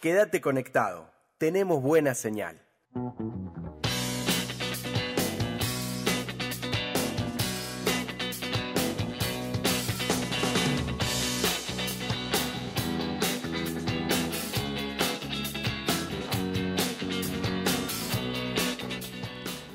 Quédate 0.00 0.40
conectado. 0.40 1.10
Tenemos 1.38 1.82
buena 1.82 2.14
señal. 2.14 2.60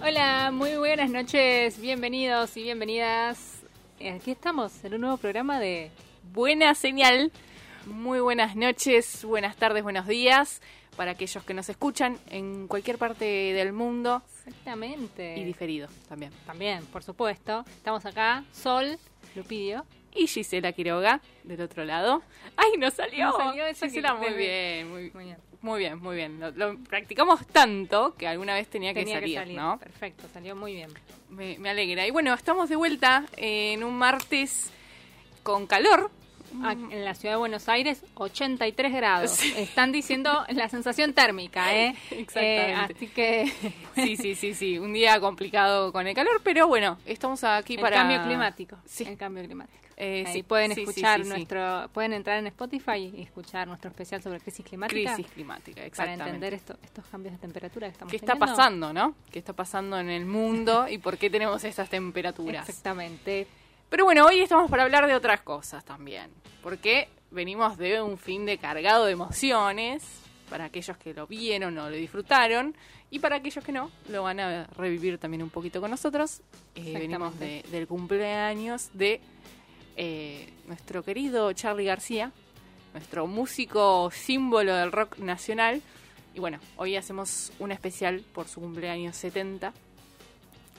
Hola, 0.01 0.51
muy 0.53 0.75
buenas 0.77 1.09
noches, 1.09 1.79
bienvenidos 1.79 2.55
y 2.55 2.63
bienvenidas. 2.63 3.52
Aquí 4.11 4.31
estamos 4.31 4.83
en 4.83 4.95
un 4.95 5.01
nuevo 5.01 5.17
programa 5.17 5.61
de 5.61 5.89
Buena 6.33 6.75
Señal. 6.75 7.31
Muy 7.85 8.19
buenas 8.19 8.55
noches, 8.55 9.23
buenas 9.23 9.55
tardes, 9.55 9.81
buenos 9.81 10.07
días 10.07 10.61
para 10.97 11.11
aquellos 11.11 11.43
que 11.45 11.53
nos 11.53 11.69
escuchan 11.69 12.17
en 12.29 12.67
cualquier 12.67 12.97
parte 12.97 13.25
del 13.25 13.71
mundo. 13.71 14.21
Exactamente. 14.45 15.37
Y 15.37 15.45
diferido 15.45 15.87
también. 16.09 16.31
También, 16.45 16.85
por 16.87 17.01
supuesto. 17.01 17.63
Estamos 17.77 18.05
acá, 18.05 18.43
Sol, 18.51 18.97
Lupidio. 19.35 19.85
Y 20.13 20.27
Gisela 20.27 20.73
Quiroga, 20.73 21.21
del 21.43 21.61
otro 21.61 21.85
lado. 21.85 22.23
¡Ay, 22.57 22.77
nos 22.77 22.95
salió! 22.95 23.27
Nos 23.27 23.37
salió 23.37 23.63
Gisela, 23.73 24.15
muy 24.15 24.33
bien, 24.33 24.91
muy, 24.91 25.11
Muy 25.11 25.23
bien. 25.23 25.37
Muy 25.63 25.79
bien, 25.79 25.99
muy 25.99 26.15
bien. 26.17 26.39
Lo, 26.39 26.51
lo 26.51 26.77
practicamos 26.77 27.47
tanto 27.47 28.13
que 28.15 28.27
alguna 28.27 28.53
vez 28.53 28.67
tenía, 28.67 28.93
Tenía 28.93 29.15
que, 29.15 29.21
salir, 29.21 29.37
que 29.37 29.43
salir. 29.43 29.57
¿no? 29.57 29.79
Perfecto, 29.79 30.27
salió 30.31 30.55
muy 30.55 30.73
bien. 30.73 30.91
Me, 31.29 31.57
me 31.57 31.69
alegra. 31.69 32.05
Y 32.05 32.11
bueno, 32.11 32.33
estamos 32.33 32.69
de 32.69 32.75
vuelta 32.75 33.25
en 33.37 33.83
un 33.83 33.97
martes 33.97 34.71
con 35.41 35.65
calor. 35.65 36.11
En 36.53 37.03
la 37.03 37.15
ciudad 37.15 37.33
de 37.33 37.39
Buenos 37.39 37.67
Aires, 37.67 38.03
83 38.15 38.93
grados. 38.93 39.31
Sí. 39.31 39.53
Están 39.57 39.91
diciendo 39.91 40.45
la 40.49 40.69
sensación 40.69 41.13
térmica, 41.13 41.73
¿eh? 41.75 41.95
Exactamente. 42.11 42.71
Eh, 42.71 42.75
así 42.75 43.07
que. 43.07 43.51
Sí, 43.95 44.17
sí, 44.17 44.35
sí, 44.35 44.53
sí. 44.53 44.79
Un 44.79 44.93
día 44.93 45.19
complicado 45.19 45.91
con 45.91 46.07
el 46.07 46.15
calor, 46.15 46.41
pero 46.43 46.67
bueno, 46.67 46.97
estamos 47.05 47.43
aquí 47.43 47.75
el 47.75 47.81
para... 47.81 47.97
cambio 47.97 48.23
climático. 48.23 48.77
Sí. 48.85 49.03
El 49.07 49.17
cambio 49.17 49.43
climático. 49.43 49.77
Eh, 49.95 50.23
Ahí 50.25 50.33
sí, 50.33 50.41
pueden 50.43 50.73
sí, 50.73 50.81
escuchar 50.81 51.21
sí, 51.23 51.29
nuestro. 51.29 51.87
Pueden 51.93 52.13
entrar 52.13 52.39
en 52.39 52.47
Spotify 52.47 53.11
y 53.15 53.21
escuchar 53.21 53.67
nuestro 53.67 53.91
especial 53.91 54.23
sobre 54.23 54.39
crisis 54.39 54.65
climática. 54.65 55.13
Crisis 55.15 55.31
climática, 55.31 55.75
Para 55.75 55.87
exactamente. 55.87 56.23
entender 56.25 56.53
esto- 56.55 56.77
estos 56.83 57.05
cambios 57.05 57.33
de 57.33 57.39
temperatura 57.39 57.87
que 57.87 57.91
estamos 57.93 58.09
¿Qué 58.09 58.17
está 58.17 58.33
teniendo. 58.33 58.55
pasando, 58.55 58.93
no? 58.93 59.15
¿Qué 59.31 59.37
está 59.37 59.53
pasando 59.53 59.99
en 59.99 60.09
el 60.09 60.25
mundo 60.25 60.87
y 60.89 60.97
por 60.97 61.19
qué 61.19 61.29
tenemos 61.29 61.63
estas 61.63 61.89
temperaturas? 61.89 62.67
Exactamente. 62.67 63.45
Pero 63.93 64.05
bueno, 64.05 64.25
hoy 64.25 64.39
estamos 64.39 64.71
para 64.71 64.81
hablar 64.81 65.05
de 65.05 65.13
otras 65.13 65.41
cosas 65.41 65.85
también, 65.85 66.31
porque 66.63 67.09
venimos 67.29 67.77
de 67.77 68.01
un 68.01 68.17
fin 68.17 68.43
de 68.43 68.57
cargado 68.57 69.05
de 69.05 69.11
emociones, 69.11 70.03
para 70.49 70.65
aquellos 70.65 70.97
que 70.97 71.13
lo 71.13 71.27
vieron 71.27 71.77
o 71.77 71.91
lo 71.91 71.95
disfrutaron, 71.95 72.75
y 73.11 73.19
para 73.19 73.35
aquellos 73.35 73.63
que 73.63 73.71
no, 73.71 73.91
lo 74.09 74.23
van 74.23 74.39
a 74.39 74.63
revivir 74.75 75.19
también 75.19 75.43
un 75.43 75.51
poquito 75.51 75.79
con 75.79 75.91
nosotros. 75.91 76.41
Eh, 76.73 76.91
venimos 76.97 77.37
de- 77.37 77.63
del 77.69 77.85
cumpleaños 77.85 78.89
de 78.95 79.21
eh, 79.95 80.51
nuestro 80.65 81.03
querido 81.03 81.53
Charlie 81.53 81.85
García, 81.85 82.31
nuestro 82.93 83.27
músico 83.27 84.09
símbolo 84.11 84.73
del 84.73 84.91
rock 84.91 85.19
nacional. 85.19 85.83
Y 86.33 86.39
bueno, 86.39 86.57
hoy 86.77 86.95
hacemos 86.95 87.51
un 87.59 87.71
especial 87.71 88.23
por 88.33 88.47
su 88.47 88.59
cumpleaños 88.59 89.15
70. 89.17 89.71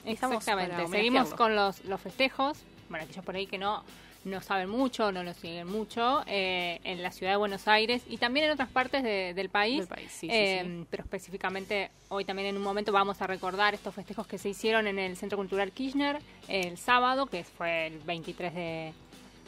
Estamos 0.03 0.35
Exactamente. 0.39 0.85
Seguimos 0.89 1.33
con 1.33 1.55
los, 1.55 1.81
los 1.85 2.01
festejos. 2.01 2.57
Bueno, 2.89 3.03
aquellos 3.05 3.25
por 3.25 3.35
ahí 3.35 3.47
que 3.47 3.57
no, 3.57 3.83
no 4.25 4.41
saben 4.41 4.69
mucho, 4.69 5.11
no 5.11 5.23
lo 5.23 5.33
siguen 5.33 5.67
mucho, 5.67 6.23
eh, 6.27 6.79
en 6.83 7.01
la 7.03 7.11
ciudad 7.11 7.33
de 7.33 7.37
Buenos 7.37 7.67
Aires 7.67 8.03
y 8.09 8.17
también 8.17 8.45
en 8.47 8.51
otras 8.51 8.69
partes 8.69 9.03
de- 9.03 9.33
del 9.33 9.49
país. 9.49 9.79
Del 9.79 9.87
país, 9.87 10.11
sí, 10.11 10.27
sí, 10.27 10.29
Eh, 10.31 10.61
sí. 10.65 10.87
Pero 10.89 11.03
específicamente 11.03 11.91
hoy 12.09 12.25
también 12.25 12.47
en 12.49 12.57
un 12.57 12.63
momento 12.63 12.91
vamos 12.91 13.21
a 13.21 13.27
recordar 13.27 13.73
estos 13.73 13.93
festejos 13.93 14.27
que 14.27 14.37
se 14.37 14.49
hicieron 14.49 14.87
en 14.87 14.99
el 14.99 15.15
Centro 15.17 15.37
Cultural 15.37 15.71
Kirchner 15.71 16.19
el 16.47 16.77
sábado, 16.77 17.25
que 17.27 17.43
fue 17.43 17.87
el 17.87 17.99
23 17.99 18.53
de, 18.53 18.93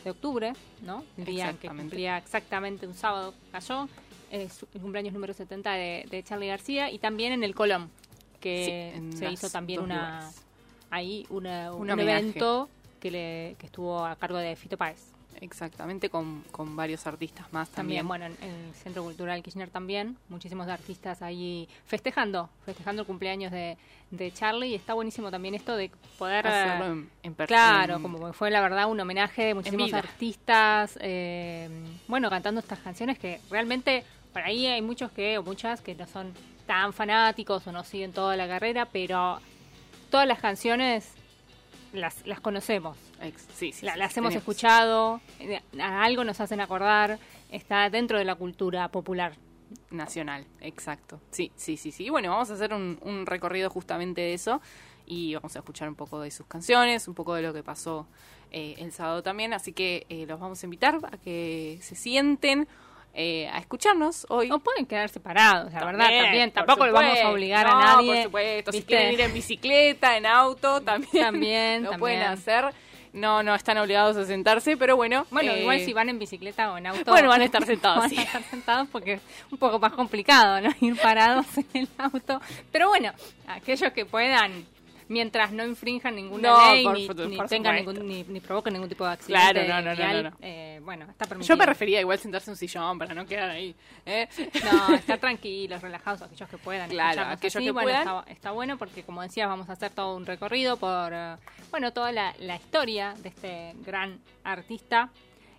de 0.03 0.11
octubre, 0.11 0.53
¿no? 0.83 1.03
El 1.17 1.25
día 1.25 1.49
en 1.49 1.57
que 1.57 1.67
cumplía 1.69 2.17
exactamente 2.17 2.85
un 2.87 2.93
sábado 2.93 3.33
cayó. 3.51 3.87
Es 4.29 4.65
el 4.73 4.81
cumpleaños 4.81 5.13
número 5.13 5.33
70 5.33 5.71
de, 5.73 6.05
de 6.11 6.21
Charlie 6.23 6.47
García 6.47 6.91
y 6.91 6.99
también 6.99 7.31
en 7.31 7.43
el 7.43 7.55
Colón, 7.55 7.89
que 8.41 8.93
Sí, 9.11 9.17
se 9.17 9.31
hizo 9.31 9.49
también 9.49 9.79
una 9.79 10.19
lugares. 10.19 10.41
ahí 10.91 11.25
una, 11.29 11.71
Un 11.73 11.89
un, 11.89 11.99
evento 11.99 12.69
que, 12.97 13.11
le, 13.11 13.55
que 13.59 13.65
estuvo 13.67 14.05
a 14.05 14.15
cargo 14.15 14.37
de 14.37 14.55
Fito 14.55 14.77
Páez. 14.77 15.13
Exactamente, 15.39 16.09
con, 16.09 16.41
con 16.51 16.75
varios 16.75 17.05
artistas 17.05 17.45
más 17.53 17.69
también. 17.69 17.99
También, 17.99 18.07
bueno, 18.07 18.25
en, 18.41 18.49
el 18.49 18.73
Centro 18.73 19.03
Cultural 19.03 19.43
Kirchner 19.43 19.69
también, 19.69 20.17
muchísimos 20.29 20.67
artistas 20.67 21.21
ahí 21.21 21.69
festejando, 21.85 22.49
festejando 22.65 23.03
el 23.03 23.05
cumpleaños 23.05 23.51
de, 23.51 23.77
de 24.09 24.31
Charlie 24.33 24.69
y 24.69 24.73
está 24.75 24.95
buenísimo 24.95 25.29
también 25.29 25.53
esto 25.53 25.75
de 25.75 25.91
poder... 26.17 26.47
Hacerlo 26.47 26.85
en, 26.87 27.09
en 27.21 27.33
Claro, 27.35 27.97
en- 27.97 28.01
como 28.01 28.33
fue 28.33 28.49
la 28.49 28.61
verdad 28.61 28.89
un 28.89 28.99
homenaje 28.99 29.45
de 29.45 29.53
muchísimos 29.53 29.93
artistas, 29.93 30.97
eh, 31.01 31.69
bueno, 32.07 32.31
cantando 32.31 32.59
estas 32.59 32.79
canciones 32.79 33.19
que 33.19 33.39
realmente, 33.51 34.03
por 34.33 34.41
ahí 34.41 34.65
hay 34.65 34.81
muchos 34.81 35.11
que, 35.11 35.37
o 35.37 35.43
muchas 35.43 35.81
que 35.81 35.93
no 35.93 36.07
son 36.07 36.33
tan 36.65 36.93
fanáticos 36.93 37.67
o 37.67 37.71
no 37.71 37.83
siguen 37.83 38.11
toda 38.11 38.35
la 38.37 38.47
carrera, 38.47 38.85
pero 38.91 39.39
todas 40.09 40.27
las 40.27 40.39
canciones 40.39 41.13
las, 41.97 42.25
las 42.25 42.39
conocemos. 42.39 42.97
sí, 43.55 43.71
sí, 43.73 43.85
La- 43.85 43.93
sí, 43.93 43.99
las 43.99 44.17
hemos 44.17 44.29
tenemos. 44.29 44.35
escuchado, 44.35 45.21
eh, 45.39 45.61
a 45.79 46.03
algo 46.03 46.23
nos 46.23 46.39
hacen 46.39 46.61
acordar, 46.61 47.19
está 47.51 47.89
dentro 47.89 48.17
de 48.17 48.25
la 48.25 48.35
cultura 48.35 48.87
popular. 48.89 49.33
Nacional, 49.91 50.45
exacto. 50.61 51.19
Sí, 51.31 51.51
sí, 51.57 51.75
sí, 51.75 51.91
sí. 51.91 52.05
Y 52.05 52.09
bueno, 52.09 52.29
vamos 52.29 52.49
a 52.49 52.53
hacer 52.53 52.73
un, 52.73 52.97
un 53.01 53.25
recorrido 53.25 53.69
justamente 53.69 54.21
de 54.21 54.33
eso 54.33 54.61
y 55.05 55.33
vamos 55.35 55.55
a 55.57 55.59
escuchar 55.59 55.89
un 55.89 55.95
poco 55.95 56.21
de 56.21 56.31
sus 56.31 56.45
canciones, 56.47 57.07
un 57.09 57.13
poco 57.13 57.33
de 57.35 57.41
lo 57.41 57.53
que 57.53 57.63
pasó 57.63 58.07
eh, 58.51 58.75
el 58.77 58.93
sábado 58.93 59.23
también. 59.23 59.51
Así 59.53 59.73
que 59.73 60.05
eh, 60.07 60.25
los 60.25 60.39
vamos 60.39 60.63
a 60.63 60.65
invitar 60.65 60.99
a 61.11 61.17
que 61.17 61.79
se 61.81 61.95
sienten 61.95 62.67
eh, 63.19 63.49
a 63.51 63.57
escucharnos 63.57 64.27
hoy. 64.29 64.47
No 64.47 64.59
pueden 64.59 64.85
quedar 64.85 65.09
separados, 65.09 65.73
la 65.73 65.83
verdad, 65.83 66.07
también. 66.07 66.51
Tampoco 66.51 66.85
le 66.85 66.91
vamos 66.91 67.17
a 67.19 67.29
obligar 67.31 67.65
No, 67.65 67.77
a 67.79 67.81
nadie. 67.81 68.13
Por 68.13 68.23
supuesto, 68.25 68.71
si 68.73 68.83
quieren 68.83 69.13
ir 69.13 69.21
en 69.21 69.33
bicicleta, 69.33 70.15
en 70.17 70.27
auto, 70.27 70.81
también, 70.83 71.25
También, 71.25 71.83
lo 71.83 71.89
también. 71.89 71.99
pueden 71.99 72.21
hacer. 72.21 72.65
No, 73.13 73.41
no 73.41 73.55
están 73.55 73.79
obligados 73.79 74.15
a 74.17 74.25
sentarse, 74.25 74.77
pero 74.77 74.95
bueno. 74.95 75.25
Bueno, 75.31 75.51
eh, 75.51 75.61
igual 75.61 75.79
si 75.79 75.93
van 75.93 76.09
en 76.09 76.19
bicicleta 76.19 76.71
o 76.71 76.77
en 76.77 76.85
auto. 76.85 77.09
Bueno, 77.09 77.29
van 77.29 77.41
a 77.41 77.45
estar 77.45 77.65
sentados, 77.65 78.03
Van 78.11 78.19
a 78.19 78.21
estar 78.21 78.43
sentados 78.43 78.87
porque 78.91 79.13
es 79.13 79.21
un 79.51 79.57
poco 79.57 79.79
más 79.79 79.93
complicado, 79.93 80.61
¿no? 80.61 80.69
Ir 80.81 80.95
parados 81.01 81.47
en 81.57 81.65
el 81.73 81.89
auto. 81.97 82.39
Pero 82.71 82.89
bueno, 82.89 83.11
aquellos 83.47 83.91
que 83.93 84.05
puedan, 84.05 84.63
mientras 85.09 85.51
no 85.51 85.65
infrinjan 85.65 86.15
ninguna 86.15 86.49
No, 86.49 86.73
ley, 86.73 86.83
por 86.83 86.97
ni, 87.27 87.37
por 87.37 87.47
tengan 87.47 87.75
ningún, 87.75 88.05
ni, 88.07 88.23
ni 88.23 88.39
provoquen 88.39 88.73
ningún 88.73 88.89
tipo 88.89 89.05
de 89.05 89.11
accidente. 89.11 89.65
Claro, 89.65 89.67
no, 89.67 89.81
no, 89.81 89.89
no, 89.91 89.95
vial, 89.97 90.23
no, 90.23 90.29
no. 90.31 90.37
eh, 90.41 90.79
bueno, 90.83 91.05
está 91.09 91.25
permitido. 91.25 91.55
Yo 91.55 91.57
me 91.57 91.65
refería 91.65 91.99
igual 92.01 92.17
a 92.17 92.21
sentarse 92.21 92.49
en 92.49 92.53
un 92.53 92.57
sillón 92.57 92.97
para 92.99 93.13
no 93.13 93.25
quedar 93.25 93.49
ahí. 93.49 93.75
¿eh? 94.05 94.27
No, 94.63 94.93
estar 94.95 95.19
tranquilos, 95.19 95.81
relajados, 95.81 96.21
aquellos 96.21 96.49
que 96.49 96.57
puedan. 96.57 96.89
Claro, 96.89 97.21
aquellos 97.23 97.55
así. 97.55 97.65
que 97.65 97.71
bueno, 97.71 97.85
puedan. 97.87 98.01
Está, 98.19 98.31
está 98.31 98.51
bueno 98.51 98.77
porque, 98.77 99.03
como 99.03 99.21
decías, 99.21 99.47
vamos 99.47 99.69
a 99.69 99.73
hacer 99.73 99.91
todo 99.91 100.15
un 100.15 100.25
recorrido 100.25 100.77
por, 100.77 101.11
eh, 101.13 101.35
bueno, 101.71 101.91
toda 101.93 102.11
la, 102.11 102.33
la 102.39 102.55
historia 102.55 103.13
de 103.21 103.29
este 103.29 103.73
gran 103.85 104.19
artista, 104.43 105.09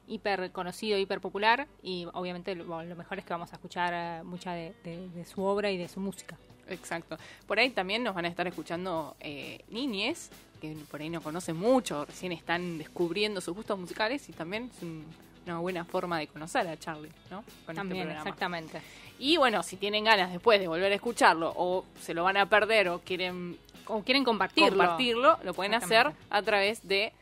hiper 0.07 0.51
conocido, 0.53 0.97
hiper 0.99 1.21
popular, 1.21 1.67
y 1.83 2.07
obviamente 2.15 2.55
lo, 2.55 2.83
lo 2.83 2.97
mejor 2.97 3.19
es 3.19 3.25
que 3.25 3.33
vamos 3.35 3.53
a 3.53 3.57
escuchar 3.57 3.93
eh, 3.95 4.23
mucha 4.25 4.53
de, 4.53 4.75
de- 4.85 5.09
de 5.11 5.25
su 5.25 5.43
obra 5.43 5.71
y 5.71 5.77
de 5.77 5.89
su 5.89 6.01
música. 6.01 6.37
Exacto. 6.69 7.17
Por 7.47 7.59
ahí 7.59 7.71
también 7.71 8.03
nos 8.05 8.15
van 8.15 8.25
a 8.25 8.29
estar 8.29 8.47
escuchando 8.47 9.17
eh, 9.21 9.61
niñes 9.71 10.31
que 10.61 10.77
por 10.91 11.01
ahí 11.01 11.09
no 11.09 11.21
conocen 11.21 11.57
mucho, 11.57 12.05
recién 12.05 12.33
están 12.33 12.79
descubriendo 12.79 13.41
sus 13.41 13.55
gustos 13.55 13.79
musicales 13.79 14.29
y 14.29 14.33
también 14.33 14.71
es 14.77 14.83
un- 14.83 15.05
una 15.47 15.61
buena 15.61 15.85
forma 15.85 16.19
de 16.19 16.27
conocer 16.27 16.67
a 16.69 16.77
Charlie, 16.77 17.09
¿no? 17.31 17.39
Con 17.43 17.49
este 17.49 17.75
También, 17.75 18.11
exactamente. 18.11 18.83
Y 19.19 19.37
bueno, 19.39 19.63
si 19.63 19.77
tienen 19.77 20.05
ganas 20.05 20.31
después 20.33 20.61
de 20.61 20.69
volver 20.69 20.93
a 20.93 20.95
escucharlo 20.97 21.53
o 21.57 21.85
se 22.03 22.13
lo 22.13 22.23
van 22.25 22.37
a 22.37 22.47
perder 22.47 22.89
o 22.91 22.99
quieren 23.01 23.57
O 23.87 24.03
quieren 24.03 24.25
compartirlo. 24.25 24.77
compartirlo, 24.77 25.39
lo 25.45 25.55
pueden 25.55 25.73
hacer 25.75 26.13
a 26.29 26.43
través 26.43 26.87
de 26.87 27.13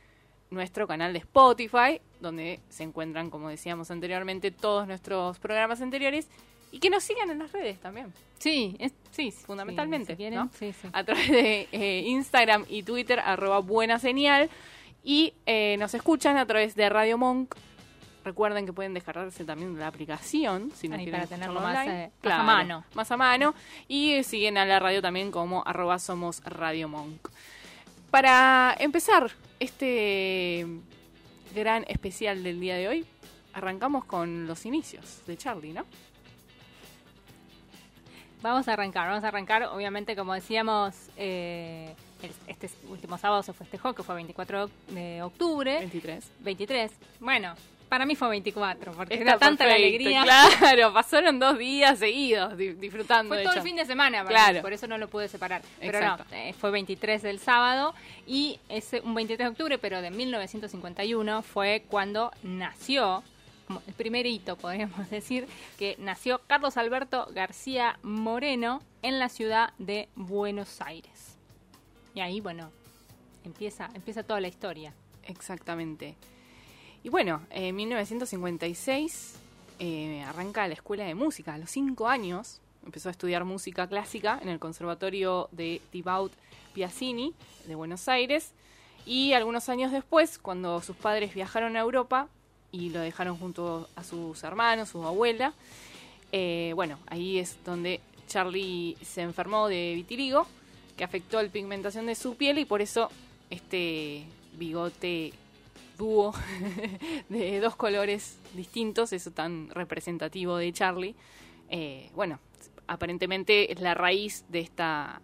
nuestro 0.51 0.89
canal 0.89 1.13
de 1.13 1.21
Spotify 1.21 2.01
donde 2.21 2.59
se 2.71 2.83
encuentran, 2.83 3.31
como 3.31 3.49
decíamos 3.49 3.91
anteriormente, 3.93 4.51
todos 4.51 4.89
nuestros 4.89 5.39
programas 5.39 5.81
anteriores 5.81 6.27
y 6.76 6.78
que 6.78 6.90
nos 6.90 7.05
sigan 7.05 7.31
en 7.31 7.38
las 7.38 7.52
redes 7.52 7.81
también. 7.81 8.12
Sí, 8.38 8.76
es, 8.78 8.93
sí, 9.11 9.31
fundamentalmente, 9.31 10.12
si 10.12 10.17
quieren, 10.19 10.40
¿no? 10.40 10.50
sí, 10.52 10.75
sí. 10.75 10.88
A 10.93 11.05
través 11.05 11.31
de 11.31 11.69
eh, 11.73 12.02
Instagram 12.05 12.67
y 12.69 12.82
Twitter, 12.82 13.19
arroba 13.19 13.61
buena 13.61 13.99
señal. 13.99 14.50
Y 15.02 15.32
eh, 15.46 15.76
nos 15.78 15.94
escuchan 15.94 16.37
a 16.37 16.44
través 16.44 16.75
de 16.75 16.87
Radio 16.90 17.17
Monk. 17.17 17.55
Recuerden 18.26 18.67
que 18.67 18.75
pueden 18.75 18.93
descargarse 18.93 19.46
también 19.46 19.78
la 19.78 19.87
aplicación 19.87 20.70
si 20.75 20.87
no 20.88 20.96
Ahí 20.96 21.05
quieren 21.05 21.23
para 21.23 21.28
tenerlo 21.34 21.61
escucharlo 21.61 21.78
más, 21.78 21.87
online. 21.87 22.05
eh, 22.05 22.11
más 22.25 22.40
a 22.40 22.43
mano. 22.43 22.84
Más 22.93 23.11
a 23.11 23.17
mano. 23.17 23.55
Y 23.88 24.23
siguen 24.23 24.58
a 24.58 24.67
la 24.67 24.78
radio 24.78 25.00
también 25.00 25.31
como 25.31 25.62
arroba 25.67 25.99
somos 25.99 26.44
Radio 26.44 26.90
Monk. 26.90 27.26
Para 28.11 28.76
empezar 28.78 29.31
este 29.61 30.67
gran 31.55 31.87
especial 31.88 32.43
del 32.43 32.61
día 32.61 32.76
de 32.76 32.88
hoy, 32.88 33.06
arrancamos 33.55 34.05
con 34.05 34.46
los 34.46 34.67
inicios 34.67 35.23
de 35.26 35.38
Charlie, 35.38 35.73
¿no? 35.73 35.87
Vamos 38.43 38.69
a 38.69 38.75
arrancar, 38.75 39.09
vamos 39.09 39.25
a 39.25 39.29
arrancar. 39.29 39.65
Obviamente, 39.65 40.15
como 40.15 40.35
decíamos, 40.35 40.94
eh, 41.17 41.94
este 42.47 42.71
último 42.88 43.19
sábado 43.19 43.43
se 43.43 43.53
festejó, 43.53 43.93
que 43.94 44.03
fue 44.03 44.15
24 44.15 44.71
de 44.88 45.23
octubre. 45.23 45.79
23. 45.79 46.31
23. 46.41 46.93
Bueno, 47.21 47.55
para 47.88 48.05
mí 48.05 48.15
fue 48.15 48.29
24, 48.29 48.93
porque 48.93 49.15
Está 49.15 49.25
era 49.31 49.38
tanta 49.38 49.65
la 49.67 49.75
alegría. 49.75 50.23
Claro, 50.23 50.93
pasaron 50.94 51.38
dos 51.38 51.56
días 51.59 51.99
seguidos 51.99 52.56
di- 52.56 52.73
disfrutando 52.75 53.29
Fue 53.31 53.38
de 53.38 53.44
todo 53.44 53.55
el 53.55 53.62
fin 53.62 53.77
de 53.77 53.85
semana, 53.85 54.19
para 54.25 54.29
Claro. 54.29 54.55
mí, 54.55 54.61
por 54.61 54.73
eso 54.73 54.87
no 54.87 54.99
lo 54.99 55.09
pude 55.09 55.29
separar. 55.29 55.62
Pero 55.81 55.99
Exacto. 55.99 56.25
no, 56.31 56.37
eh, 56.37 56.53
fue 56.53 56.71
23 56.71 57.23
del 57.23 57.38
sábado 57.38 57.94
y 58.27 58.59
ese 58.69 59.00
un 59.00 59.15
23 59.15 59.47
de 59.47 59.50
octubre, 59.53 59.79
pero 59.79 60.03
de 60.03 60.11
1951 60.11 61.43
fue 61.43 61.85
cuando 61.88 62.33
nació, 62.43 63.23
el 63.87 63.95
primer 63.95 64.27
hito 64.27 64.57
podríamos 64.57 65.11
decir, 65.11 65.47
que 65.79 65.97
nació 65.99 66.41
Carlos 66.47 66.77
Alberto 66.77 67.29
García 67.33 67.99
Moreno 68.03 68.83
en 69.03 69.19
la 69.19 69.29
ciudad 69.29 69.73
de 69.79 70.09
Buenos 70.15 70.81
Aires. 70.81 71.37
Y 72.15 72.21
ahí, 72.21 72.41
bueno, 72.41 72.71
empieza, 73.45 73.91
empieza 73.95 74.23
toda 74.23 74.41
la 74.41 74.49
historia. 74.49 74.95
Exactamente. 75.25 76.17
Y 77.03 77.09
bueno, 77.09 77.43
en 77.51 77.77
1956 77.77 79.37
eh, 79.79 80.23
arranca 80.27 80.67
la 80.67 80.75
escuela 80.75 81.05
de 81.05 81.15
música. 81.15 81.55
A 81.55 81.59
los 81.59 81.71
cinco 81.71 82.09
años 82.09 82.61
empezó 82.85 83.09
a 83.09 83.12
estudiar 83.12 83.45
música 83.45 83.87
clásica 83.87 84.39
en 84.43 84.49
el 84.49 84.59
Conservatorio 84.59 85.49
de 85.53 85.81
Thibaut 85.91 86.33
Piazzini 86.73 87.35
de 87.67 87.75
Buenos 87.75 88.09
Aires. 88.09 88.53
Y 89.05 89.35
algunos 89.35 89.69
años 89.69 89.93
después, 89.93 90.39
cuando 90.39 90.81
sus 90.81 90.97
padres 90.97 91.35
viajaron 91.35 91.77
a 91.77 91.81
Europa 91.81 92.29
y 92.73 92.91
lo 92.91 93.01
dejaron 93.01 93.37
junto 93.37 93.89
a 93.97 94.05
sus 94.05 94.43
hermanos, 94.45 94.91
su 94.91 95.05
abuela, 95.05 95.55
eh, 96.33 96.73
bueno, 96.75 96.99
ahí 97.07 97.39
es 97.39 97.57
donde 97.65 98.01
Charlie 98.27 98.97
se 99.03 99.23
enfermó 99.23 99.69
de 99.69 99.93
vitiligo, 99.95 100.47
que 100.97 101.05
afectó 101.05 101.43
la 101.43 101.49
pigmentación 101.49 102.07
de 102.07 102.15
su 102.15 102.37
piel 102.37 102.59
y 102.59 102.65
por 102.65 102.83
eso 102.83 103.11
este 103.51 104.25
bigote 104.59 105.33
dúo 105.97 106.35
de 107.29 107.61
dos 107.61 107.77
colores 107.77 108.39
distintos, 108.55 109.12
eso 109.12 109.31
tan 109.31 109.71
representativo 109.71 110.57
de 110.57 110.73
Charlie. 110.73 111.15
Eh, 111.69 112.11
bueno, 112.15 112.41
aparentemente 112.87 113.73
es 113.73 113.81
la 113.81 113.95
raíz 113.95 114.45
de 114.49 114.61
esta, 114.61 115.21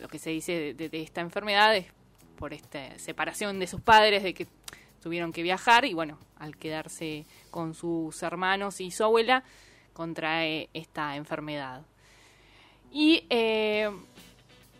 lo 0.00 0.08
que 0.08 0.18
se 0.18 0.30
dice 0.30 0.74
de, 0.74 0.88
de 0.88 1.02
esta 1.02 1.20
enfermedad, 1.20 1.76
es 1.76 1.86
por 2.36 2.52
esta 2.52 2.98
separación 2.98 3.58
de 3.58 3.66
sus 3.66 3.80
padres, 3.80 4.22
de 4.22 4.34
que 4.34 4.46
tuvieron 5.06 5.32
que 5.32 5.44
viajar 5.44 5.84
y 5.84 5.94
bueno, 5.94 6.18
al 6.36 6.56
quedarse 6.56 7.26
con 7.52 7.74
sus 7.74 8.24
hermanos 8.24 8.80
y 8.80 8.90
su 8.90 9.04
abuela, 9.04 9.44
contrae 9.92 10.68
esta 10.74 11.14
enfermedad. 11.14 11.82
Y 12.90 13.24
eh, 13.30 13.88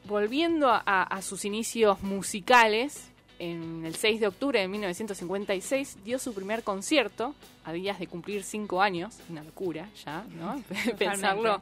volviendo 0.02 0.68
a, 0.68 1.22
sus 1.22 1.44
inicios 1.44 2.02
musicales, 2.02 3.08
en 3.38 3.84
el 3.84 3.94
6 3.96 4.20
de 4.20 4.26
octubre 4.26 4.60
de 4.60 4.68
1956 4.68 5.98
dio 6.04 6.18
su 6.18 6.34
primer 6.34 6.62
concierto, 6.62 7.34
a 7.64 7.72
días 7.72 7.98
de 7.98 8.06
cumplir 8.06 8.42
cinco 8.44 8.80
años, 8.80 9.18
una 9.28 9.42
locura 9.42 9.88
ya, 10.04 10.24
¿no? 10.38 10.62
Pensarlo 10.98 11.60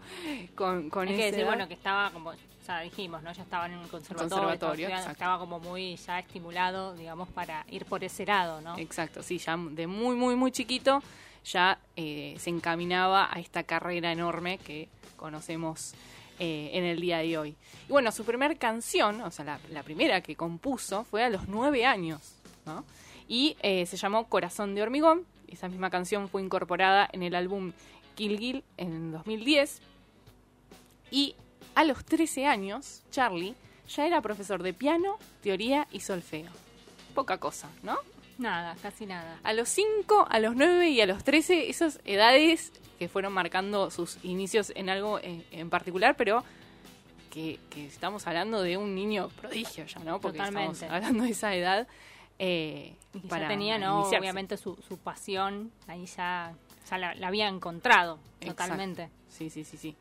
con, 0.54 0.90
con 0.90 1.08
Hay 1.08 1.14
que 1.14 1.20
esa 1.20 1.26
decir, 1.26 1.40
edad. 1.40 1.48
bueno, 1.48 1.68
que 1.68 1.74
estaba 1.74 2.10
como, 2.10 2.32
ya 2.66 2.80
dijimos, 2.80 3.22
¿no? 3.22 3.32
Ya 3.32 3.42
estaba 3.42 3.66
en 3.66 3.78
un 3.78 3.88
conservatorio, 3.88 4.88
estaba 4.88 5.38
como 5.38 5.60
muy 5.60 5.96
ya 5.96 6.18
estimulado, 6.18 6.94
digamos, 6.94 7.28
para 7.28 7.64
ir 7.70 7.84
por 7.86 8.04
ese 8.04 8.26
lado, 8.26 8.60
¿no? 8.60 8.78
Exacto, 8.78 9.22
sí, 9.22 9.38
ya 9.38 9.56
de 9.56 9.86
muy, 9.86 10.16
muy, 10.16 10.36
muy 10.36 10.52
chiquito 10.52 11.02
ya 11.44 11.78
eh, 11.96 12.36
se 12.38 12.50
encaminaba 12.50 13.28
a 13.30 13.38
esta 13.38 13.64
carrera 13.64 14.10
enorme 14.12 14.58
que 14.58 14.88
conocemos 15.16 15.94
eh, 16.38 16.70
en 16.72 16.84
el 16.84 17.00
día 17.00 17.18
de 17.18 17.38
hoy. 17.38 17.56
Y 17.88 17.92
bueno, 17.92 18.10
su 18.12 18.24
primer 18.24 18.58
canción, 18.58 19.20
o 19.20 19.30
sea, 19.30 19.60
la, 19.70 19.82
primera 19.82 20.20
que 20.20 20.36
compuso 20.36 21.04
fue 21.04 21.22
a 21.22 21.30
los 21.30 21.48
nueve 21.48 21.86
años, 21.86 22.36
¿no? 22.66 22.84
Y 23.28 23.56
eh, 23.62 23.86
se 23.86 23.96
llamó 23.96 24.28
Corazón 24.28 24.74
de 24.74 24.82
Hormigón. 24.82 25.26
Esa 25.48 25.68
misma 25.68 25.90
canción 25.90 26.28
fue 26.28 26.42
incorporada 26.42 27.08
en 27.12 27.22
el 27.22 27.34
álbum 27.34 27.72
Kill 28.16 28.38
Kill 28.38 28.64
en 28.76 29.12
2010. 29.12 29.80
Y 31.10 31.36
a 31.74 31.84
los 31.84 32.04
13 32.04 32.46
años, 32.46 33.02
Charlie 33.10 33.54
ya 33.88 34.06
era 34.06 34.20
profesor 34.20 34.62
de 34.62 34.72
piano, 34.72 35.18
teoría 35.42 35.86
y 35.90 36.00
solfeo. 36.00 36.50
Poca 37.14 37.38
cosa, 37.38 37.68
¿no? 37.82 37.98
Nada, 38.38 38.76
casi 38.82 39.06
nada. 39.06 39.38
A 39.44 39.52
los 39.52 39.68
5, 39.68 40.26
a 40.28 40.38
los 40.40 40.56
9 40.56 40.88
y 40.90 41.00
a 41.00 41.06
los 41.06 41.22
13, 41.24 41.68
esas 41.70 42.00
edades 42.04 42.72
que 42.98 43.08
fueron 43.08 43.32
marcando 43.32 43.90
sus 43.90 44.18
inicios 44.24 44.72
en 44.74 44.88
algo 44.88 45.18
en, 45.20 45.44
en 45.52 45.70
particular, 45.70 46.16
pero 46.16 46.42
que, 47.30 47.58
que 47.70 47.86
estamos 47.86 48.26
hablando 48.26 48.62
de 48.62 48.76
un 48.76 48.94
niño 48.94 49.28
prodigio 49.40 49.84
ya, 49.86 50.00
¿no? 50.00 50.20
Porque 50.20 50.38
Totalmente. 50.38 50.72
estamos 50.72 50.94
hablando 50.94 51.24
de 51.24 51.30
esa 51.30 51.54
edad. 51.54 51.86
eh, 52.38 52.94
Y 53.12 53.20
para 53.20 53.42
ya 53.42 53.48
tenía, 53.48 53.78
¿no? 53.78 54.00
iniciarse. 54.00 54.18
Obviamente 54.18 54.56
su, 54.56 54.76
su 54.88 54.98
pasión, 54.98 55.70
ahí 55.86 56.06
ya, 56.06 56.54
ya 56.90 56.98
la, 56.98 57.14
la 57.14 57.28
había 57.28 57.46
encontrado, 57.48 58.18
Exacto. 58.40 58.62
totalmente. 58.62 59.08
Sí, 59.28 59.50
sí, 59.50 59.64
sí, 59.64 59.76
sí. 59.76 59.96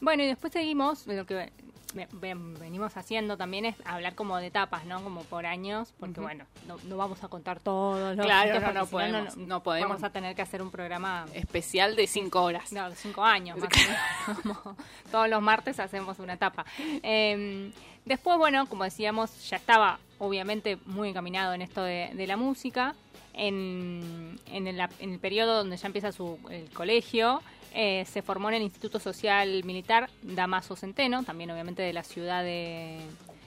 Bueno, 0.00 0.22
y 0.22 0.26
después 0.26 0.52
seguimos, 0.52 1.06
lo 1.06 1.24
que 1.26 1.50
venimos 1.94 2.96
haciendo 2.96 3.36
también 3.36 3.64
es 3.64 3.76
hablar 3.84 4.14
como 4.14 4.36
de 4.38 4.48
etapas, 4.48 4.84
¿no? 4.84 5.02
Como 5.02 5.22
por 5.24 5.46
años, 5.46 5.92
porque 5.98 6.20
bueno, 6.20 6.44
no, 6.66 6.76
no 6.84 6.96
vamos 6.96 7.22
a 7.24 7.28
contar 7.28 7.60
todos 7.60 8.16
los 8.16 8.26
Claro, 8.26 8.60
no, 8.60 8.72
no 8.72 8.86
podemos, 8.86 9.36
no 9.36 9.62
podemos. 9.62 9.88
Vamos 9.88 10.04
a 10.04 10.10
tener 10.10 10.34
que 10.34 10.42
hacer 10.42 10.62
un 10.62 10.70
programa 10.70 11.26
Especial 11.32 11.96
de 11.96 12.06
5 12.06 12.42
horas. 12.42 12.72
No, 12.72 12.90
de 12.90 12.96
cinco 12.96 13.24
años 13.24 13.58
más 13.58 13.68
o 13.68 13.78
menos. 13.78 14.42
Como 14.64 14.76
Todos 15.10 15.28
los 15.28 15.42
martes 15.42 15.78
hacemos 15.80 16.18
una 16.18 16.34
etapa. 16.34 16.64
Eh, 17.02 17.70
después, 18.04 18.38
bueno, 18.38 18.66
como 18.66 18.84
decíamos, 18.84 19.48
ya 19.48 19.56
estaba 19.56 19.98
obviamente 20.18 20.78
muy 20.86 21.10
encaminado 21.10 21.54
en 21.54 21.62
esto 21.62 21.82
de, 21.82 22.10
de 22.14 22.26
la 22.26 22.36
música. 22.36 22.94
En, 23.36 24.38
en, 24.46 24.68
el, 24.68 24.80
en 24.80 25.12
el 25.12 25.18
periodo 25.18 25.56
donde 25.56 25.76
ya 25.76 25.88
empieza 25.88 26.12
su, 26.12 26.38
el 26.50 26.70
colegio, 26.70 27.42
eh, 27.74 28.04
se 28.06 28.22
formó 28.22 28.48
en 28.48 28.54
el 28.56 28.62
Instituto 28.62 28.98
Social 28.98 29.62
Militar 29.64 30.08
Damaso 30.22 30.76
Centeno, 30.76 31.22
también 31.24 31.50
obviamente 31.50 31.82
de 31.82 31.92
la 31.92 32.02
ciudad 32.04 32.42
de, 32.42 32.98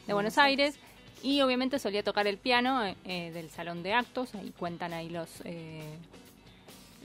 de 0.05 0.13
Buenos 0.13 0.37
Aires. 0.37 0.79
Y 1.23 1.41
obviamente 1.41 1.79
solía 1.79 2.03
tocar 2.03 2.27
el 2.27 2.37
piano 2.37 2.85
eh, 2.85 2.95
eh, 3.05 3.31
del 3.31 3.49
salón 3.49 3.81
de 3.81 3.93
actos, 3.93 4.35
ahí 4.35 4.53
cuentan 4.57 4.93
ahí 4.93 5.09
los, 5.09 5.41
eh, 5.45 5.81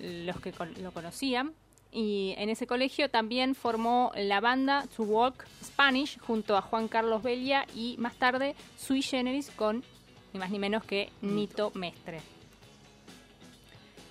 los 0.01 0.39
que 0.41 0.53
con- 0.53 0.75
lo 0.83 0.93
conocían. 0.93 1.53
Y 1.95 2.35
en 2.39 2.49
ese 2.49 2.67
colegio 2.67 3.11
también 3.11 3.55
formó 3.55 4.13
la 4.17 4.41
banda 4.41 4.87
To 4.97 5.03
Walk 5.03 5.47
Spanish 5.63 6.19
junto 6.21 6.57
a 6.57 6.63
Juan 6.63 6.89
Carlos 6.89 7.23
Belia 7.23 7.67
y 7.75 7.97
más 7.99 8.15
tarde 8.17 8.55
Sui 8.79 9.03
Generis 9.03 9.51
con 9.51 9.85
ni 10.33 10.41
más 10.41 10.51
ni 10.51 10.59
menos 10.59 10.85
que 10.85 11.11
Nito 11.21 11.71
Mestre. 11.75 12.21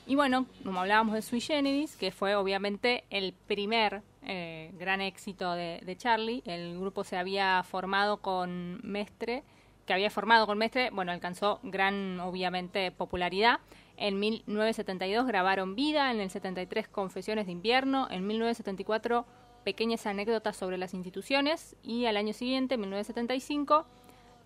Y 0.07 0.15
bueno, 0.15 0.45
como 0.63 0.81
hablábamos 0.81 1.13
de 1.13 1.21
Sui 1.21 1.41
Generis, 1.41 1.95
que 1.95 2.11
fue 2.11 2.35
obviamente 2.35 3.03
el 3.09 3.33
primer 3.33 4.01
eh, 4.23 4.71
gran 4.77 5.01
éxito 5.01 5.53
de, 5.53 5.95
Charlie, 5.97 6.41
el 6.45 6.79
grupo 6.79 7.03
se 7.03 7.17
había 7.17 7.61
formado 7.63 8.17
con 8.17 8.79
Mestre, 8.83 9.43
que 9.85 9.93
había 9.93 10.09
formado 10.09 10.47
con 10.47 10.57
Mestre, 10.57 10.89
bueno, 10.91 11.11
alcanzó 11.11 11.59
gran, 11.63 12.19
obviamente, 12.19 12.91
popularidad. 12.91 13.59
En 13.97 14.19
1972 14.19 15.27
grabaron 15.27 15.75
Vida, 15.75 16.11
en 16.11 16.19
el 16.19 16.29
73 16.29 16.87
Confesiones 16.87 17.45
de 17.45 17.51
Invierno, 17.51 18.07
en 18.09 18.25
1974 18.25 19.25
Pequeñas 19.63 20.07
anécdotas 20.07 20.57
sobre 20.57 20.79
las 20.79 20.95
instituciones 20.95 21.75
y 21.83 22.05
al 22.07 22.17
año 22.17 22.33
siguiente, 22.33 22.77
1975, 22.77 23.85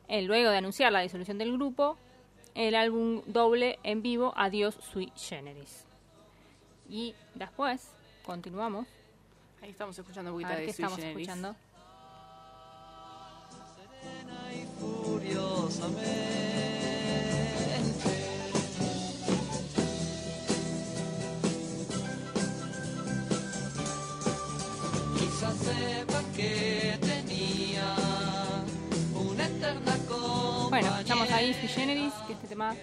eh, 0.10 0.22
luego 0.24 0.50
de 0.50 0.58
anunciar 0.58 0.92
la 0.92 1.00
disolución 1.00 1.38
del 1.38 1.54
grupo, 1.54 1.98
el 2.56 2.74
álbum 2.76 3.22
doble 3.28 3.78
en 3.84 4.02
vivo 4.02 4.34
Adiós 4.36 4.76
Sui 4.92 5.12
Generis. 5.16 5.86
Y 6.90 7.14
después, 7.36 7.90
continuamos. 8.26 8.88
Ahí 9.62 9.70
estamos 9.72 9.98
escuchando 9.98 10.34
un 10.34 10.44
A 10.44 10.48
poquito 10.48 10.50
ver 10.50 10.60
de 10.60 10.66
qué 10.66 10.74
Sui 10.74 10.84
estamos 10.86 11.00
Generis. 11.00 11.28
escuchando. 11.28 11.56
Ahí 31.36 31.54
Sui 31.54 31.68
Generis, 31.68 32.13
que 32.27 32.34
este 32.34 32.48
tema 32.48 32.74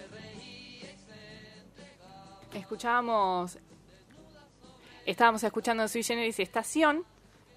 Escuchábamos. 2.53 3.57
Estábamos 5.07 5.43
escuchando 5.43 5.87
Sui 5.87 6.03
Generis 6.03 6.39
Estación 6.39 7.03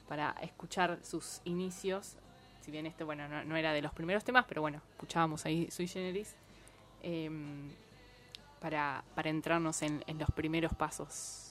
para 0.08 0.30
escuchar 0.40 0.98
sus 1.02 1.42
inicios. 1.44 2.16
Si 2.62 2.70
bien 2.70 2.86
este, 2.86 3.04
bueno, 3.04 3.28
no, 3.28 3.44
no 3.44 3.56
era 3.56 3.74
de 3.74 3.82
los 3.82 3.92
primeros 3.92 4.24
temas, 4.24 4.46
pero 4.48 4.62
bueno, 4.62 4.80
escuchábamos 4.92 5.44
ahí 5.44 5.70
Sui 5.70 5.86
Generis 5.86 6.34
em, 7.02 7.70
para, 8.58 9.04
para 9.14 9.28
entrarnos 9.28 9.82
en, 9.82 10.02
en 10.06 10.18
los 10.18 10.30
primeros 10.30 10.74
pasos. 10.74 11.45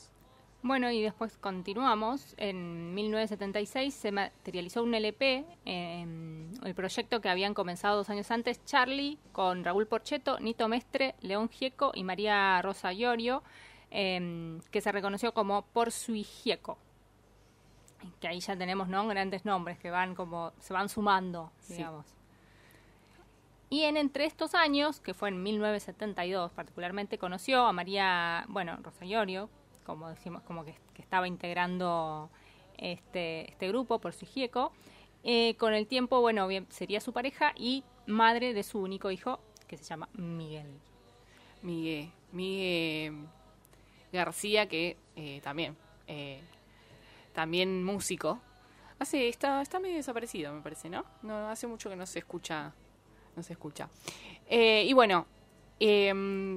Bueno, 0.66 0.90
y 0.90 1.00
después 1.00 1.38
continuamos. 1.38 2.34
En 2.38 2.96
1976 2.96 3.94
se 3.94 4.12
materializó 4.12 4.82
un 4.82 4.96
LP, 4.96 5.46
em, 5.64 6.52
el 6.64 6.74
proyecto 6.74 7.22
que 7.22 7.30
habían 7.30 7.54
comenzado 7.54 7.98
dos 7.98 8.10
años 8.10 8.32
antes 8.32 8.66
Charlie, 8.66 9.20
con 9.32 9.64
Raúl 9.64 9.86
Porcheto, 9.86 10.40
Nito 10.40 10.68
Mestre, 10.68 11.14
León 11.22 11.50
Gieco 11.50 11.92
y 11.94 12.04
María 12.04 12.60
Rosa 12.64 12.94
Llorio, 12.94 13.44
em, 13.92 14.60
que 14.72 14.82
se 14.82 14.92
reconoció 14.92 15.36
como 15.36 15.62
Por 15.68 15.92
Sui 15.92 16.24
Gieco. 16.24 16.80
Que 18.20 18.28
ahí 18.28 18.40
ya 18.40 18.58
tenemos 18.58 18.88
¿no? 18.88 19.08
grandes 19.08 19.46
nombres 19.46 19.78
que 19.78 19.92
van 19.92 20.16
como 20.16 20.52
se 20.58 20.74
van 20.74 20.90
sumando, 20.90 21.52
Sí. 21.60 21.76
digamos. 21.76 22.08
Y 23.70 23.84
en 23.84 23.98
entre 23.98 24.26
estos 24.26 24.56
años, 24.56 25.00
que 25.00 25.14
fue 25.14 25.30
en 25.30 25.44
1972 25.44 26.52
particularmente, 26.54 27.20
conoció 27.20 27.68
a 27.68 27.72
María, 27.72 28.46
bueno, 28.48 28.80
Rosa 28.82 29.06
Llorio, 29.06 29.48
como 29.86 30.10
decimos, 30.10 30.42
como 30.44 30.66
que, 30.66 30.76
estaba 30.98 31.28
integrando 31.28 32.30
este, 32.78 33.50
este 33.52 33.68
grupo 33.68 34.00
por 34.00 34.14
su 34.14 34.26
gieco. 34.26 34.74
Eh, 35.24 35.56
con 35.56 35.74
el 35.74 35.88
tiempo, 35.88 36.22
bueno, 36.22 36.48
sería 36.70 37.00
su 37.00 37.14
pareja 37.14 37.54
y 37.56 37.84
madre 38.06 38.54
de 38.54 38.64
su 38.64 38.80
único 38.80 39.12
hijo, 39.12 39.40
que 39.68 39.78
se 39.78 39.84
llama 39.84 40.10
Miguel. 40.14 40.80
Miguel, 41.62 42.12
Miguel 42.32 43.28
García, 44.12 44.68
que 44.68 44.98
eh, 45.16 45.42
también, 45.44 45.76
eh, 46.08 46.42
también 47.34 47.84
músico. 47.84 48.40
Hace, 49.00 49.28
está, 49.28 49.62
está 49.62 49.80
medio 49.80 49.96
desaparecido, 49.96 50.54
me 50.54 50.62
parece, 50.62 50.90
¿no? 50.90 51.06
No, 51.22 51.50
hace 51.50 51.68
mucho 51.68 51.90
que 51.90 51.96
no 51.96 52.06
se 52.06 52.20
escucha, 52.20 52.74
no 53.36 53.44
se 53.44 53.54
escucha. 53.54 53.90
Eh, 54.48 54.86
y 54.88 54.94
bueno, 54.94 55.26
eh, 55.80 56.12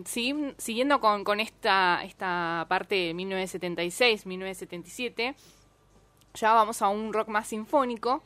sigui- 0.04 0.54
siguiendo 0.58 1.00
con, 1.00 1.24
con 1.24 1.40
esta, 1.40 2.02
esta 2.04 2.66
parte 2.68 2.94
de 2.94 3.14
1976, 3.14 4.26
1977, 4.26 5.34
ya 6.34 6.52
vamos 6.52 6.82
a 6.82 6.88
un 6.88 7.12
rock 7.12 7.28
más 7.28 7.48
sinfónico. 7.48 8.22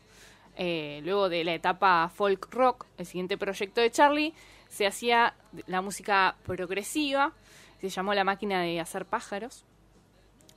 Eh, 0.57 1.01
luego 1.05 1.29
de 1.31 1.45
la 1.45 1.55
etapa 1.55 2.11
folk 2.15 2.53
rock, 2.53 2.85
el 2.99 3.07
siguiente 3.07 3.39
proyecto 3.39 3.81
de 3.81 3.91
Charlie 3.91 4.35
se 4.69 4.87
hacía 4.87 5.35
la 5.67 5.81
música 5.81 6.37
progresiva, 6.45 7.33
se 7.81 7.89
llamó 7.89 8.13
La 8.13 8.25
máquina 8.25 8.61
de 8.61 8.79
hacer 8.81 9.07
pájaros. 9.07 9.65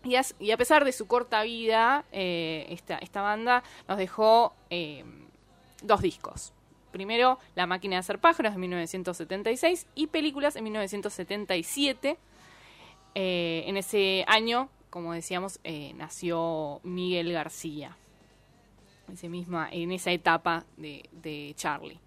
Y 0.04 0.52
a 0.52 0.58
pesar 0.58 0.86
de 0.86 0.92
su 0.92 1.08
corta 1.08 1.42
vida, 1.44 2.06
eh, 2.12 2.68
esta, 2.70 2.98
esta 3.00 3.22
banda 3.22 3.64
nos 3.88 3.98
dejó 3.98 4.54
eh, 4.70 5.04
dos 5.82 6.02
discos. 6.02 6.54
Primero, 6.96 7.40
La 7.56 7.66
máquina 7.66 7.98
de 7.98 8.00
hacer 8.00 8.20
pájaros 8.20 8.54
en 8.54 8.62
1976 8.62 9.86
y 9.96 10.08
Películas 10.08 10.56
en 10.56 10.64
1977. 10.64 12.18
Eh, 13.16 13.64
en 13.68 13.76
ese 13.76 14.24
año, 14.30 14.70
como 14.90 15.12
decíamos, 15.12 15.60
eh, 15.66 15.92
nació 15.98 16.80
Miguel 16.84 17.34
García. 17.34 17.98
Ese 19.12 19.28
misma, 19.28 19.68
en 19.74 19.92
esa 19.92 20.12
etapa 20.14 20.64
de, 20.78 21.54
Charlie. 21.58 22.00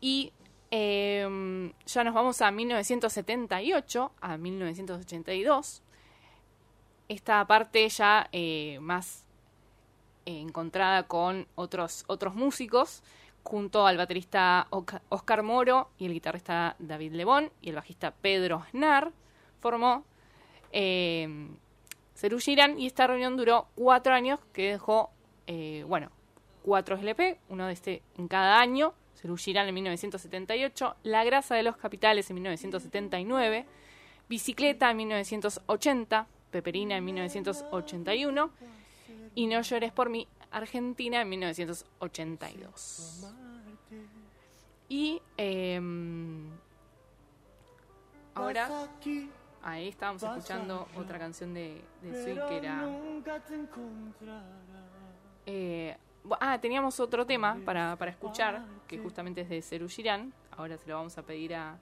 Y 0.00 0.32
eh, 0.70 1.72
ya 1.86 2.04
nos 2.04 2.14
vamos 2.14 2.40
a 2.40 2.52
1978, 2.52 4.12
a 4.20 4.36
1982. 4.36 5.82
Esta 7.08 7.44
parte 7.48 7.88
ya 7.88 8.28
eh, 8.30 8.78
más 8.80 9.24
encontrada 10.26 11.02
con 11.08 11.46
otros, 11.54 12.04
otros 12.06 12.34
músicos, 12.34 13.02
junto 13.44 13.86
al 13.86 13.96
baterista 13.96 14.66
Oscar 14.70 15.42
Moro 15.42 15.90
y 15.98 16.06
el 16.06 16.12
guitarrista 16.12 16.74
David 16.78 17.12
Lebón 17.12 17.50
y 17.60 17.68
el 17.68 17.76
bajista 17.76 18.10
Pedro 18.10 18.56
Aznar, 18.56 19.12
formó 19.60 20.04
eh, 20.72 21.28
y 22.76 22.86
esta 22.86 23.06
reunión 23.06 23.36
duró 23.36 23.66
cuatro 23.74 24.14
años 24.14 24.40
que 24.52 24.72
dejó, 24.72 25.10
eh, 25.46 25.84
bueno, 25.86 26.10
cuatro 26.62 26.96
LP, 26.96 27.38
uno 27.50 27.66
de 27.66 27.72
este 27.74 28.02
en 28.16 28.28
cada 28.28 28.60
año, 28.60 28.94
Cerú 29.14 29.36
Girán 29.36 29.68
en 29.68 29.74
1978, 29.74 30.96
La 31.02 31.22
grasa 31.24 31.54
de 31.54 31.62
los 31.62 31.76
capitales 31.76 32.28
en 32.30 32.34
1979, 32.34 33.66
Bicicleta 34.28 34.90
en 34.90 34.96
1980, 34.96 36.26
Peperina 36.50 36.96
en 36.96 37.04
1981 37.04 38.50
y 39.34 39.46
No 39.46 39.60
llores 39.60 39.92
por 39.92 40.08
mí, 40.08 40.26
Argentina 40.56 41.20
en 41.20 41.28
1982. 41.28 43.26
Y 44.88 45.20
em, 45.36 46.50
ahora 48.34 48.88
ahí 49.62 49.88
estábamos 49.88 50.22
escuchando 50.22 50.86
otra 50.96 51.18
canción 51.18 51.54
de, 51.54 51.82
de 52.02 52.24
Sui 52.24 52.38
que 52.48 52.56
era 52.58 52.86
eh, 55.46 55.96
ah, 56.40 56.58
teníamos 56.60 57.00
otro 57.00 57.26
tema 57.26 57.58
para, 57.64 57.96
para 57.96 58.10
escuchar, 58.10 58.62
que 58.86 58.98
justamente 58.98 59.40
es 59.42 59.48
de 59.48 59.60
Ceru 59.62 59.88
Girán. 59.88 60.32
Ahora 60.56 60.78
se 60.78 60.88
lo 60.88 60.94
vamos 60.94 61.18
a 61.18 61.22
pedir 61.22 61.54
a, 61.54 61.78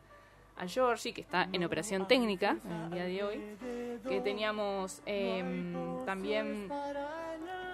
a 0.57 0.67
Georgie, 0.67 1.13
que 1.13 1.21
está 1.23 1.49
en 1.53 1.65
operación 1.65 2.07
técnica 2.07 2.57
en 2.65 2.73
el 2.73 2.91
día 2.91 3.05
de 3.05 3.23
hoy. 3.23 3.57
Que 4.09 4.21
teníamos 4.21 5.03
em, 5.07 6.05
también 6.05 6.69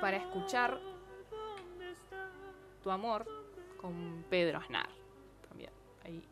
para 0.00 0.16
escuchar 0.16 0.78
Tu 2.82 2.90
amor 2.90 3.26
con 3.80 4.24
Pedro 4.30 4.58
Aznar. 4.58 4.88
También. 5.48 5.70
Ahí 6.04 6.22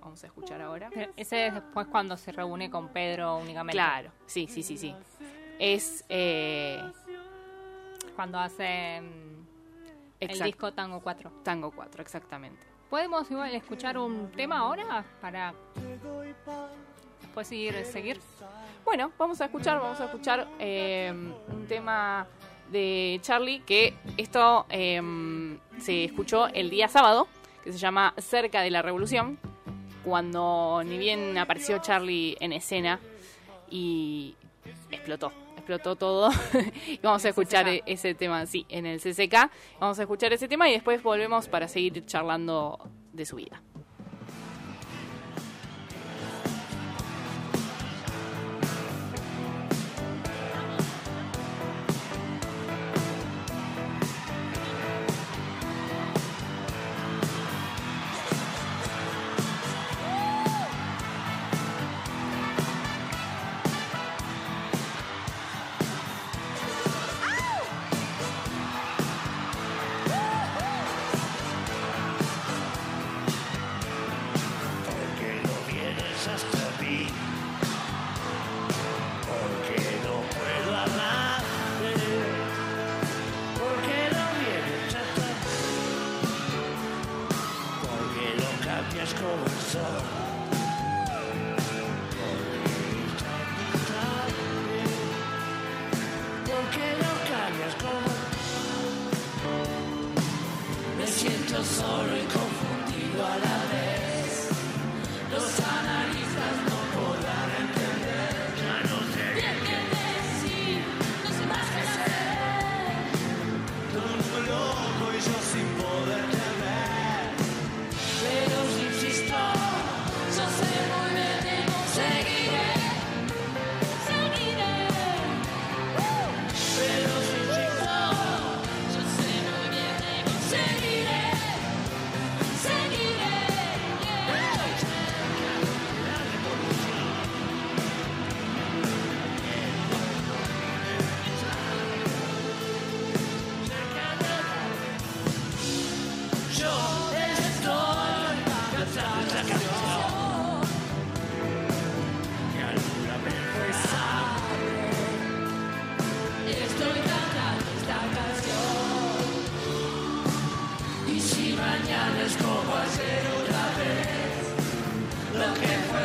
vamos 0.00 0.22
a 0.22 0.26
escuchar 0.26 0.60
ahora. 0.60 0.90
Pero 0.92 1.12
ese 1.16 1.48
es 1.48 1.54
después 1.54 1.86
cuando 1.88 2.16
se 2.16 2.32
reúne 2.32 2.70
con 2.70 2.88
Pedro 2.88 3.36
únicamente. 3.38 3.76
Claro, 3.76 4.10
sí, 4.26 4.46
sí, 4.48 4.62
sí, 4.62 4.76
sí. 4.76 4.94
Es. 5.58 6.04
Eh, 6.08 6.80
Cuando 8.14 8.38
hace 8.38 9.02
el 10.20 10.38
disco 10.40 10.72
Tango 10.72 11.00
4. 11.00 11.30
Tango 11.42 11.70
4, 11.70 12.02
exactamente. 12.02 12.75
¿Podemos 12.90 13.28
igual 13.30 13.52
escuchar 13.54 13.98
un 13.98 14.30
tema 14.30 14.58
ahora 14.58 15.04
para 15.20 15.52
después 17.20 17.48
seguir? 17.48 17.84
seguir? 17.84 18.20
Bueno, 18.84 19.10
vamos 19.18 19.40
a 19.40 19.46
escuchar, 19.46 19.80
vamos 19.80 20.00
a 20.00 20.04
escuchar 20.04 20.46
eh, 20.60 21.12
un 21.12 21.66
tema 21.66 22.28
de 22.70 23.18
Charlie 23.22 23.60
que 23.60 23.94
esto 24.16 24.66
eh, 24.70 25.02
se 25.78 26.04
escuchó 26.04 26.46
el 26.46 26.70
día 26.70 26.86
sábado, 26.86 27.26
que 27.64 27.72
se 27.72 27.78
llama 27.78 28.14
Cerca 28.18 28.62
de 28.62 28.70
la 28.70 28.82
Revolución, 28.82 29.38
cuando 30.04 30.82
ni 30.84 30.96
bien 30.96 31.36
apareció 31.38 31.78
Charlie 31.78 32.36
en 32.38 32.52
escena 32.52 33.00
y 33.68 34.36
explotó, 34.92 35.32
explotó 35.66 35.96
todo. 35.96 36.30
y 36.86 36.98
vamos 37.02 37.24
a 37.24 37.30
escuchar 37.30 37.66
CCK. 37.66 37.82
ese 37.86 38.14
tema, 38.14 38.46
sí, 38.46 38.64
en 38.68 38.86
el 38.86 39.00
CCK. 39.00 39.50
Vamos 39.80 39.98
a 39.98 40.02
escuchar 40.02 40.32
ese 40.32 40.46
tema 40.46 40.68
y 40.68 40.72
después 40.72 41.02
volvemos 41.02 41.48
para 41.48 41.66
seguir 41.66 42.06
charlando 42.06 42.78
de 43.12 43.26
su 43.26 43.36
vida. 43.36 43.60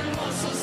Hermosos 0.02 0.61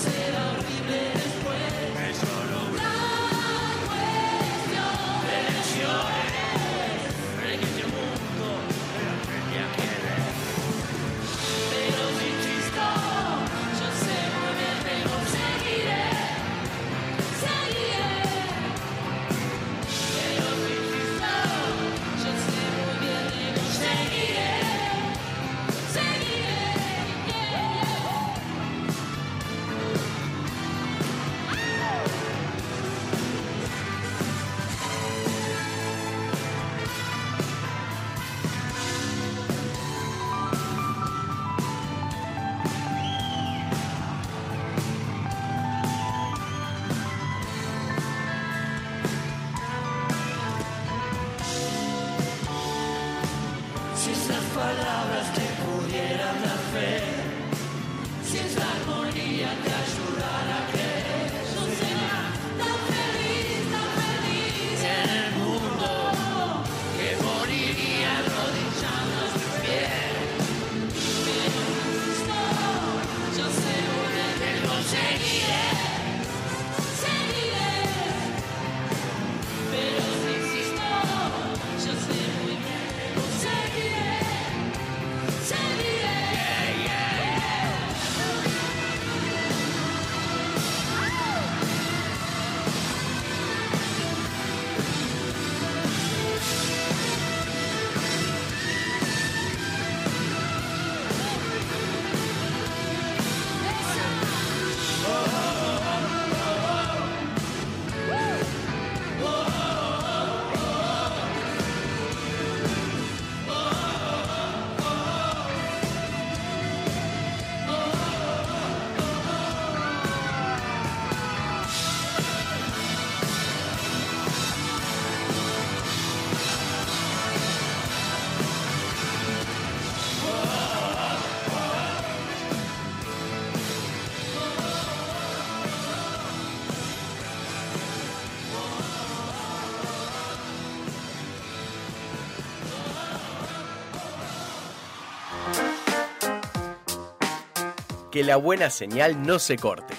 Que 148.19 148.25
la 148.25 148.35
buena 148.35 148.69
señal 148.69 149.23
no 149.25 149.39
se 149.39 149.57
corte. 149.57 149.95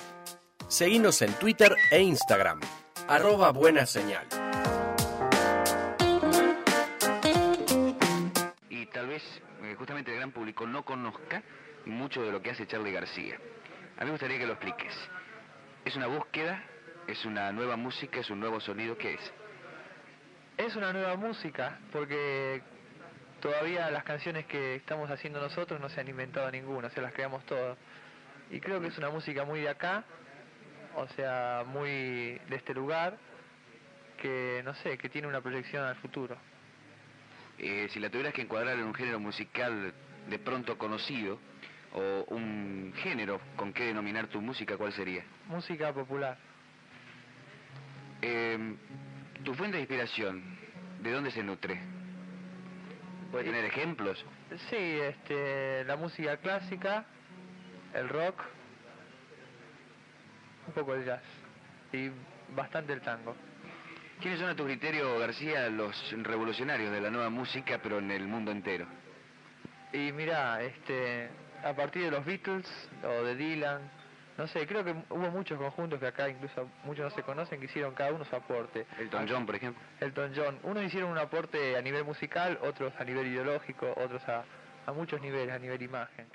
Seguinos 0.67 1.21
en 1.21 1.31
Twitter 1.35 1.73
e 1.89 2.01
Instagram. 2.01 2.59
Arroba 3.07 3.53
buena 3.53 3.85
señal. 3.85 4.27
y 8.69 8.85
tal 8.87 9.07
vez 9.07 9.23
eh, 9.63 9.73
justamente 9.77 10.11
el 10.11 10.17
gran 10.17 10.33
público 10.33 10.67
no 10.67 10.83
conozca 10.83 11.41
mucho 11.85 12.21
de 12.21 12.33
lo 12.33 12.41
que 12.41 12.49
hace 12.49 12.67
Charlie 12.67 12.91
García. 12.91 13.37
A 13.95 14.01
mí 14.01 14.07
me 14.07 14.11
gustaría 14.11 14.37
que 14.37 14.47
lo 14.47 14.51
expliques. 14.51 14.93
¿Es 15.85 15.95
una 15.95 16.07
búsqueda? 16.07 16.61
¿Es 17.07 17.23
una 17.23 17.53
nueva 17.53 17.77
música? 17.77 18.19
¿Es 18.19 18.29
un 18.29 18.41
nuevo 18.41 18.59
sonido? 18.59 18.97
¿Qué 18.97 19.13
es? 19.13 19.33
Es 20.57 20.75
una 20.75 20.91
nueva 20.91 21.15
música, 21.15 21.79
porque 21.93 22.61
todavía 23.39 23.89
las 23.89 24.03
canciones 24.03 24.45
que 24.45 24.75
estamos 24.75 25.09
haciendo 25.09 25.39
nosotros 25.39 25.79
no 25.79 25.87
se 25.87 26.01
han 26.01 26.09
inventado 26.09 26.51
ninguna, 26.51 26.89
se 26.89 26.99
las 26.99 27.13
creamos 27.13 27.45
todas. 27.45 27.77
Y 28.49 28.59
creo 28.59 28.81
que 28.81 28.87
es 28.87 28.97
una 28.97 29.09
música 29.09 29.45
muy 29.45 29.61
de 29.61 29.69
acá, 29.69 30.03
o 30.95 31.07
sea, 31.09 31.63
muy 31.67 31.89
de 32.49 32.55
este 32.55 32.73
lugar, 32.73 33.17
que 34.17 34.61
no 34.65 34.73
sé, 34.75 34.97
que 34.97 35.09
tiene 35.09 35.27
una 35.27 35.41
proyección 35.41 35.85
al 35.85 35.95
futuro. 35.97 36.35
Eh, 37.57 37.87
si 37.91 37.99
la 37.99 38.09
tuvieras 38.09 38.33
que 38.33 38.41
encuadrar 38.41 38.77
en 38.77 38.85
un 38.85 38.93
género 38.93 39.19
musical 39.19 39.93
de 40.27 40.39
pronto 40.39 40.77
conocido, 40.77 41.39
o 41.93 42.25
un 42.27 42.93
género 42.97 43.41
con 43.55 43.73
qué 43.73 43.85
denominar 43.85 44.27
tu 44.27 44.41
música, 44.41 44.77
¿cuál 44.77 44.93
sería? 44.93 45.23
Música 45.47 45.91
popular. 45.91 46.37
Eh, 48.21 48.75
tu 49.43 49.53
fuente 49.55 49.77
de 49.77 49.81
inspiración, 49.81 50.43
¿de 51.01 51.11
dónde 51.11 51.31
se 51.31 51.43
nutre? 51.43 51.79
¿Puede 53.31 53.45
tener 53.45 53.65
ejemplos? 53.65 54.23
Sí, 54.69 54.75
este, 54.75 55.83
la 55.85 55.95
música 55.95 56.37
clásica, 56.37 57.05
el 57.93 58.09
rock, 58.09 58.43
un 60.67 60.73
poco 60.73 60.93
el 60.95 61.05
jazz 61.05 61.21
y 61.91 62.11
bastante 62.55 62.93
el 62.93 63.01
tango. 63.01 63.35
¿Quiénes 64.21 64.39
son 64.39 64.49
a 64.49 64.55
tu 64.55 64.65
criterio, 64.65 65.17
García, 65.17 65.69
los 65.69 66.11
revolucionarios 66.23 66.91
de 66.91 66.99
la 66.99 67.09
nueva 67.09 67.29
música, 67.29 67.79
pero 67.81 67.99
en 67.99 68.11
el 68.11 68.27
mundo 68.27 68.51
entero? 68.51 68.85
Y 69.93 70.11
mira, 70.11 70.61
este, 70.61 71.29
a 71.63 71.73
partir 71.73 72.03
de 72.03 72.11
los 72.11 72.25
Beatles 72.25 72.67
o 73.03 73.23
de 73.23 73.35
Dylan, 73.35 73.81
no 74.37 74.47
sé, 74.47 74.67
creo 74.67 74.83
que 74.83 74.91
hubo 75.09 75.31
muchos 75.31 75.57
conjuntos 75.57 75.99
que 75.99 76.07
acá 76.07 76.29
incluso 76.29 76.69
muchos 76.83 77.05
no 77.05 77.09
se 77.11 77.23
conocen 77.23 77.59
que 77.59 77.65
hicieron 77.65 77.93
cada 77.93 78.11
uno 78.11 78.23
su 78.25 78.35
aporte. 78.35 78.85
Elton 78.97 79.27
John, 79.29 79.45
por 79.45 79.55
ejemplo. 79.55 79.81
Elton 79.99 80.33
John, 80.35 80.59
unos 80.63 80.83
hicieron 80.83 81.11
un 81.11 81.17
aporte 81.17 81.77
a 81.77 81.81
nivel 81.81 82.03
musical, 82.03 82.59
otros 82.61 82.93
a 82.99 83.03
nivel 83.03 83.27
ideológico, 83.27 83.93
otros 83.97 84.21
a, 84.27 84.43
a 84.85 84.91
muchos 84.93 85.21
niveles, 85.21 85.53
a 85.53 85.59
nivel 85.59 85.81
imagen. 85.81 86.27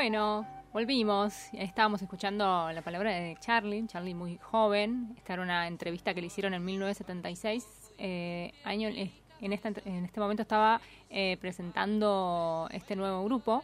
Bueno, 0.00 0.46
volvimos. 0.72 1.34
Estábamos 1.52 2.00
escuchando 2.00 2.70
la 2.72 2.80
palabra 2.80 3.10
de 3.10 3.36
Charlie, 3.38 3.86
Charlie 3.86 4.14
muy 4.14 4.38
joven. 4.38 5.12
Esta 5.18 5.34
era 5.34 5.42
una 5.42 5.66
entrevista 5.66 6.14
que 6.14 6.22
le 6.22 6.28
hicieron 6.28 6.54
en 6.54 6.64
1976. 6.64 7.92
Eh, 7.98 8.50
año, 8.64 8.88
eh, 8.88 9.10
en, 9.42 9.52
esta, 9.52 9.68
en 9.84 10.06
este 10.06 10.18
momento 10.18 10.40
estaba 10.40 10.80
eh, 11.10 11.36
presentando 11.38 12.66
este 12.72 12.96
nuevo 12.96 13.22
grupo, 13.26 13.62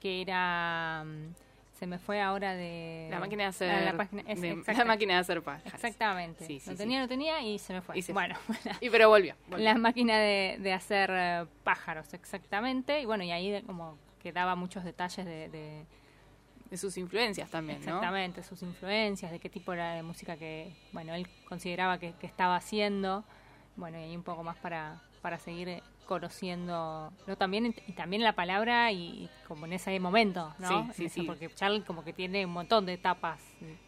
que 0.00 0.22
era... 0.22 1.04
mm, 1.04 1.34
Se 1.78 1.86
me 1.86 1.98
fue 1.98 2.22
ahora 2.22 2.54
de... 2.54 3.08
La 3.10 3.20
máquina 3.20 3.42
de 3.42 3.48
hacer, 3.50 3.70
Ah, 3.70 3.80
la, 3.82 3.94
página- 3.94 4.22
es- 4.26 4.40
de- 4.40 4.62
la 4.74 4.84
máquina 4.86 5.14
de 5.16 5.20
hacer 5.20 5.42
pájaros. 5.42 5.74
Exactamente. 5.74 6.46
Sí, 6.46 6.60
sí, 6.60 6.70
lo 6.70 6.76
sí. 6.76 6.78
tenía, 6.78 7.00
lo 7.02 7.08
tenía 7.08 7.42
y 7.42 7.58
se 7.58 7.74
me 7.74 7.82
fue. 7.82 7.98
Y 7.98 8.00
se 8.00 8.14
bueno, 8.14 8.36
Y 8.80 8.88
pero 8.88 9.10
volvió. 9.10 9.34
volvió. 9.50 9.64
la 9.66 9.74
máquina 9.74 10.16
de, 10.18 10.56
de 10.60 10.72
hacer 10.72 11.46
pájaros, 11.62 12.14
exactamente. 12.14 13.02
Y 13.02 13.04
bueno, 13.04 13.22
y 13.22 13.32
ahí 13.32 13.50
de- 13.50 13.62
como 13.62 13.98
que 14.26 14.32
daba 14.32 14.56
muchos 14.56 14.82
detalles 14.82 15.24
de, 15.24 15.48
de- 15.50 15.86
De 16.68 16.76
sus 16.76 16.96
influencias 16.98 17.48
también, 17.48 17.78
¿no? 17.78 17.84
exactamente 17.84 18.42
sus 18.42 18.60
influencias, 18.62 19.30
de 19.30 19.38
qué 19.38 19.48
tipo 19.48 19.72
era 19.72 19.94
de 19.94 20.02
música 20.02 20.36
que, 20.36 20.74
bueno, 20.90 21.14
él 21.14 21.28
consideraba 21.48 21.98
que, 21.98 22.12
que 22.14 22.26
estaba 22.26 22.56
haciendo. 22.56 23.22
Bueno, 23.76 24.00
y 24.00 24.02
ahí 24.02 24.16
un 24.16 24.24
poco 24.24 24.42
más 24.42 24.56
para, 24.56 25.00
para 25.22 25.38
seguir 25.38 25.80
conociendo, 26.06 27.12
¿no? 27.28 27.36
También, 27.36 27.72
y 27.86 27.92
también 27.92 28.24
la 28.24 28.32
palabra 28.32 28.90
y, 28.90 29.30
como 29.46 29.66
en 29.66 29.74
ese 29.74 29.98
momento, 30.00 30.52
¿no? 30.58 30.68
Sí, 30.92 30.92
sí, 30.94 31.08
sí. 31.08 31.22
Porque 31.22 31.48
Charlie 31.54 31.82
como 31.82 32.02
que 32.02 32.12
tiene 32.12 32.44
un 32.46 32.52
montón 32.52 32.84
de 32.84 32.94
etapas. 32.94 33.40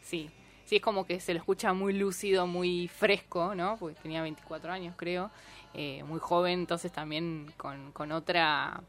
Sí. 0.02 0.30
Sí, 0.66 0.76
es 0.76 0.82
como 0.82 1.04
que 1.04 1.18
se 1.18 1.32
lo 1.32 1.38
escucha 1.40 1.72
muy 1.72 1.94
lúcido, 1.94 2.46
muy 2.46 2.86
fresco, 2.86 3.54
¿no? 3.56 3.76
Porque 3.78 3.98
tenía 4.00 4.22
24 4.22 4.70
años, 4.70 4.94
creo. 4.96 5.30
eh, 5.74 6.02
muy 6.04 6.20
joven, 6.20 6.60
entonces 6.60 6.92
también 6.92 7.52
con, 7.56 7.90
con 7.92 8.12
otra 8.12 8.80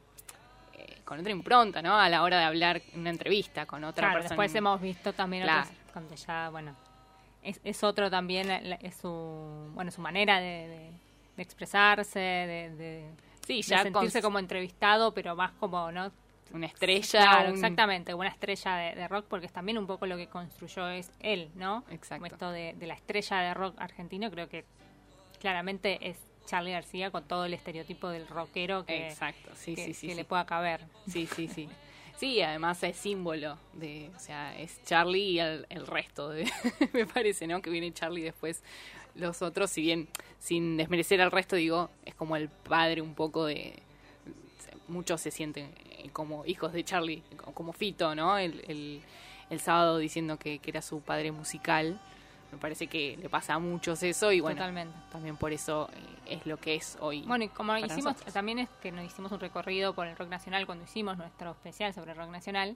con 1.10 1.20
otra 1.20 1.32
impronta, 1.32 1.82
¿no? 1.82 2.00
A 2.00 2.08
la 2.08 2.22
hora 2.22 2.38
de 2.38 2.44
hablar 2.46 2.84
en 2.94 3.00
una 3.00 3.10
entrevista 3.10 3.66
con 3.66 3.84
otra 3.84 4.04
Claro, 4.10 4.20
persona. 4.22 4.30
después 4.30 4.54
hemos 4.54 4.80
visto 4.80 5.12
también 5.12 5.42
Claro. 5.44 5.68
cuando 5.92 6.14
ya, 6.14 6.50
bueno, 6.52 6.76
es, 7.42 7.60
es 7.64 7.84
otro 7.84 8.12
también, 8.12 8.50
es 8.52 8.96
su, 8.96 9.72
bueno, 9.74 9.90
su 9.90 10.02
manera 10.02 10.40
de, 10.40 10.46
de- 10.68 10.92
de 11.36 11.44
expresarse, 11.44 12.20
de, 12.20 12.70
de, 12.78 13.06
Sí, 13.48 13.64
ya 13.64 13.82
sentirse 13.82 14.22
como 14.22 14.38
entrevistado, 14.38 15.12
pero 15.12 15.36
más 15.36 15.52
como, 15.54 15.92
¿no? 15.92 16.12
una 16.54 16.66
estrella. 16.68 17.22
Claro, 17.22 17.50
un- 17.50 17.56
exactamente, 17.56 18.14
una 18.14 18.30
estrella 18.30 18.76
de, 18.76 18.96
de 18.96 19.08
rock, 19.08 19.26
porque 19.28 19.48
es 19.48 19.52
también 19.52 19.78
un 19.80 19.88
poco 19.88 20.06
lo 20.06 20.16
que 20.16 20.28
construyó 20.28 20.90
es 20.90 21.10
él, 21.22 21.50
¿no? 21.56 21.84
Exacto. 21.90 22.16
Como 22.24 22.26
esto 22.28 22.52
de, 22.52 22.76
de 22.78 22.86
la 22.88 22.94
estrella 22.94 23.38
de 23.38 23.54
rock 23.56 23.76
argentino, 23.80 24.30
creo 24.30 24.48
que 24.48 24.64
claramente 25.40 25.98
es 26.08 26.18
Charlie 26.50 26.72
García 26.72 27.12
con 27.12 27.24
todo 27.28 27.46
el 27.46 27.54
estereotipo 27.54 28.10
del 28.10 28.28
rockero 28.28 28.86
que, 28.86 29.08
Exacto, 29.08 29.52
sí, 29.56 29.76
que- 29.76 29.86
sí, 29.86 29.94
sí. 29.94 30.08
que 30.08 30.14
sí. 30.14 30.18
le 30.18 30.26
pueda 30.26 30.46
caber. 30.46 30.82
Sí, 31.08 31.28
sí, 31.28 31.48
sí. 31.48 31.70
Sí, 32.18 32.42
además 32.42 32.84
es 32.84 32.98
símbolo 32.98 33.58
de, 33.74 34.10
o 34.16 34.20
sea, 34.20 34.58
es 34.60 34.84
Charlie 34.84 35.24
y 35.34 35.40
el, 35.40 35.66
el 35.70 35.88
resto 35.88 36.30
de, 36.30 36.52
me 36.94 37.06
parece, 37.06 37.48
¿no? 37.48 37.62
Que 37.62 37.70
viene 37.70 37.94
Charlie 37.94 38.24
después 38.24 38.62
los 39.16 39.42
otros, 39.42 39.70
si 39.70 39.82
bien 39.82 40.08
sin 40.40 40.76
desmerecer 40.76 41.22
al 41.22 41.32
resto, 41.32 41.56
digo, 41.56 41.90
es 42.06 42.16
como 42.16 42.36
el 42.36 42.50
padre 42.50 43.02
un 43.02 43.16
poco 43.16 43.46
de, 43.46 43.82
muchos 44.88 45.22
se 45.22 45.32
sienten 45.32 45.72
eh, 45.92 46.10
como 46.12 46.46
hijos 46.46 46.74
de 46.74 46.84
Charlie, 46.84 47.22
como 47.54 47.74
Fito, 47.74 48.16
¿no? 48.16 48.38
El, 48.38 48.64
el, 48.68 49.02
el 49.50 49.60
sábado 49.60 49.98
diciendo 49.98 50.38
que, 50.38 50.60
que 50.60 50.72
era 50.72 50.82
su 50.82 51.02
padre 51.02 51.32
musical, 51.32 52.00
me 52.52 52.58
parece 52.58 52.88
que 52.88 53.16
le 53.18 53.30
pasa 53.30 53.54
a 53.54 53.60
muchos 53.60 54.02
eso 54.04 54.32
y 54.32 54.40
bueno, 54.40 54.58
Totalmente. 54.58 54.98
también 55.12 55.38
por 55.38 55.52
eso 55.54 55.90
eh, 56.26 56.38
es 56.38 56.46
lo 56.46 56.58
que 56.58 56.76
es 56.76 56.98
hoy. 57.00 57.22
Bueno, 57.24 57.44
y 57.46 57.50
como 57.50 57.78
hicimos, 57.78 58.06
nosotros. 58.06 58.34
también 58.34 58.60
es 58.60 58.70
que 58.82 58.92
nos 58.92 59.06
hicimos 59.06 59.32
un 59.32 59.40
recorrido 59.40 59.94
por 59.94 60.08
el 60.08 60.16
rock 60.16 60.30
nacional 60.30 60.66
cuando 60.66 60.84
hicimos 60.86 61.18
nuestro 61.18 61.52
especial 61.52 61.94
sobre 61.94 62.14
rock 62.14 62.30
nacional, 62.30 62.76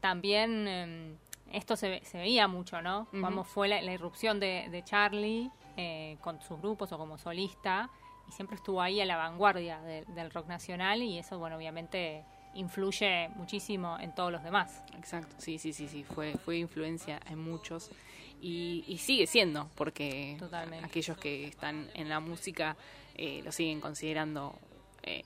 también 0.00 0.66
eh, 0.68 1.14
esto 1.52 1.76
se, 1.76 2.04
se 2.04 2.18
veía 2.18 2.48
mucho, 2.48 2.82
¿no? 2.82 3.06
Cómo 3.10 3.44
fue 3.44 3.68
la, 3.68 3.80
la 3.82 3.92
irrupción 3.92 4.40
de, 4.40 4.68
de 4.70 4.82
Charlie 4.84 5.50
eh, 5.76 6.16
con 6.20 6.40
sus 6.42 6.60
grupos 6.60 6.92
o 6.92 6.98
como 6.98 7.16
solista, 7.18 7.88
y 8.28 8.32
siempre 8.32 8.56
estuvo 8.56 8.80
ahí 8.82 9.00
a 9.00 9.04
la 9.06 9.16
vanguardia 9.16 9.80
de- 9.80 10.04
del 10.06 10.30
rock 10.30 10.46
nacional, 10.48 11.02
y 11.02 11.18
eso, 11.18 11.38
bueno, 11.38 11.56
obviamente 11.56 12.24
influye 12.54 13.28
muchísimo 13.36 13.98
en 13.98 14.14
todos 14.14 14.30
los 14.30 14.42
demás. 14.42 14.82
Exacto, 14.96 15.34
sí, 15.38 15.58
sí, 15.58 15.72
sí, 15.72 15.88
sí, 15.88 16.04
fue, 16.04 16.34
fue 16.44 16.56
influencia 16.58 17.18
en 17.28 17.38
muchos 17.38 17.90
y, 18.40 18.84
y 18.86 18.98
sigue 18.98 19.26
siendo, 19.26 19.68
porque 19.74 20.36
Totalmente. 20.38 20.84
aquellos 20.86 21.16
que 21.18 21.46
están 21.46 21.88
en 21.94 22.08
la 22.08 22.20
música 22.20 22.76
eh, 23.16 23.40
lo 23.44 23.52
siguen 23.52 23.80
considerando 23.80 24.54
eh, 25.02 25.22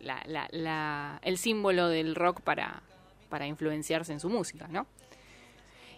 la, 0.00 0.22
la- 0.26 0.48
la- 0.52 1.18
el 1.22 1.36
símbolo 1.38 1.88
del 1.88 2.14
rock 2.14 2.40
para, 2.42 2.82
para 3.28 3.46
influenciarse 3.46 4.12
en 4.12 4.20
su 4.20 4.28
música, 4.30 4.68
¿no? 4.68 4.86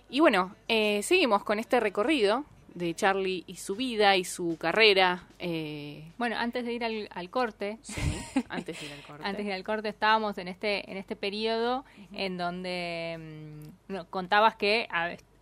Y 0.08 0.20
bueno, 0.20 0.54
eh, 0.66 1.02
seguimos 1.02 1.44
con 1.44 1.58
este 1.60 1.78
recorrido 1.78 2.44
de 2.74 2.94
Charlie 2.94 3.44
y 3.46 3.56
su 3.56 3.76
vida 3.76 4.16
y 4.16 4.24
su 4.24 4.56
carrera. 4.58 5.24
eh, 5.38 6.10
Bueno, 6.18 6.36
antes 6.36 6.64
de 6.64 6.72
ir 6.72 6.84
al, 6.84 7.08
al 7.12 7.30
corte, 7.30 7.78
sí, 7.82 8.00
antes 8.48 8.80
de 8.80 8.86
ir 8.86 8.92
al 8.92 9.02
corte. 9.02 9.24
Antes 9.24 9.44
de 9.44 9.50
ir 9.50 9.54
al 9.54 9.64
corte 9.64 9.88
estábamos 9.88 10.38
en 10.38 10.48
este 10.48 10.90
en 10.90 10.96
este 10.96 11.14
periodo 11.16 11.84
en 12.12 12.36
donde 12.38 13.62
mm, 13.88 13.92
no, 13.92 14.06
contabas 14.08 14.56
que 14.56 14.88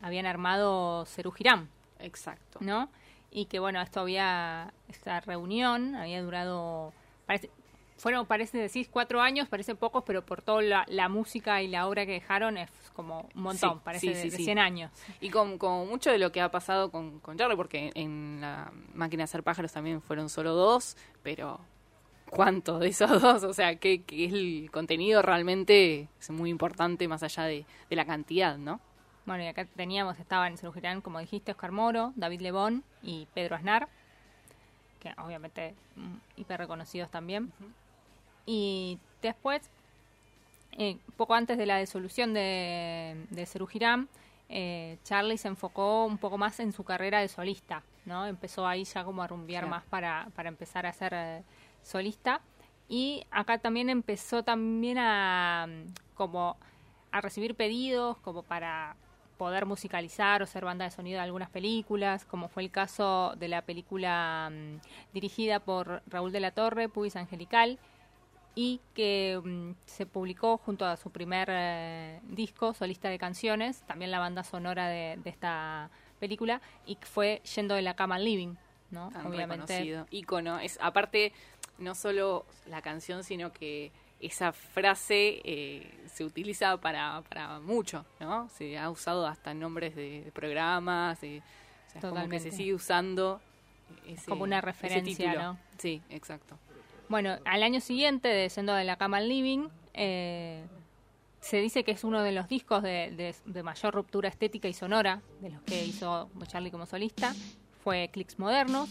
habían 0.00 0.26
armado 0.26 1.04
Cerú 1.06 1.30
Girán, 1.32 1.68
Exacto. 1.98 2.58
¿no? 2.62 2.88
Y 3.30 3.46
que 3.46 3.58
bueno, 3.58 3.80
esto 3.80 4.00
había 4.00 4.72
esta 4.88 5.20
reunión 5.20 5.94
había 5.94 6.22
durado 6.22 6.92
parece 7.26 7.50
fueron 7.98 8.26
parece 8.26 8.58
decís 8.58 8.88
cuatro 8.88 9.20
años, 9.20 9.48
parece 9.48 9.74
pocos, 9.74 10.04
pero 10.06 10.24
por 10.24 10.40
toda 10.40 10.62
la, 10.62 10.84
la 10.88 11.08
música 11.08 11.60
y 11.62 11.66
la 11.68 11.86
obra 11.88 12.06
que 12.06 12.12
dejaron 12.12 12.56
es 12.56 12.70
como 12.94 13.28
un 13.34 13.42
montón, 13.42 13.74
Sí, 13.74 13.80
parece 13.84 14.06
sí, 14.06 14.08
de, 14.14 14.22
sí, 14.22 14.30
de 14.30 14.36
sí. 14.36 14.44
100 14.44 14.58
años. 14.58 14.92
Y 15.20 15.30
con, 15.30 15.58
con 15.58 15.88
mucho 15.88 16.10
de 16.10 16.18
lo 16.18 16.30
que 16.30 16.40
ha 16.40 16.50
pasado 16.50 16.90
con, 16.90 17.18
con 17.20 17.36
Charlie, 17.36 17.56
porque 17.56 17.90
en 17.94 18.40
la 18.40 18.72
máquina 18.94 19.22
de 19.22 19.24
hacer 19.24 19.42
pájaros 19.42 19.72
también 19.72 20.00
fueron 20.00 20.28
solo 20.28 20.54
dos, 20.54 20.96
pero 21.24 21.60
¿cuánto 22.30 22.78
de 22.78 22.88
esos 22.88 23.10
dos? 23.22 23.42
O 23.42 23.52
sea, 23.52 23.76
que, 23.76 24.02
que 24.04 24.26
el 24.26 24.70
contenido 24.70 25.20
realmente 25.20 26.08
es 26.20 26.30
muy 26.30 26.50
importante 26.50 27.08
más 27.08 27.24
allá 27.24 27.44
de, 27.44 27.66
de 27.90 27.96
la 27.96 28.06
cantidad, 28.06 28.56
¿no? 28.58 28.80
Bueno, 29.28 29.44
y 29.44 29.46
acá 29.46 29.66
teníamos, 29.66 30.18
estaban 30.18 30.52
en 30.52 30.56
Cerú 30.58 30.72
Girán, 30.72 31.02
como 31.02 31.18
dijiste, 31.18 31.52
Oscar 31.52 31.70
Moro, 31.70 32.14
David 32.16 32.40
Lebón 32.40 32.82
y 33.02 33.26
Pedro 33.34 33.56
Aznar, 33.56 33.86
que 35.00 35.12
obviamente 35.22 35.74
mm, 35.96 36.40
hiper 36.40 36.58
reconocidos 36.58 37.10
también. 37.10 37.52
Y 38.46 38.98
después, 39.20 39.68
eh, 40.78 40.96
poco 41.18 41.34
antes 41.34 41.58
de 41.58 41.66
la 41.66 41.76
disolución 41.78 42.32
de, 42.32 43.26
de 43.28 43.44
Cerú 43.44 43.66
Girán, 43.66 44.08
eh, 44.48 44.96
Charlie 45.04 45.36
se 45.36 45.48
enfocó 45.48 46.06
un 46.06 46.16
poco 46.16 46.38
más 46.38 46.58
en 46.58 46.72
su 46.72 46.82
carrera 46.82 47.20
de 47.20 47.28
solista, 47.28 47.82
¿no? 48.06 48.24
Empezó 48.24 48.66
ahí 48.66 48.84
ya 48.84 49.04
como 49.04 49.22
a 49.22 49.26
rumbear 49.26 49.64
Claro. 49.64 49.76
más 49.76 49.84
para, 49.84 50.28
para 50.34 50.48
empezar 50.48 50.86
a 50.86 50.92
ser 50.94 51.12
eh, 51.14 51.42
solista. 51.82 52.40
Y 52.88 53.26
acá 53.30 53.58
también 53.58 53.90
empezó 53.90 54.42
también 54.42 54.96
a 54.96 55.66
mm, 55.68 56.14
como 56.14 56.56
a 57.12 57.20
recibir 57.20 57.54
pedidos 57.54 58.16
como 58.18 58.42
para 58.42 58.96
poder 59.38 59.64
musicalizar 59.64 60.42
o 60.42 60.46
ser 60.46 60.64
banda 60.64 60.84
de 60.84 60.90
sonido 60.90 61.18
de 61.18 61.24
algunas 61.24 61.48
películas, 61.48 62.24
como 62.24 62.48
fue 62.48 62.64
el 62.64 62.70
caso 62.70 63.34
de 63.38 63.48
la 63.48 63.62
película 63.62 64.50
mm, 64.52 64.80
dirigida 65.14 65.60
por 65.60 66.02
Raúl 66.06 66.32
de 66.32 66.40
la 66.40 66.50
Torre, 66.50 66.88
Pubis 66.88 67.16
Angelical, 67.16 67.78
y 68.54 68.80
que 68.94 69.40
mm, 69.42 69.70
se 69.86 70.04
publicó 70.04 70.58
junto 70.58 70.84
a 70.84 70.96
su 70.96 71.10
primer 71.10 71.48
eh, 71.50 72.20
disco, 72.24 72.74
Solista 72.74 73.08
de 73.08 73.18
Canciones, 73.18 73.82
también 73.86 74.10
la 74.10 74.18
banda 74.18 74.42
sonora 74.42 74.88
de, 74.88 75.18
de 75.22 75.30
esta 75.30 75.90
película, 76.18 76.60
y 76.84 76.96
que 76.96 77.06
fue 77.06 77.40
Yendo 77.54 77.76
de 77.76 77.82
la 77.82 77.94
cama 77.94 78.16
al 78.16 78.24
living, 78.24 78.56
¿no? 78.90 79.10
Tan 79.10 79.26
Obviamente. 79.26 79.78
reconocido. 79.78 80.06
Ícono. 80.10 80.58
Es, 80.58 80.78
aparte, 80.82 81.32
no 81.78 81.94
solo 81.94 82.44
la 82.66 82.82
canción, 82.82 83.22
sino 83.22 83.52
que 83.52 83.92
esa 84.20 84.52
frase 84.52 85.40
eh, 85.44 85.94
se 86.08 86.24
utiliza 86.24 86.76
para, 86.78 87.22
para 87.28 87.60
mucho, 87.60 88.04
¿no? 88.20 88.48
Se 88.50 88.78
ha 88.78 88.90
usado 88.90 89.26
hasta 89.26 89.54
nombres 89.54 89.94
de, 89.96 90.22
de 90.24 90.32
programas, 90.32 91.20
de- 91.20 91.38
o 91.38 91.90
sea, 91.90 92.00
es 92.00 92.06
como 92.06 92.28
que 92.28 92.40
se 92.40 92.50
sigue 92.56 92.74
usando 92.74 93.40
ese, 94.06 94.28
como 94.28 94.44
una 94.44 94.60
referencia. 94.60 95.02
¿no? 95.42 95.58
Sí, 95.78 96.02
exacto. 96.10 96.58
Bueno, 97.08 97.38
al 97.44 97.62
año 97.62 97.80
siguiente 97.80 98.28
de 98.28 98.48
Yendo 98.48 98.74
de 98.74 98.84
la 98.84 98.96
cama 98.96 99.16
al 99.18 99.28
living, 99.28 99.68
eh, 99.94 100.64
se 101.40 101.58
dice 101.60 101.84
que 101.84 101.92
es 101.92 102.04
uno 102.04 102.22
de 102.22 102.32
los 102.32 102.48
discos 102.48 102.82
de, 102.82 103.12
de- 103.16 103.34
de 103.46 103.62
mayor 103.62 103.94
ruptura 103.94 104.28
estética 104.28 104.68
y 104.68 104.74
sonora 104.74 105.22
de 105.40 105.50
los 105.50 105.62
que 105.62 105.84
hizo 105.86 106.28
Charlie 106.46 106.70
como 106.70 106.84
solista. 106.86 107.32
Fue 107.82 108.10
Clicks 108.12 108.38
Modernos. 108.38 108.90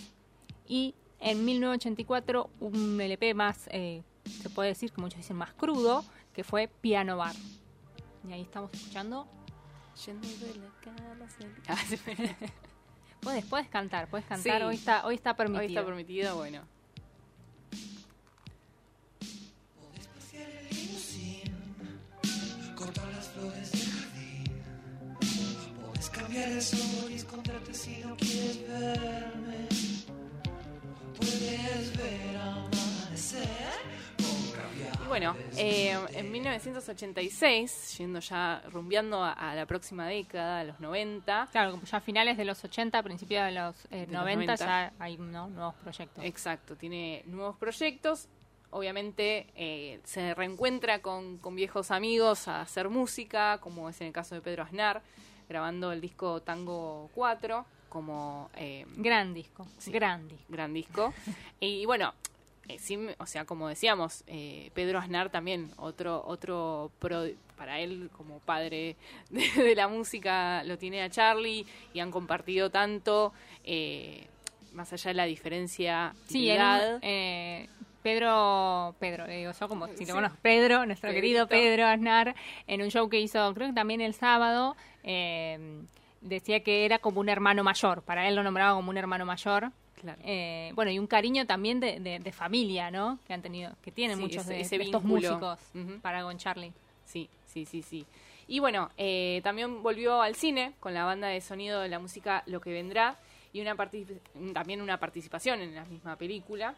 Y 0.67 0.95
en 1.19 1.45
1984 1.45 2.49
un 2.59 2.99
LP 2.99 3.33
más, 3.33 3.67
eh, 3.71 4.01
se 4.25 4.49
puede 4.49 4.69
decir 4.69 4.91
que 4.91 4.99
muchos 5.01 5.17
dicen 5.17 5.37
más 5.37 5.53
crudo, 5.53 6.03
que 6.37 6.43
fue 6.43 6.67
Piano 6.67 7.17
Bar. 7.17 7.35
Y 8.29 8.31
ahí 8.31 8.43
estamos 8.43 8.71
escuchando. 8.71 9.27
Yendo 10.05 10.27
de 10.27 10.53
la 10.53 10.69
cama 10.83 11.27
Ah. 11.67 11.75
Puedes, 13.21 13.43
puedes 13.45 13.67
cantar, 13.69 14.07
puedes 14.07 14.27
cantar. 14.27 14.59
Sí. 14.61 14.63
Hoy 14.67 14.75
está, 14.75 15.07
hoy 15.07 15.15
está 15.15 15.35
permitido. 15.35 15.61
Hoy 15.61 15.67
está 15.69 15.83
permitido, 15.83 16.35
bueno. 16.35 16.61
Cortar 22.75 23.07
las 23.07 23.27
flores 23.29 23.71
del 23.71 23.91
jardín. 23.91 24.61
Puedes 25.87 26.09
cambiar 26.11 26.49
el 26.49 26.61
sol 26.61 27.09
y 27.11 27.15
encontrarte 27.15 27.73
si 27.73 27.97
no 27.97 28.15
quieres 28.15 28.69
verme. 28.69 29.36
Bueno, 35.19 35.35
eh, 35.57 35.97
en 36.13 36.31
1986, 36.31 37.97
yendo 37.97 38.19
ya 38.19 38.61
rumbeando 38.71 39.23
a, 39.23 39.31
a 39.33 39.55
la 39.55 39.65
próxima 39.65 40.07
década, 40.07 40.59
a 40.59 40.63
los 40.63 40.79
90, 40.79 41.49
Claro, 41.51 41.71
como 41.71 41.83
ya 41.83 41.97
a 41.97 42.01
finales 42.01 42.37
de 42.37 42.45
los 42.45 42.63
80, 42.63 43.01
principios 43.03 43.45
de 43.45 43.51
los, 43.51 43.85
eh, 43.85 44.05
De 44.05 44.13
los 44.13 44.21
90, 44.21 44.45
90. 44.53 44.55
ya 44.57 44.93
hay 44.99 45.17
¿no? 45.17 45.47
nuevos 45.47 45.75
proyectos. 45.75 46.23
Exacto, 46.23 46.75
tiene 46.75 47.23
nuevos 47.25 47.57
proyectos. 47.57 48.27
Obviamente 48.69 49.47
eh, 49.55 50.01
se 50.03 50.33
reencuentra 50.35 51.01
con, 51.01 51.37
con 51.37 51.55
viejos 51.55 51.89
amigos 51.91 52.47
a 52.47 52.61
hacer 52.61 52.89
música, 52.89 53.59
como 53.59 53.89
es 53.89 53.99
en 54.01 54.07
el 54.07 54.13
caso 54.13 54.35
de 54.35 54.41
Pedro 54.41 54.63
Aznar, 54.63 55.01
grabando 55.47 55.91
el 55.93 56.01
disco 56.01 56.41
Tango 56.41 57.09
4 57.15 57.65
como 57.89 58.49
eh, 58.55 58.85
Gran 58.97 59.33
disco, 59.33 59.65
Sí. 59.77 59.91
gran 59.91 60.27
disco. 60.27 60.45
gran 60.49 60.73
disco. 60.73 61.13
y, 61.61 61.85
bueno, 61.85 62.13
eh, 62.69 62.79
sí, 62.79 62.97
o 63.17 63.25
sea, 63.25 63.45
como 63.45 63.67
decíamos, 63.67 64.23
eh, 64.27 64.71
Pedro 64.73 64.99
Aznar 64.99 65.29
también, 65.29 65.71
otro, 65.77 66.23
otro 66.25 66.91
pro- 66.99 67.25
para 67.57 67.79
él 67.79 68.09
como 68.15 68.39
padre 68.39 68.95
de, 69.29 69.63
de 69.63 69.75
la 69.75 69.87
música, 69.87 70.63
lo 70.63 70.77
tiene 70.77 71.01
a 71.03 71.09
Charlie 71.09 71.65
y 71.93 71.99
han 71.99 72.11
compartido 72.11 72.69
tanto, 72.69 73.33
eh, 73.63 74.27
más 74.73 74.91
allá 74.93 75.09
de 75.09 75.15
la 75.15 75.25
diferencia 75.25 76.13
Sí, 76.27 76.49
edad. 76.49 76.95
un- 76.95 76.99
eh, 77.03 77.69
Pedro, 78.03 78.95
Pedro, 78.99 79.27
le 79.27 79.37
digo 79.37 79.51
yo 79.59 79.67
como 79.67 79.87
si 79.87 79.97
Sí. 79.97 80.05
lo 80.05 80.13
conozco, 80.13 80.37
Pedro, 80.41 80.85
nuestro 80.85 81.09
Pedrito. 81.09 81.21
querido 81.21 81.47
Pedro 81.47 81.87
Aznar, 81.87 82.35
en 82.67 82.81
un 82.81 82.89
show 82.89 83.09
que 83.09 83.19
hizo, 83.19 83.53
creo 83.53 83.67
que 83.69 83.73
también 83.73 83.99
el 83.99 84.13
sábado, 84.13 84.77
eh, 85.03 85.81
decía 86.21 86.61
que 86.63 86.85
era 86.85 86.99
como 86.99 87.19
un 87.19 87.27
hermano 87.27 87.63
mayor, 87.65 88.03
para 88.03 88.27
él 88.29 88.35
lo 88.35 88.43
nombraba 88.43 88.75
como 88.75 88.89
un 88.91 88.97
hermano 88.97 89.25
mayor. 89.25 89.71
Claro. 89.99 90.21
Eh, 90.23 90.71
bueno, 90.75 90.91
y 90.91 90.99
un 90.99 91.07
cariño 91.07 91.45
también 91.47 91.79
de, 91.79 91.99
de- 91.99 92.19
de 92.19 92.31
familia, 92.31 92.91
¿no? 92.91 93.19
Que 93.25 93.33
han 93.33 93.41
tenido, 93.41 93.75
que 93.81 93.91
tienen 93.91 94.17
Sí, 94.17 94.21
muchos 94.23 94.43
ese- 94.43 94.53
de, 94.53 94.61
ese 94.61 94.77
de 94.77 94.83
estos 94.85 95.03
vínculo. 95.03 95.29
músicos 95.39 95.59
para 96.01 96.21
con 96.23 96.37
Charlie. 96.37 96.71
Sí, 97.05 97.29
sí, 97.45 97.65
sí, 97.65 97.81
sí. 97.81 98.05
Y 98.47 98.59
bueno, 98.59 98.89
eh, 98.97 99.41
también 99.43 99.81
volvió 99.83 100.21
al 100.21 100.35
cine 100.35 100.73
con 100.79 100.93
la 100.93 101.03
banda 101.03 101.27
de 101.27 101.41
sonido 101.41 101.81
de 101.81 101.89
la 101.89 101.99
música 101.99 102.43
Lo 102.45 102.61
que 102.61 102.71
vendrá 102.71 103.17
y 103.53 103.59
una 103.61 103.75
también 104.53 104.81
una 104.81 104.99
participación 104.99 105.61
en 105.61 105.73
la 105.75 105.83
misma 105.85 106.15
película. 106.15 106.75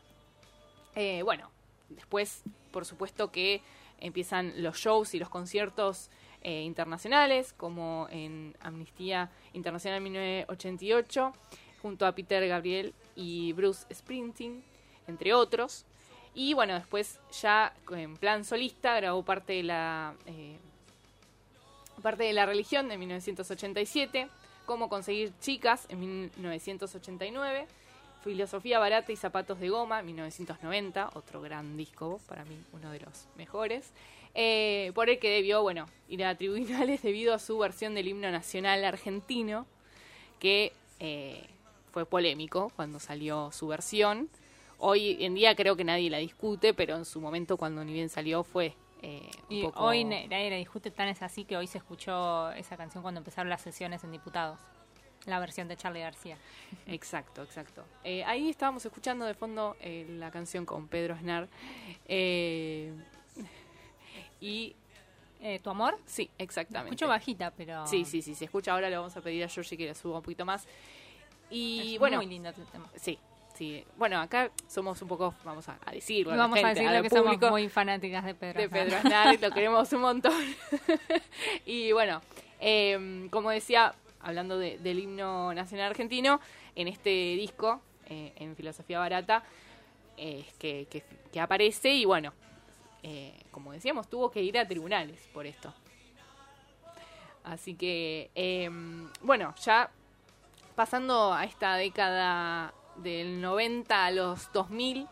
Eh, 0.95 1.21
bueno, 1.23 1.51
después, 1.89 2.43
por 2.71 2.85
supuesto 2.85 3.31
que 3.31 3.61
empiezan 3.99 4.53
los 4.63 4.77
shows 4.77 5.13
y 5.13 5.19
los 5.19 5.29
conciertos 5.29 6.09
eh, 6.41 6.61
internacionales, 6.61 7.51
como 7.53 8.07
en 8.11 8.55
Amnistía 8.61 9.29
Internacional 9.53 9.99
1988, 10.01 11.33
junto 11.81 12.05
a 12.05 12.13
Peter 12.13 12.47
Gabriel 12.47 12.93
y 13.15 13.53
Bruce 13.53 13.85
Springsteen, 13.93 14.63
entre 15.07 15.33
otros. 15.33 15.85
Y 16.33 16.53
bueno, 16.53 16.75
después 16.75 17.19
ya 17.41 17.73
en 17.91 18.15
plan 18.17 18.45
solista 18.45 18.95
grabó 18.95 19.23
parte 19.23 19.53
de 19.53 19.63
la 19.63 20.13
eh, 20.25 20.57
parte 22.01 22.23
de 22.23 22.33
la 22.33 22.45
religión 22.45 22.87
de 22.87 22.97
1987 22.97 24.29
Cómo 24.69 24.87
conseguir 24.87 25.33
chicas 25.39 25.87
en 25.89 25.99
1989. 25.99 27.65
Filosofía 28.23 28.77
barata 28.77 29.11
y 29.11 29.15
zapatos 29.15 29.59
de 29.59 29.69
goma, 29.69 30.03
1990, 30.03 31.09
otro 31.15 31.41
gran 31.41 31.75
disco, 31.75 32.21
para 32.27 32.45
mí 32.45 32.55
uno 32.71 32.91
de 32.91 32.99
los 32.99 33.25
mejores, 33.35 33.89
eh, 34.35 34.91
por 34.93 35.09
el 35.09 35.17
que 35.17 35.31
debió, 35.31 35.63
bueno, 35.63 35.87
ir 36.07 36.23
a 36.23 36.35
tribunales 36.35 37.01
debido 37.03 37.33
a 37.33 37.39
su 37.39 37.57
versión 37.57 37.95
del 37.95 38.09
himno 38.09 38.29
nacional 38.29 38.85
argentino, 38.85 39.65
que 40.39 40.71
eh, 40.99 41.47
fue 41.89 42.05
polémico 42.05 42.71
cuando 42.75 42.99
salió 42.99 43.51
su 43.51 43.67
versión. 43.67 44.29
Hoy 44.77 45.17
en 45.23 45.33
día 45.35 45.55
creo 45.55 45.75
que 45.75 45.83
nadie 45.83 46.09
la 46.09 46.19
discute, 46.19 46.73
pero 46.73 46.95
en 46.95 47.05
su 47.05 47.19
momento 47.19 47.57
cuando 47.57 47.83
ni 47.83 47.91
bien 47.93 48.09
salió 48.09 48.43
fue 48.43 48.75
eh, 49.01 49.29
un 49.49 49.55
Y 49.55 49.63
poco... 49.63 49.83
hoy 49.83 50.03
nadie 50.05 50.49
la 50.49 50.55
discute, 50.55 50.91
tan 50.91 51.07
es 51.09 51.21
así 51.21 51.43
que 51.45 51.57
hoy 51.57 51.67
se 51.67 51.77
escuchó 51.79 52.51
esa 52.51 52.77
canción 52.77 53.01
cuando 53.01 53.19
empezaron 53.19 53.49
las 53.49 53.61
sesiones 53.61 54.03
en 54.03 54.11
diputados. 54.11 54.59
La 55.25 55.37
versión 55.39 55.67
de 55.67 55.75
Charlie 55.75 55.99
García. 55.99 56.37
Exacto, 56.87 57.43
exacto. 57.43 57.83
Eh, 58.05 58.23
ahí 58.23 58.49
estábamos 58.49 58.85
escuchando 58.85 59.25
de 59.25 59.33
fondo 59.33 59.75
eh, 59.81 60.05
la 60.17 60.31
canción 60.31 60.65
con 60.65 60.87
Pedro 60.87 61.13
Aznar. 61.13 61.49
Eh, 62.07 62.93
y 64.39 64.75
Eh, 65.41 65.59
¿Tu 65.63 65.69
amor? 65.69 65.97
sí, 66.05 66.29
exactamente. 66.37 66.95
Escucho 66.95 67.07
bajita, 67.07 67.51
pero. 67.51 67.87
Sí, 67.87 68.03
sí, 68.03 68.21
sí, 68.21 68.35
se 68.35 68.45
escucha 68.45 68.73
ahora, 68.73 68.89
le 68.89 68.97
vamos 68.97 69.15
a 69.15 69.21
pedir 69.21 69.43
a 69.43 69.47
Georgie 69.47 69.77
que 69.77 69.85
le 69.85 69.95
suba 69.95 70.17
un 70.17 70.23
poquito 70.23 70.43
más. 70.45 70.67
Y 71.49 71.93
Es 71.93 71.99
bueno, 71.99 72.17
muy 72.17 72.27
lindo 72.27 72.51
tema. 72.53 72.87
sí, 72.95 73.17
sí. 73.55 73.83
Bueno, 73.97 74.19
acá 74.19 74.51
somos 74.67 75.01
un 75.01 75.07
poco, 75.07 75.33
vamos 75.43 75.67
a, 75.69 75.77
a 75.85 75.91
decirlo, 75.91 76.33
a 76.33 76.35
la 76.35 76.43
Vamos 76.43 76.59
a 76.59 76.67
gente, 76.67 76.81
decirlo 76.81 77.01
que 77.03 77.09
público, 77.09 77.31
somos 77.47 77.51
muy 77.51 77.69
fanáticas 77.69 78.23
de 78.25 78.35
Pedro. 78.35 78.61
de. 78.61 78.69
Pedro 78.69 78.97
Aznar, 78.97 79.39
lo 79.41 79.51
queremos 79.53 79.91
un 79.93 80.01
montón. 80.01 80.33
y 81.65 81.91
bueno, 81.91 82.21
eh, 82.59 83.27
como 83.31 83.49
decía, 83.49 83.93
hablando 84.21 84.57
de- 84.57 84.77
del 84.79 84.99
himno 84.99 85.53
nacional 85.53 85.89
argentino, 85.91 86.39
en 86.75 86.87
este 86.87 87.09
disco, 87.09 87.81
eh, 88.07 88.33
en 88.37 88.55
Filosofía 88.55 88.99
Barata, 88.99 89.43
eh, 90.17 90.45
que, 90.59 90.87
que- 90.89 91.03
que 91.31 91.39
aparece 91.39 91.89
y 91.93 92.05
bueno, 92.05 92.33
eh, 93.03 93.33
como 93.51 93.71
decíamos, 93.71 94.09
tuvo 94.09 94.29
que 94.29 94.41
ir 94.43 94.57
a 94.59 94.67
tribunales 94.67 95.19
por 95.33 95.45
esto. 95.47 95.73
Así 97.43 97.73
que, 97.75 98.29
eh, 98.35 98.69
bueno, 99.21 99.55
ya 99.63 99.89
pasando 100.79 101.33
a 101.33 101.43
esta 101.43 101.75
década 101.75 102.73
del 102.95 103.41
90 103.41 104.05
a 104.05 104.11
los 104.11 104.49
2000, 104.53 105.09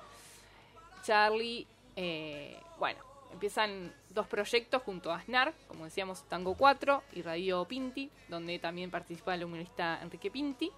Charlie, 1.03 1.67
eh, 1.97 2.57
bueno, 2.79 3.01
empiezan 3.33 3.93
dos 4.11 4.27
proyectos 4.27 4.81
junto 4.83 5.11
a 5.11 5.17
Aznar, 5.17 5.53
como 5.67 5.83
decíamos, 5.83 6.23
Tango 6.29 6.53
4 6.53 7.03
y 7.15 7.21
Radio 7.21 7.65
Pinti, 7.65 8.09
donde 8.29 8.59
también 8.59 8.89
participa 8.89 9.35
el 9.35 9.43
humorista 9.43 9.99
Enrique 10.01 10.31
Pinti. 10.31 10.71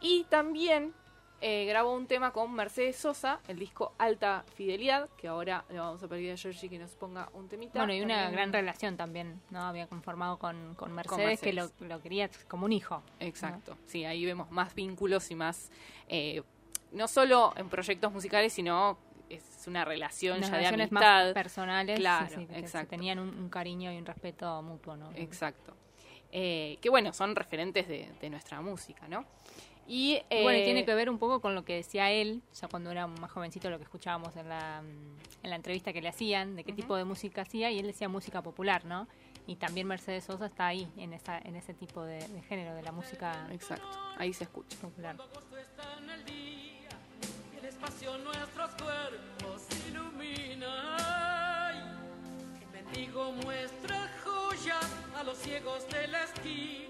Y 0.00 0.24
también 0.24 0.92
eh, 1.40 1.66
grabó 1.66 1.94
un 1.94 2.06
tema 2.06 2.32
con 2.32 2.52
Mercedes 2.52 2.96
Sosa, 2.96 3.40
el 3.48 3.58
disco 3.58 3.92
Alta 3.98 4.44
Fidelidad, 4.56 5.08
que 5.16 5.28
ahora 5.28 5.64
le 5.70 5.78
vamos 5.78 6.02
a 6.02 6.08
pedir 6.08 6.32
a 6.32 6.36
Georgie 6.36 6.68
que 6.68 6.78
nos 6.78 6.90
ponga 6.92 7.28
un 7.34 7.48
temita. 7.48 7.78
Bueno, 7.78 7.94
y 7.94 8.00
una 8.00 8.14
También- 8.16 8.32
gran 8.32 8.52
relación 8.52 8.96
también, 8.96 9.40
¿no? 9.50 9.60
Había 9.62 9.86
conformado 9.86 10.38
con, 10.38 10.74
con 10.74 10.92
Mercedes, 10.92 11.40
que 11.40 11.52
lo, 11.52 11.62
Mercedes. 11.62 11.88
lo 11.90 12.00
quería 12.02 12.30
como 12.48 12.64
un 12.66 12.72
hijo. 12.72 13.02
Exacto, 13.20 13.76
sí, 13.86 14.04
ahí 14.04 14.24
vemos 14.24 14.50
más 14.50 14.74
vínculos 14.74 15.30
y 15.30 15.34
más, 15.36 15.70
eh, 16.08 16.42
no 16.92 17.06
solo 17.06 17.52
en 17.56 17.68
proyectos 17.68 18.12
musicales, 18.12 18.52
sino 18.52 18.98
es 19.30 19.64
una 19.66 19.84
relación 19.84 20.40
ya 20.40 20.56
de 20.56 20.66
amistad. 20.66 20.90
más 20.90 21.32
personales. 21.34 21.98
Claro, 22.00 22.28
sí, 22.30 22.34
sí, 22.36 22.46
que 22.46 22.52
se 22.54 22.58
exacto. 22.60 22.88
tenían 22.90 23.18
un, 23.18 23.28
un 23.28 23.48
cariño 23.50 23.92
y 23.92 23.96
un 23.98 24.06
respeto 24.06 24.60
mutuo, 24.62 24.96
¿no? 24.96 25.10
Exacto. 25.14 25.76
Eh, 26.32 26.78
que 26.82 26.90
bueno, 26.90 27.12
son 27.12 27.36
referentes 27.36 27.86
de, 27.88 28.10
de 28.20 28.30
nuestra 28.30 28.60
música, 28.60 29.06
¿no? 29.08 29.24
Y, 29.88 30.20
Y 30.30 30.42
bueno, 30.42 30.58
y 30.58 30.60
eh, 30.60 30.64
tiene 30.64 30.84
que 30.84 30.94
ver 30.94 31.08
un 31.08 31.18
poco 31.18 31.40
con 31.40 31.54
lo 31.54 31.64
que 31.64 31.74
decía 31.76 32.10
él, 32.10 32.42
ya 32.54 32.68
cuando 32.68 32.90
era 32.90 33.06
más 33.06 33.32
jovencito, 33.32 33.70
lo 33.70 33.78
que 33.78 33.84
escuchábamos 33.84 34.36
en 34.36 34.48
la, 34.48 34.82
mm, 34.82 35.44
en 35.44 35.50
la 35.50 35.56
entrevista 35.56 35.94
que 35.94 36.02
le 36.02 36.08
hacían, 36.08 36.56
de 36.56 36.64
qué 36.64 36.74
tipo 36.74 36.94
de 36.94 37.04
música 37.04 37.40
hacía, 37.42 37.70
y 37.70 37.78
él 37.78 37.86
decía 37.86 38.06
música 38.08 38.42
popular, 38.42 38.84
¿no? 38.84 39.08
Y 39.46 39.56
también 39.56 39.86
Mercedes 39.86 40.24
Sosa 40.24 40.44
está 40.44 40.66
ahí, 40.66 40.86
en, 40.98 41.14
esa, 41.14 41.38
en 41.38 41.56
ese 41.56 41.72
tipo 41.72 42.02
de, 42.02 42.18
de 42.28 42.42
género, 42.42 42.74
de 42.74 42.82
la 42.82 42.92
música 42.92 43.48
Exacto, 43.50 43.88
ahí 44.18 44.34
se 44.34 44.44
escucha. 44.44 44.76
popular. 44.76 45.16
el 47.58 47.64
espacio 47.64 48.18
nuestros 48.18 48.70
cuerpos 48.72 49.62
ilumina. 49.88 51.72
Bendigo 52.72 53.32
muestra 53.32 54.10
joya 54.22 54.80
a 55.16 55.22
los 55.22 55.38
ciegos 55.38 55.88
de 55.88 56.08
la 56.08 56.24
esquina. 56.24 56.88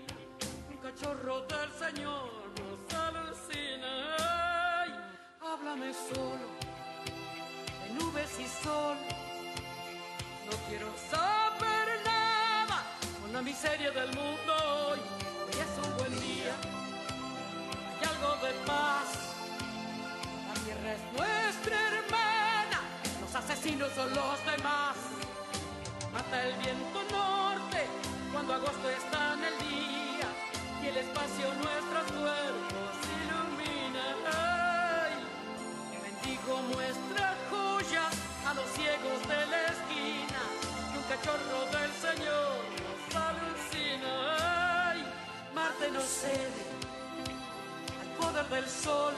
Un 0.70 0.76
cachorro 0.78 1.42
del 1.42 1.70
Señor 1.72 2.28
nos 2.92 3.16
alucina. 3.16 4.16
Ay, 4.18 4.94
háblame 5.40 5.92
solo 5.92 6.46
de 7.82 7.94
nubes 7.94 8.30
y 8.40 8.46
sol. 8.62 8.96
No 10.46 10.56
quiero 10.68 10.88
saber 11.10 11.88
nada 12.04 12.84
con 13.20 13.32
la 13.32 13.42
miseria 13.42 13.90
del 13.90 14.08
mundo 14.08 14.52
hoy. 14.90 15.00
Hoy 15.44 15.60
es 15.60 15.86
un 15.86 15.96
buen 15.96 16.20
día 16.20 16.54
hay 18.00 18.08
algo 18.08 18.46
de 18.46 18.52
paz. 18.66 19.08
La 20.48 20.54
tierra 20.64 20.92
es 20.94 21.02
nuestra 21.16 21.76
hermana, 21.88 22.80
los 23.20 23.34
asesinos 23.34 23.90
son 23.94 24.10
los 24.14 24.46
demás. 24.46 24.96
Mata 26.12 26.46
el 26.46 26.54
viento 26.54 27.02
norte 27.10 27.86
cuando 28.32 28.54
agosto 28.54 28.90
está 28.90 29.34
en 29.34 29.44
el 29.44 29.58
día 29.58 30.07
y 30.82 30.86
el 30.86 30.96
espacio 30.96 31.46
nuestros 31.54 32.06
cuerpos 32.12 32.92
ilumina. 33.18 34.04
Ay, 34.26 35.14
bendigo 36.02 36.62
muestra 36.72 37.34
joya 37.50 38.08
a 38.46 38.54
los 38.54 38.66
ciegos 38.70 39.20
de 39.28 39.46
la 39.46 39.62
esquina 39.74 40.42
y 40.92 40.96
un 40.98 41.04
cachorro 41.04 41.60
del 41.76 41.92
Señor 42.06 42.58
nos 42.84 43.16
alucina. 43.16 44.12
Ay, 44.90 45.04
Marte 45.54 45.90
nos 45.90 46.04
cede 46.04 46.64
al 48.00 48.08
poder 48.18 48.46
del 48.48 48.68
sol, 48.68 49.14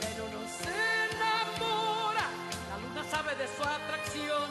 pero 0.00 0.24
nos 0.36 0.52
enamora. 0.62 2.26
La 2.70 2.76
luna 2.82 3.10
sabe 3.10 3.34
de 3.34 3.46
su 3.46 3.62
atracción, 3.62 4.48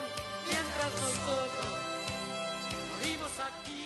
mientras 0.47 0.91
nosotros 1.01 1.71
morimos 2.91 3.31
aquí. 3.39 3.85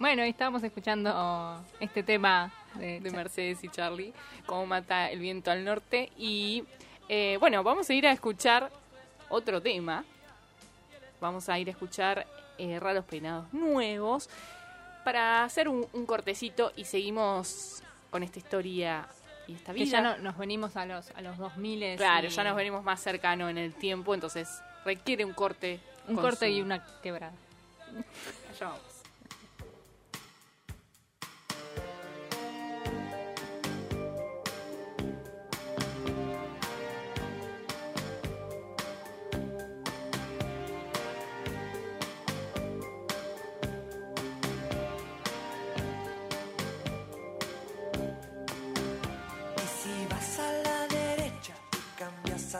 Bueno, 0.00 0.22
estábamos 0.22 0.62
escuchando 0.64 1.62
este 1.78 2.02
tema 2.02 2.50
de, 2.74 3.00
de 3.00 3.10
Mercedes 3.10 3.62
y 3.62 3.68
Charlie, 3.68 4.12
cómo 4.46 4.64
mata 4.66 5.10
el 5.10 5.20
viento 5.20 5.50
al 5.50 5.62
norte. 5.64 6.10
Y 6.16 6.64
eh, 7.08 7.36
bueno, 7.38 7.62
vamos 7.62 7.88
a 7.90 7.94
ir 7.94 8.06
a 8.06 8.12
escuchar 8.12 8.70
otro 9.28 9.60
tema. 9.60 10.04
Vamos 11.20 11.48
a 11.50 11.58
ir 11.58 11.68
a 11.68 11.72
escuchar 11.72 12.26
eh, 12.56 12.80
Raros 12.80 13.04
Peinados 13.04 13.52
Nuevos 13.52 14.30
para 15.04 15.44
hacer 15.44 15.68
un, 15.68 15.86
un 15.92 16.06
cortecito 16.06 16.72
y 16.76 16.86
seguimos 16.86 17.82
con 18.10 18.22
esta 18.22 18.38
historia 18.38 19.06
y 19.46 19.52
esta 19.52 19.74
que 19.74 19.84
vida. 19.84 19.98
ya 19.98 20.00
no- 20.02 20.16
nos 20.18 20.38
venimos 20.38 20.76
a 20.76 20.86
los, 20.86 21.10
a 21.10 21.20
los 21.20 21.36
2000 21.36 21.96
claro, 21.96 22.26
y 22.26 22.30
ya 22.30 22.42
nos 22.44 22.56
venimos 22.56 22.82
más 22.84 23.00
cercano 23.00 23.48
en 23.50 23.58
el 23.58 23.74
tiempo, 23.74 24.14
entonces 24.14 24.48
requiere 24.84 25.24
un 25.26 25.34
corte. 25.34 25.78
Un 26.08 26.16
corte 26.16 26.46
su- 26.46 26.52
y 26.52 26.62
una 26.62 26.82
quebrada. 27.02 27.32
Allá 28.50 28.66
vamos. 28.68 28.99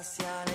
saciar. 0.02 0.49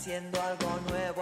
Haciendo 0.00 0.40
algo 0.40 0.80
nuevo 0.88 1.19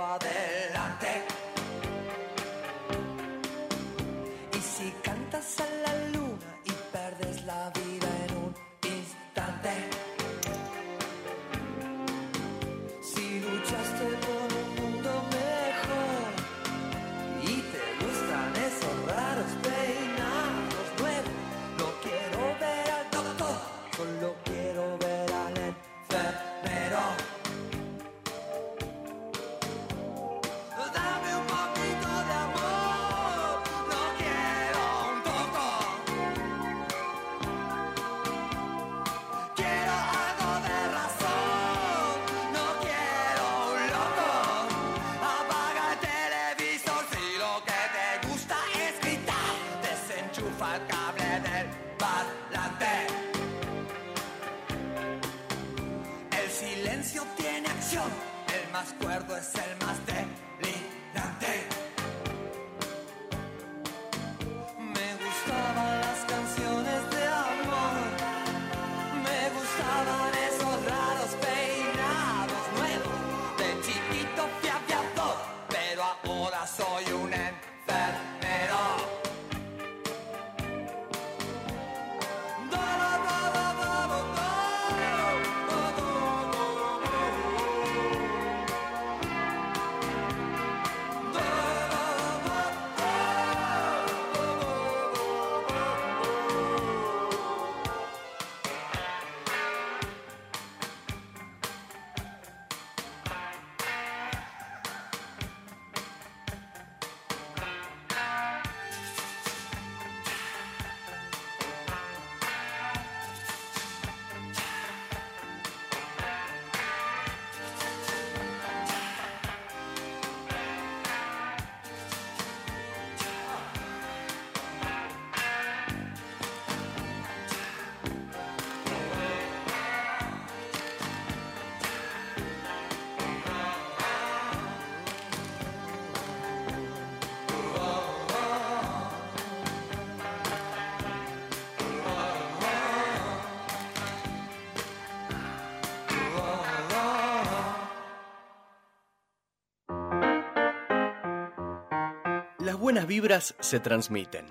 buenas 152.89 153.07
vibras 153.07 153.55
se 153.61 153.81
transmiten. 153.81 154.47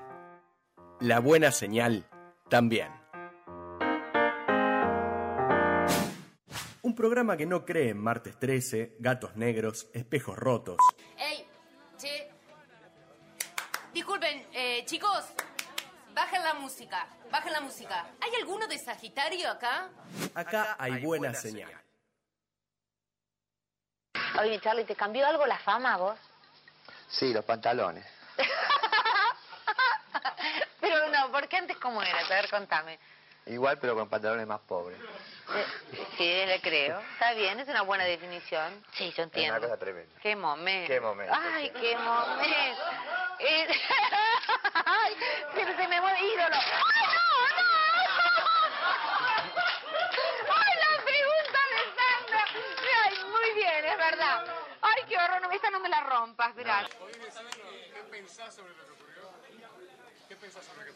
La 0.99 1.19
buena 1.19 1.51
señal 1.51 2.07
también. 2.51 2.91
Un 6.83 6.93
programa 6.93 7.35
que 7.35 7.47
no 7.47 7.65
cree 7.65 7.89
en 7.89 7.97
martes 7.97 8.37
13, 8.37 8.97
gatos 8.99 9.35
negros, 9.37 9.87
espejos 9.91 10.37
rotos. 10.37 10.77
¡Ey! 11.17 11.47
Che. 11.97 12.29
Disculpen, 13.91 14.45
eh, 14.53 14.85
chicos. 14.85 15.25
Bajen 16.13 16.43
la 16.43 16.53
música. 16.53 17.07
Bajen 17.31 17.53
la 17.53 17.61
música. 17.61 18.05
¿Hay 18.21 18.35
alguno 18.39 18.67
de 18.67 18.77
Sagitario 18.77 19.49
acá? 19.49 19.89
Acá 20.35 20.75
hay 20.77 21.03
buena 21.03 21.33
señal. 21.33 21.71
Oye, 24.39 24.59
Charlie, 24.61 24.85
¿te 24.85 24.95
cambió 24.95 25.25
algo 25.25 25.47
la 25.47 25.57
fama 25.57 25.95
a 25.95 25.97
vos? 25.97 26.19
Sí, 27.07 27.33
los 27.33 27.43
pantalones. 27.43 28.05
Pero 30.79 31.09
no, 31.27 31.31
porque 31.31 31.57
antes 31.57 31.77
cómo 31.77 32.01
era? 32.01 32.19
A 32.19 32.27
ver, 32.29 32.49
contame. 32.49 32.99
Igual, 33.45 33.77
pero 33.79 33.95
con 33.95 34.09
pantalones 34.09 34.45
más 34.45 34.59
pobres. 34.61 34.99
Eh, 35.55 35.65
sí, 36.17 36.45
le 36.45 36.59
creo. 36.61 36.99
Está 37.13 37.33
bien, 37.33 37.57
es 37.61 37.67
una 37.69 37.81
buena 37.83 38.03
definición. 38.03 38.83
Sí, 38.93 39.05
yo 39.05 39.09
Es 39.11 39.17
una 39.17 39.23
entiendo. 39.23 39.61
cosa 39.61 39.77
tremenda. 39.77 40.19
Qué 40.21 40.35
momento. 40.35 40.87
Qué 40.93 40.99
momento, 40.99 41.33
Ay, 41.33 41.69
qué 41.79 41.95
momento. 41.97 42.81
Eh, 43.39 43.67
Ay, 44.85 45.15
se, 45.55 45.75
se 45.77 45.87
me 45.87 46.01
mueve 46.01 46.19
ídolo. 46.21 46.55
¡Ay, 46.55 47.07
no, 47.07 47.47
no! 47.55 48.47
¡Ay, 50.55 50.73
la 50.75 51.03
pregunta 51.03 51.59
de 51.71 51.79
Sandra! 51.95 52.45
Ay, 53.05 53.13
muy 53.31 53.53
bien, 53.53 53.85
es 53.85 53.97
verdad. 53.97 54.45
Ay, 54.81 55.03
qué 55.07 55.17
horror, 55.17 55.41
no, 55.41 55.51
esta 55.51 55.69
no 55.69 55.79
me 55.79 55.87
la 55.89 56.01
rompas, 56.01 56.53
gracias. 56.55 56.97
¿Qué 56.99 58.03
pensás 58.11 58.53
sobre 58.55 58.73
lo 58.75 58.85
que 58.85 58.91
pensás 60.37 60.63
sobre 60.65 60.91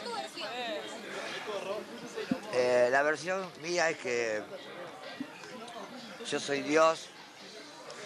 tu 0.00 0.14
versión. 0.14 0.48
Eh, 2.52 2.88
la 2.90 3.02
versión 3.02 3.46
mía 3.62 3.90
es 3.90 3.98
que 3.98 4.42
yo 6.28 6.40
soy 6.40 6.62
Dios 6.62 7.08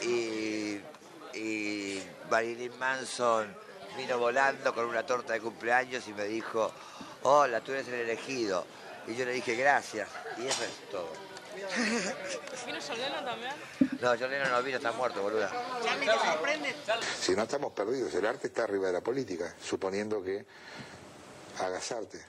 y, 0.02 0.80
y 1.34 2.02
Marilyn 2.30 2.76
Manson 2.78 3.54
vino 3.96 4.18
volando 4.18 4.74
con 4.74 4.86
una 4.86 5.04
torta 5.04 5.32
de 5.32 5.40
cumpleaños 5.40 6.06
y 6.08 6.12
me 6.12 6.24
dijo, 6.24 6.72
hola, 7.22 7.60
tú 7.60 7.72
eres 7.72 7.88
el 7.88 7.94
elegido. 7.94 8.66
Y 9.06 9.14
yo 9.14 9.24
le 9.24 9.32
dije 9.32 9.54
gracias. 9.54 10.08
Y 10.38 10.46
eso 10.46 10.64
es 10.64 10.90
todo. 10.90 11.29
¿Vino 11.54 12.78
John 12.86 12.98
Lennon 12.98 13.24
también? 13.24 13.52
No, 14.00 14.08
John 14.18 14.30
Lennon 14.30 14.50
no 14.50 14.62
vino, 14.62 14.76
está 14.76 14.92
muerto, 14.92 15.22
boluda. 15.22 15.50
Si 17.20 17.32
no 17.32 17.42
estamos 17.42 17.72
perdidos, 17.72 18.14
el 18.14 18.26
arte 18.26 18.48
está 18.48 18.64
arriba 18.64 18.86
de 18.86 18.92
la 18.94 19.00
política, 19.00 19.54
suponiendo 19.62 20.22
que 20.22 20.44
hagas 21.58 21.92
arte. 21.92 22.20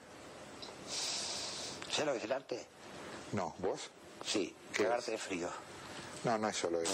¿Sabes 1.90 2.06
lo 2.06 2.12
que 2.12 2.18
es 2.18 2.24
el 2.24 2.32
arte? 2.32 2.66
No, 3.32 3.54
¿vos? 3.58 3.90
Sí, 4.24 4.54
¿Qué 4.72 4.84
cagarte 4.84 5.12
de 5.12 5.18
frío. 5.18 5.48
No, 6.24 6.38
no 6.38 6.48
es 6.48 6.56
solo 6.56 6.80
eso. 6.80 6.92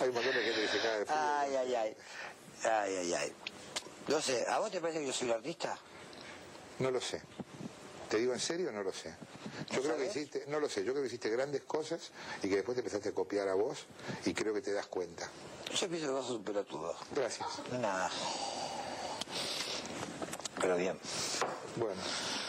Hay 0.00 0.08
un 0.08 0.14
montón 0.14 0.34
de 0.34 0.42
gente 0.42 0.60
que 0.62 0.68
se 0.68 0.78
caga 0.78 0.98
de 0.98 1.06
frío. 1.06 1.18
Ay, 1.18 1.56
ay, 1.56 1.74
ay. 1.74 1.96
Ay, 2.64 2.96
ay, 2.96 3.14
ay. 3.14 3.32
No 4.08 4.20
sé, 4.20 4.46
¿a 4.48 4.58
vos 4.58 4.70
te 4.70 4.80
parece 4.80 5.00
que 5.00 5.06
yo 5.06 5.12
soy 5.12 5.28
un 5.28 5.34
artista? 5.34 5.76
No 6.78 6.90
lo 6.90 7.00
sé. 7.00 7.22
¿Te 8.08 8.18
digo 8.18 8.32
en 8.32 8.40
serio? 8.40 8.70
No 8.70 8.82
lo 8.82 8.92
sé. 8.92 9.14
Yo 9.70 9.82
creo 9.82 9.96
que 9.96 10.06
hiciste, 10.06 10.44
no 10.48 10.60
lo 10.60 10.68
sé, 10.68 10.84
yo 10.84 10.92
creo 10.92 11.02
que 11.02 11.08
hiciste 11.08 11.28
grandes 11.28 11.62
cosas 11.62 12.12
y 12.42 12.48
que 12.48 12.56
después 12.56 12.76
te 12.76 12.80
empezaste 12.80 13.08
a 13.08 13.12
copiar 13.12 13.48
a 13.48 13.54
vos 13.54 13.86
y 14.24 14.32
creo 14.32 14.54
que 14.54 14.60
te 14.60 14.72
das 14.72 14.86
cuenta. 14.86 15.28
Yo 15.74 15.88
pienso 15.88 16.06
que 16.06 16.12
vos 16.12 16.26
sos 16.26 16.36
un 16.36 16.44
pelotudo. 16.44 16.94
Gracias. 17.14 17.48
Nada. 17.72 18.10
Pero 20.60 20.76
bien. 20.76 20.98
Bueno, 21.76 22.00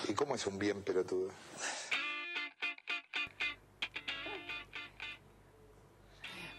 ¿y 0.08 0.14
cómo 0.14 0.36
es 0.36 0.46
un 0.46 0.60
bien 0.60 0.82
pelotudo? 0.84 1.32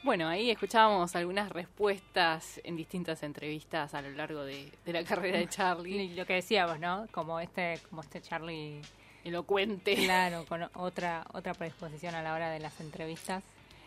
Bueno, 0.03 0.29
ahí 0.29 0.51
escuchábamos 0.51 1.15
algunas 1.17 1.51
respuestas 1.51 2.61
en 2.65 2.77
distintas 2.77 3.23
entrevistas 3.23 3.95
a 3.95 4.03
lo 4.03 4.11
largo 4.11 4.43
de, 4.43 4.73
de 4.85 4.93
la 4.93 5.05
carrera 5.05 5.39
de 5.39 5.49
Charlie. 5.49 6.03
Y 6.03 6.15
lo 6.15 6.25
que 6.25 6.35
decíamos, 6.35 6.81
¿no? 6.81 7.07
Como 7.13 7.39
este, 7.41 7.81
como 7.89 8.03
este 8.03 8.21
Charlie 8.21 8.81
elocuente. 9.29 9.95
Claro, 9.95 10.45
con 10.47 10.68
otra, 10.74 11.24
otra 11.33 11.55
predisposición 11.55 12.14
a 12.14 12.22
la 12.22 12.35
hora 12.35 12.51
de 12.51 12.61
las 12.61 12.81
entrevistas. 12.81 13.45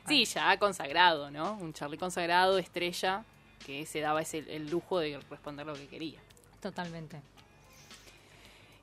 Sí, 0.07 0.25
ya 0.25 0.57
consagrado, 0.57 1.29
¿no? 1.29 1.53
Un 1.53 1.73
Charlie 1.73 1.97
consagrado, 1.97 2.57
estrella, 2.57 3.23
que 3.65 3.85
se 3.85 3.99
daba 3.99 4.21
ese, 4.21 4.39
el 4.47 4.69
lujo 4.69 4.99
de 4.99 5.19
responder 5.29 5.65
lo 5.65 5.73
que 5.73 5.87
quería. 5.87 6.19
Totalmente. 6.59 7.21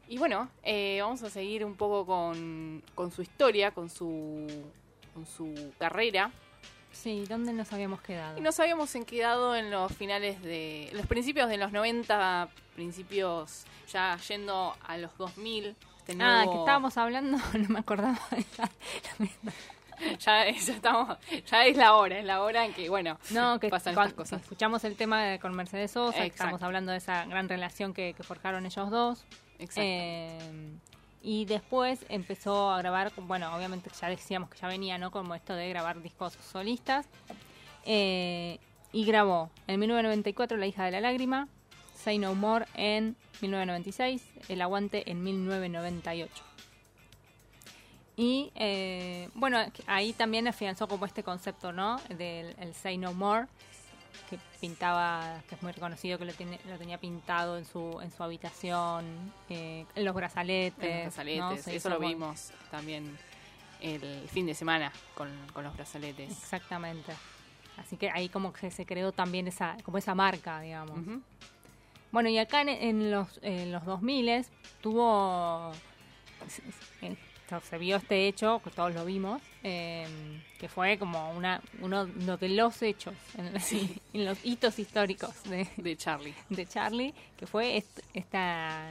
Y 0.09 0.16
bueno, 0.16 0.48
eh, 0.62 0.98
vamos 1.02 1.22
a 1.22 1.30
seguir 1.30 1.64
un 1.64 1.74
poco 1.74 2.06
con, 2.06 2.82
con 2.94 3.11
su 3.11 3.22
historia, 3.22 3.72
con 3.72 3.90
su, 3.90 4.46
con 5.12 5.26
su 5.26 5.72
carrera. 5.78 6.30
Sí, 6.92 7.24
¿dónde 7.28 7.52
nos 7.52 7.72
habíamos 7.72 8.00
quedado? 8.00 8.38
Y 8.38 8.40
nos 8.40 8.59
habíamos 8.59 8.92
quedado 9.06 9.54
en 9.54 9.70
los 9.70 9.92
finales 9.92 10.42
de. 10.42 10.88
los 10.94 11.06
principios 11.06 11.48
de 11.48 11.59
los 11.59 11.72
90, 11.72 12.48
principios 12.74 13.64
ya 13.92 14.16
yendo 14.28 14.74
a 14.86 14.96
los 14.96 15.16
2000. 15.18 15.76
Este 16.09 16.22
Ah, 16.24 16.44
que 16.50 16.59
estábamos 16.59 16.96
hablando, 16.96 17.36
no 17.59 17.68
me 17.68 17.78
acordaba. 17.80 18.18
ya, 20.18 20.18
ya 20.18 20.46
estamos, 20.48 21.18
ya 21.50 21.64
es 21.66 21.76
la 21.76 21.94
hora, 21.94 22.18
es 22.18 22.24
la 22.24 22.42
hora 22.42 22.64
en 22.64 22.72
que, 22.72 22.88
bueno, 22.88 23.18
No, 23.30 23.59
que 23.61 23.68
pasan 23.68 23.94
cuan- 23.94 24.09
estas 24.09 24.16
cosas. 24.30 24.42
escuchamos 24.42 24.84
el 24.84 24.96
tema 24.96 25.22
de- 25.22 25.38
con 25.38 25.54
Mercedes 25.54 25.90
Sosa, 25.92 26.20
que 26.20 26.26
estamos 26.26 26.62
hablando 26.62 26.92
de 26.92 26.98
esa 26.98 27.24
gran 27.26 27.48
relación 27.48 27.92
que, 27.92 28.14
que 28.14 28.22
forjaron 28.22 28.64
ellos 28.66 28.90
dos. 28.90 29.24
Exacto. 29.59 29.80
Eh, 29.84 30.38
y 31.20 31.44
después 31.46 32.04
empezó 32.09 32.70
a 32.70 32.78
grabar, 32.78 33.12
bueno, 33.16 33.54
obviamente 33.54 33.90
ya 34.00 34.09
decíamos 34.09 34.48
que 34.50 34.59
ya 34.59 34.68
venía, 34.68 34.98
¿no? 34.98 35.11
Como 35.11 35.34
esto 35.34 35.54
de 35.54 35.68
grabar 35.68 36.00
discos 36.00 36.34
solistas. 36.52 37.06
Eh, 37.84 38.59
y 38.92 39.04
grabó 39.04 39.50
en 39.66 39.80
1994 39.80 40.56
La 40.56 40.66
hija 40.66 40.84
de 40.84 40.92
la 40.92 41.00
lágrima, 41.00 41.48
Say 42.03 42.18
No 42.18 42.34
More 42.34 42.66
en 42.74 43.16
1996, 43.40 44.22
El 44.49 44.62
aguante 44.62 45.11
en 45.11 45.22
1998. 45.22 46.44
Y 48.16 48.51
eh, 48.57 49.28
bueno, 49.34 49.59
ahí 49.86 50.12
también 50.12 50.49
afianzó 50.49 50.88
como 50.88 51.07
este 51.07 51.22
concepto, 51.22 51.72
¿no? 51.72 52.01
Del 52.09 52.57
el 52.59 52.74
Say 52.74 52.99
No 52.99 53.14
More, 53.14 53.46
que 54.28 54.38
pintaba, 54.61 55.40
que 55.49 55.55
es 55.55 55.62
muy 55.62 55.72
reconocido, 55.72 56.18
que 56.18 56.24
lo, 56.24 56.32
tiene, 56.32 56.59
lo 56.68 56.78
tenía 56.78 56.99
pintado 56.99 57.57
en 57.59 57.64
su, 57.64 58.01
en 58.03 58.11
su 58.11 58.22
habitación, 58.22 59.32
eh, 59.49 59.86
en 59.94 60.05
los 60.05 60.14
brazaletes. 60.14 60.84
En 60.84 61.05
los 61.05 61.14
brazaletes, 61.14 61.68
eso 61.68 61.88
lo 61.90 62.01
vimos 62.01 62.51
también 62.70 63.16
el 63.80 64.28
fin 64.28 64.46
de 64.46 64.55
semana 64.55 64.92
con, 65.14 65.30
con 65.53 65.62
los 65.62 65.74
brazaletes. 65.74 66.30
Exactamente. 66.30 67.12
Así 67.76 67.96
que 67.96 68.11
ahí 68.11 68.28
como 68.28 68.53
que 68.53 68.70
se 68.70 68.84
creó 68.84 69.12
también 69.12 69.46
esa, 69.46 69.76
como 69.84 69.99
esa 69.99 70.14
marca, 70.14 70.61
digamos. 70.61 70.99
Bueno, 72.12 72.28
y 72.28 72.38
acá 72.38 72.62
en, 72.62 72.68
en 72.68 73.11
los, 73.11 73.38
en 73.42 73.72
los 73.72 73.84
2000 73.84 74.44
tuvo... 74.80 75.72
Se 77.62 77.78
vio 77.78 77.96
este 77.96 78.28
hecho, 78.28 78.61
que 78.62 78.70
todos 78.70 78.92
lo 78.94 79.06
vimos, 79.06 79.40
eh, 79.62 80.06
que 80.59 80.68
fue 80.68 80.98
como 80.98 81.30
una 81.32 81.62
uno, 81.80 82.06
uno 82.20 82.36
de 82.36 82.50
los 82.50 82.82
hechos, 82.82 83.14
en, 83.38 83.54
en 84.12 84.24
los 84.26 84.38
hitos 84.44 84.78
históricos 84.78 85.42
de, 85.44 85.66
de 85.78 85.96
Charlie. 85.96 86.34
De 86.50 86.66
Charlie, 86.66 87.14
que 87.38 87.46
fue 87.46 87.78
est- 87.78 88.00
esta, 88.12 88.86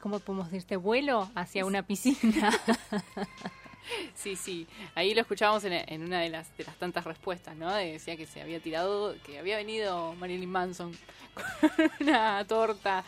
¿cómo 0.00 0.18
podemos 0.18 0.46
decir? 0.46 0.60
Este 0.60 0.76
vuelo 0.76 1.30
hacia 1.34 1.66
una 1.66 1.82
piscina. 1.82 2.50
Sí, 4.14 4.36
sí. 4.36 4.66
Ahí 4.94 5.14
lo 5.14 5.20
escuchábamos 5.20 5.64
en, 5.64 5.72
en 5.72 6.04
una 6.04 6.20
de 6.20 6.30
las, 6.30 6.56
de 6.56 6.64
las 6.64 6.76
tantas 6.76 7.04
respuestas, 7.04 7.56
¿no? 7.56 7.72
De- 7.72 7.92
decía 7.92 8.16
que 8.16 8.26
se 8.26 8.40
había 8.40 8.60
tirado, 8.60 9.14
que 9.24 9.38
había 9.38 9.56
venido 9.56 10.14
Marilyn 10.14 10.50
Manson 10.50 10.92
con 11.68 11.90
una 12.00 12.44
torta. 12.46 13.04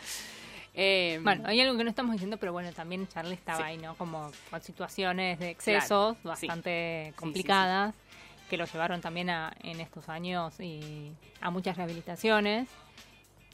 Eh, 0.73 1.19
Bueno, 1.23 1.43
hay 1.47 1.59
algo 1.61 1.75
que 1.77 1.83
no 1.83 1.89
estamos 1.89 2.11
diciendo, 2.13 2.37
pero 2.37 2.51
bueno, 2.53 2.71
también 2.71 3.07
Charlie 3.07 3.33
estaba 3.33 3.57
Sí. 3.59 3.63
ahí, 3.63 3.77
¿no? 3.77 3.95
Como 3.95 4.31
con 4.51 4.61
situaciones 4.61 5.39
de 5.39 5.49
excesos 5.49 6.15
Claro, 6.17 6.17
bastante 6.23 7.05
Sí, 7.07 7.11
sí, 7.13 7.19
complicadas, 7.19 7.95
que 8.49 8.57
lo 8.57 8.65
llevaron 8.65 9.01
también 9.01 9.29
a, 9.31 9.53
en 9.63 9.79
estos 9.81 10.07
años 10.09 10.59
y 10.59 11.11
a 11.41 11.49
muchas 11.49 11.77
rehabilitaciones, 11.77 12.67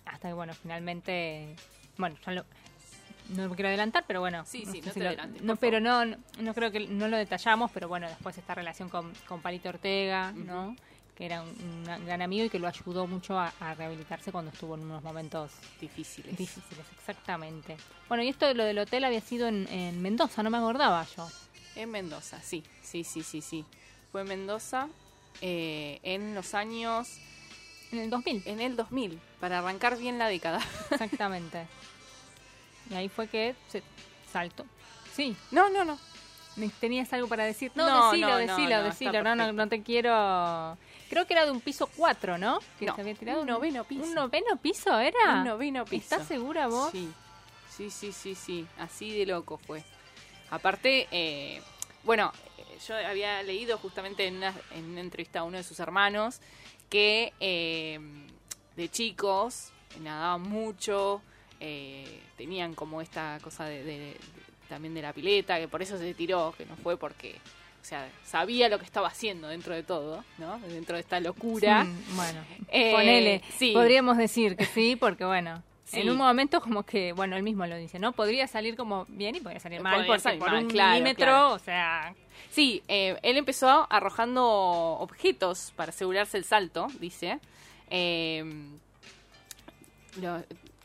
hasta 0.06 0.28
que, 0.28 0.34
bueno, 0.34 0.54
finalmente, 0.54 1.56
bueno, 1.98 2.18
ya 2.26 2.32
lo- 2.34 2.46
no 3.30 3.50
me 3.50 3.56
quiero 3.56 3.70
adelantar, 3.70 4.04
pero 4.08 4.20
bueno. 4.20 4.44
Sí, 4.46 4.66
sí, 4.66 4.82
no 4.82 4.88
si 4.94 5.00
te 5.00 5.00
lo- 5.02 5.08
adelantes, 5.10 5.42
no, 5.42 5.56
pero 5.56 5.80
no, 5.80 6.06
no, 6.06 6.54
creo 6.54 6.72
que 6.72 6.82
no 6.88 7.08
lo 7.08 7.18
detallamos, 7.18 7.72
pero 7.72 7.88
bueno, 7.88 8.08
después 8.08 8.38
esta 8.38 8.54
relación 8.56 8.90
con, 8.90 9.14
con 9.28 9.42
Palito 9.42 9.70
Ortega, 9.70 10.32
¿no? 10.32 10.76
Que 11.16 11.26
era 11.26 11.44
un, 11.44 11.50
un 11.88 12.06
gran 12.06 12.22
amigo 12.24 12.46
y 12.46 12.50
que 12.50 12.58
lo 12.60 12.68
ayudó 12.68 13.06
mucho 13.06 13.38
a, 13.40 13.54
a 13.60 13.76
rehabilitarse 13.76 14.32
cuando 14.32 14.50
estuvo 14.52 14.74
en 14.76 14.82
unos 14.82 15.04
momentos 15.04 15.52
difíciles. 15.80 16.36
Difíciles, 16.36 16.86
exactamente. 16.98 17.78
Bueno, 18.10 18.24
y 18.24 18.30
esto 18.30 18.48
de 18.48 18.56
lo 18.56 18.64
del 18.64 18.80
hotel 18.80 19.04
había 19.04 19.22
sido 19.22 19.48
en, 19.48 19.68
en 19.70 20.02
Mendoza, 20.02 20.42
no 20.42 20.50
me 20.50 20.58
acordaba 20.58 21.06
yo. 21.16 21.30
En 21.76 21.92
Mendoza, 21.92 22.42
sí, 22.42 22.64
sí, 22.82 23.04
sí, 23.04 23.22
sí, 23.24 23.42
sí. 23.42 23.64
Fue 24.12 24.22
en 24.22 24.28
Mendoza 24.28 24.88
eh, 25.42 26.00
en 26.04 26.34
los 26.36 26.54
años... 26.56 27.20
En 27.92 28.00
el 28.00 28.10
2000. 28.10 28.42
En 28.46 28.60
el 28.60 28.76
2000, 28.76 29.20
para 29.40 29.60
arrancar 29.60 29.98
bien 30.00 30.18
la 30.18 30.28
década. 30.28 30.60
Exactamente. 30.90 31.68
Y 32.94 32.96
ahí 32.96 33.10
fue 33.10 33.28
que 33.28 33.56
se 33.68 33.82
saltó. 34.32 34.66
Sí. 35.14 35.36
No, 35.52 35.70
no, 35.70 35.84
no. 35.84 35.98
¿Tenías 36.80 37.12
algo 37.14 37.28
para 37.28 37.46
decir? 37.46 37.72
No, 37.74 37.88
No, 37.88 38.12
decilo, 38.12 38.28
no, 38.28 38.34
no, 38.34 38.38
decilo, 38.40 38.78
no, 38.78 38.84
decilo. 38.84 39.24
No, 39.24 39.36
no, 39.36 39.52
no 39.52 39.68
te 39.68 39.82
quiero... 39.82 40.78
Creo 41.10 41.26
que 41.26 41.34
era 41.34 41.46
de 41.46 41.52
un 41.52 41.62
piso 41.62 41.88
4, 41.96 42.38
¿no? 42.38 42.60
Que 42.80 42.86
se 42.86 43.02
había 43.02 43.16
tirado 43.16 43.42
un 43.42 43.48
noveno 43.48 43.84
piso. 43.84 44.04
¿Un 44.04 44.14
noveno 44.14 44.58
piso 44.62 45.00
era? 45.00 45.40
Un 45.40 45.46
noveno 45.46 45.86
piso. 45.86 46.16
¿Estás 46.16 46.28
segura 46.28 46.68
vos? 46.68 46.92
Sí, 46.92 47.12
sí, 47.76 47.90
sí, 47.90 48.12
sí, 48.12 48.36
sí. 48.36 48.68
Así 48.78 49.18
de 49.18 49.26
loco 49.26 49.58
fue. 49.58 49.84
Aparte, 50.52 51.08
eh, 51.12 51.62
bueno, 52.04 52.32
yo 52.88 52.96
había 52.96 53.42
leído 53.44 53.78
justamente 53.80 54.28
en 54.28 54.38
una, 54.38 54.54
en 54.72 54.86
una 54.86 55.02
entrevista 55.02 55.40
a 55.40 55.44
uno 55.44 55.58
de 55.58 55.64
sus 55.64 55.80
hermanos 55.80 56.40
que 56.90 57.34
eh, 57.40 58.00
de 58.76 58.90
chicos 58.90 59.72
nadaban 60.02 60.42
mucho, 60.44 61.22
eh, 61.66 62.20
tenían 62.38 62.74
como 62.76 63.02
esta 63.02 63.40
cosa 63.42 63.64
de, 63.66 63.84
de- 63.86 63.98
de- 64.00 64.18
también 64.68 64.94
de 64.94 65.02
la 65.02 65.14
pileta, 65.14 65.60
que 65.60 65.68
por 65.70 65.82
eso 65.82 65.98
se 65.98 66.14
tiró, 66.14 66.54
que 66.58 66.66
no 66.66 66.76
fue 66.76 66.98
porque, 66.98 67.36
o 67.82 67.86
sea, 67.86 68.10
sabía 68.26 68.68
lo 68.70 68.80
que 68.80 68.86
estaba 68.86 69.08
haciendo 69.08 69.48
dentro 69.48 69.74
de 69.74 69.84
todo, 69.84 70.24
¿no? 70.40 70.60
Dentro 70.60 70.96
de 70.96 71.02
esta 71.02 71.20
locura. 71.22 71.84
Mm, 71.86 72.16
bueno, 72.16 72.42
Eh, 72.70 72.92
ponele. 72.92 73.42
sí. 73.58 73.72
Podríamos 73.72 74.18
decir 74.18 74.56
que 74.58 74.66
sí, 74.66 74.96
porque 74.98 75.24
bueno, 75.26 75.64
Sí. 75.86 76.00
en 76.02 76.10
un 76.10 76.18
momento 76.18 76.60
como 76.60 76.84
que, 76.84 77.14
bueno, 77.14 77.36
él 77.38 77.44
mismo 77.44 77.66
lo 77.68 77.76
dice, 77.78 78.00
¿no? 78.00 78.12
Podría 78.14 78.48
salir 78.48 78.76
como 78.76 79.06
bien 79.10 79.36
y 79.36 79.42
podría 79.42 79.60
salir 79.60 79.80
mal, 79.82 79.94
Podría 79.94 80.08
porque 80.08 80.22
salir 80.22 80.40
por 80.40 80.52
mal, 80.52 80.64
un 80.64 80.70
claro, 80.70 80.92
milímetro, 80.94 81.26
claro. 81.26 81.54
o 81.54 81.60
sea... 81.60 82.16
Sí, 82.50 82.84
eh, 82.88 83.18
él 83.24 83.38
empezó 83.38 83.88
arrojando 83.92 84.44
objetos 84.44 85.72
para 85.76 85.90
asegurarse 85.92 86.38
el 86.38 86.44
salto, 86.46 86.88
dice. 87.00 87.40
Eh, 87.90 88.44
lo- 90.22 90.44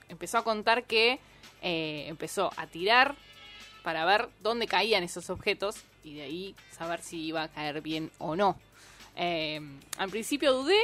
empezó 0.08 0.38
a 0.38 0.44
contar 0.44 0.84
que 0.84 1.18
eh, 1.62 2.04
empezó 2.08 2.50
a 2.56 2.66
tirar 2.66 3.14
para 3.82 4.04
ver 4.04 4.28
dónde 4.42 4.66
caían 4.66 5.02
esos 5.04 5.30
objetos 5.30 5.76
y 6.04 6.14
de 6.14 6.22
ahí 6.22 6.54
saber 6.70 7.00
si 7.02 7.20
iba 7.26 7.42
a 7.42 7.48
caer 7.48 7.80
bien 7.80 8.10
o 8.18 8.36
no. 8.36 8.58
Eh, 9.16 9.60
al 9.98 10.10
principio 10.10 10.52
dudé 10.52 10.78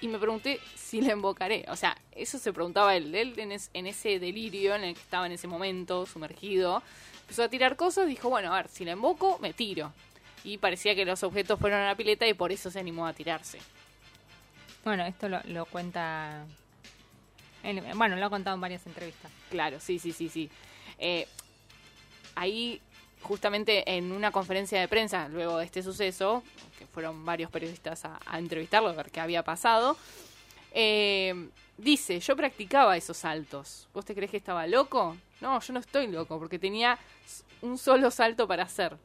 y 0.00 0.08
me 0.08 0.18
pregunté 0.18 0.60
si 0.76 1.00
le 1.00 1.12
invocaré. 1.12 1.64
O 1.68 1.76
sea, 1.76 1.96
eso 2.12 2.38
se 2.38 2.52
preguntaba 2.52 2.96
él. 2.96 3.14
Él 3.14 3.34
en, 3.38 3.52
es- 3.52 3.70
en 3.74 3.86
ese 3.86 4.18
delirio 4.18 4.74
en 4.74 4.84
el 4.84 4.94
que 4.94 5.00
estaba 5.00 5.26
en 5.26 5.32
ese 5.32 5.46
momento, 5.46 6.06
sumergido, 6.06 6.82
empezó 7.22 7.42
a 7.42 7.48
tirar 7.48 7.76
cosas. 7.76 8.06
Dijo, 8.06 8.30
bueno, 8.30 8.52
a 8.54 8.56
ver, 8.62 8.68
si 8.68 8.84
la 8.84 8.92
invoco, 8.92 9.38
me 9.40 9.52
tiro. 9.52 9.92
Y 10.42 10.56
parecía 10.56 10.94
que 10.94 11.04
los 11.04 11.22
objetos 11.22 11.60
fueron 11.60 11.80
a 11.80 11.86
la 11.88 11.94
pileta 11.96 12.26
y 12.26 12.32
por 12.32 12.50
eso 12.50 12.70
se 12.70 12.78
animó 12.80 13.06
a 13.06 13.12
tirarse. 13.12 13.58
Bueno, 14.84 15.04
esto 15.04 15.28
lo 15.28 15.66
cuenta... 15.66 16.46
él- 17.62 17.82
bueno, 17.94 18.16
lo 18.16 18.26
ha 18.26 18.30
contado 18.30 18.54
en 18.54 18.60
varias 18.60 18.86
entrevistas. 18.86 19.30
Claro, 19.50 19.80
sí, 19.80 19.98
sí, 19.98 20.12
sí, 20.12 20.28
sí. 20.28 20.50
Eh, 20.98 21.26
ahí, 22.34 22.80
justamente 23.22 23.96
en 23.96 24.12
una 24.12 24.30
conferencia 24.30 24.80
de 24.80 24.88
prensa, 24.88 25.28
luego 25.28 25.58
de 25.58 25.64
este 25.64 25.82
suceso, 25.82 26.42
que 26.78 26.86
fueron 26.86 27.24
varios 27.24 27.50
periodistas 27.50 28.04
a, 28.04 28.38
entrevistarlo, 28.38 28.88
a 28.88 28.92
ver 28.92 29.10
qué 29.10 29.20
había 29.20 29.42
pasado, 29.42 29.96
eh, 30.72 31.48
dice, 31.76 32.20
yo 32.20 32.36
practicaba 32.36 32.96
esos 32.96 33.16
saltos. 33.16 33.88
¿Vos 33.92 34.04
te 34.04 34.14
crees 34.14 34.30
que 34.30 34.36
estaba 34.36 34.66
loco? 34.66 35.16
No, 35.40 35.60
yo 35.60 35.72
no 35.72 35.80
estoy 35.80 36.06
loco, 36.06 36.38
porque 36.38 36.58
tenía 36.58 36.98
un 37.62 37.78
solo 37.78 38.10
salto 38.10 38.46
para 38.46 38.64
hacer. 38.64 38.96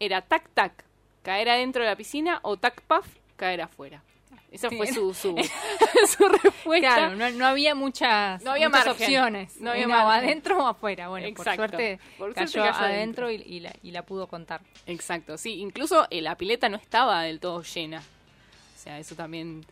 Era 0.00 0.22
tac 0.22 0.48
tac, 0.54 0.84
caer 1.22 1.48
adentro 1.48 1.82
de 1.82 1.88
la 1.88 1.96
piscina, 1.96 2.40
o 2.42 2.56
tac 2.56 2.80
puff, 2.82 3.06
caer 3.36 3.62
afuera. 3.62 4.02
Esa 4.50 4.70
fue 4.70 4.86
su, 4.86 5.12
su, 5.12 5.36
su 6.16 6.28
respuesta. 6.28 6.94
Claro, 6.94 7.16
no, 7.16 7.30
no 7.30 7.46
había 7.46 7.74
muchas, 7.74 8.42
No 8.42 8.52
había 8.52 8.68
muchas 8.68 8.86
opciones. 8.88 9.60
No 9.60 9.70
había 9.70 9.84
Era 9.84 10.02
o 10.04 10.06
margen. 10.06 10.24
adentro 10.24 10.58
o 10.58 10.66
afuera. 10.66 11.08
Bueno, 11.08 11.26
Exacto. 11.26 11.62
por 11.62 11.70
suerte 11.70 12.00
Por 12.16 12.34
cayó, 12.34 12.64
adentro 12.64 13.30
y, 13.30 13.36
y 13.36 13.60
la, 13.60 13.72
y 13.82 13.90
la 13.90 14.02
pudo 14.02 14.26
contar. 14.26 14.62
Exacto, 14.86 15.36
sí. 15.36 15.60
Incluso 15.60 16.06
eh, 16.10 16.22
la 16.22 16.34
pileta 16.36 16.68
no 16.68 16.76
estaba 16.78 17.22
del 17.22 17.40
todo 17.40 17.62
llena. 17.62 17.98
O 18.00 18.78
sea, 18.80 18.98
eso 18.98 19.14
también 19.14 19.66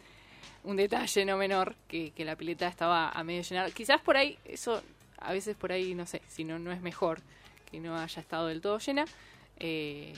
un 0.64 0.76
detalle 0.76 1.24
no 1.24 1.36
menor, 1.36 1.74
que, 1.88 2.10
que 2.10 2.24
la 2.24 2.36
pileta 2.36 2.66
estaba 2.68 3.08
a 3.08 3.24
medio 3.24 3.42
llenar. 3.42 3.72
Quizás 3.72 4.00
por 4.02 4.16
ahí, 4.16 4.36
eso, 4.44 4.82
a 5.18 5.32
veces 5.32 5.56
por 5.56 5.72
ahí, 5.72 5.94
no 5.94 6.04
sé, 6.06 6.20
si 6.28 6.44
no, 6.44 6.58
no 6.58 6.72
es 6.72 6.82
mejor 6.82 7.20
que 7.70 7.80
no 7.80 7.96
haya 7.96 8.20
estado 8.20 8.48
del 8.48 8.60
todo 8.60 8.78
llena, 8.78 9.04
eh, 9.58 10.12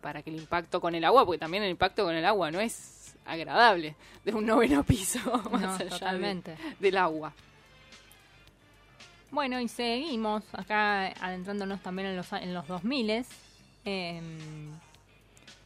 para 0.00 0.22
que 0.22 0.30
el 0.30 0.36
impacto 0.36 0.80
con 0.80 0.94
el 0.94 1.04
agua, 1.04 1.24
porque 1.26 1.38
también 1.38 1.62
el 1.62 1.70
impacto 1.70 2.04
con 2.04 2.14
el 2.14 2.24
agua 2.24 2.50
no 2.50 2.60
es 2.60 2.72
agradable, 3.30 3.96
de 4.24 4.34
un 4.34 4.44
noveno 4.46 4.82
piso, 4.86 5.20
más 5.50 5.78
de- 5.78 5.84
totalmente. 5.86 6.56
del 6.78 6.96
agua. 6.96 7.32
Bueno, 9.30 9.60
y 9.60 9.68
seguimos 9.68 10.42
acá 10.52 11.06
adentrándonos 11.24 11.80
también 11.82 12.08
en 12.08 12.16
los, 12.16 12.32
en 12.32 12.52
los 12.52 12.66
2000 12.66 13.24
eh, 13.84 14.20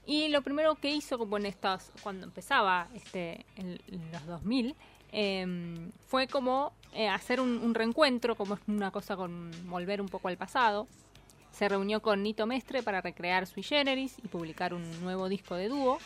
y 0.06 0.28
lo 0.28 0.42
primero 0.42 0.74
que 0.74 0.90
hizo 0.90 1.16
como 1.18 1.38
en 1.38 1.46
estas, 1.46 1.90
cuando 2.02 2.26
empezaba 2.26 2.88
este, 2.94 3.46
en, 3.56 3.80
en 3.88 4.12
los 4.12 4.26
2000, 4.26 4.76
eh, 5.12 5.88
fue 6.08 6.26
como 6.28 6.72
eh, 6.92 7.08
hacer 7.08 7.40
un, 7.40 7.56
un 7.58 7.74
reencuentro, 7.74 8.36
como 8.36 8.54
es 8.54 8.60
una 8.66 8.90
cosa 8.90 9.16
con 9.16 9.50
volver 9.70 10.02
un 10.02 10.08
poco 10.08 10.28
al 10.28 10.36
pasado. 10.36 10.86
Se 11.52 11.68
reunió 11.68 12.02
con 12.02 12.22
Nito 12.22 12.46
Mestre 12.46 12.82
para 12.82 13.00
recrear 13.00 13.46
Sui 13.46 13.62
Generis 13.62 14.16
y 14.22 14.28
publicar 14.28 14.74
un 14.74 15.02
nuevo 15.02 15.28
disco 15.30 15.54
de 15.54 15.68
dúo, 15.68 15.98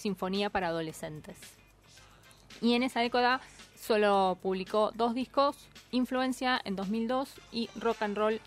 Sinfonía 0.00 0.48
para 0.48 0.68
Adolescentes. 0.68 1.36
Y 2.62 2.74
en 2.74 2.82
esa 2.82 3.00
década 3.00 3.40
solo 3.78 4.38
publicó 4.42 4.92
dos 4.94 5.14
discos, 5.14 5.56
Influencia 5.90 6.58
en 6.64 6.74
2002 6.74 7.28
y 7.52 7.68
Rock 7.76 8.02
and 8.02 8.16
Roll 8.16 8.40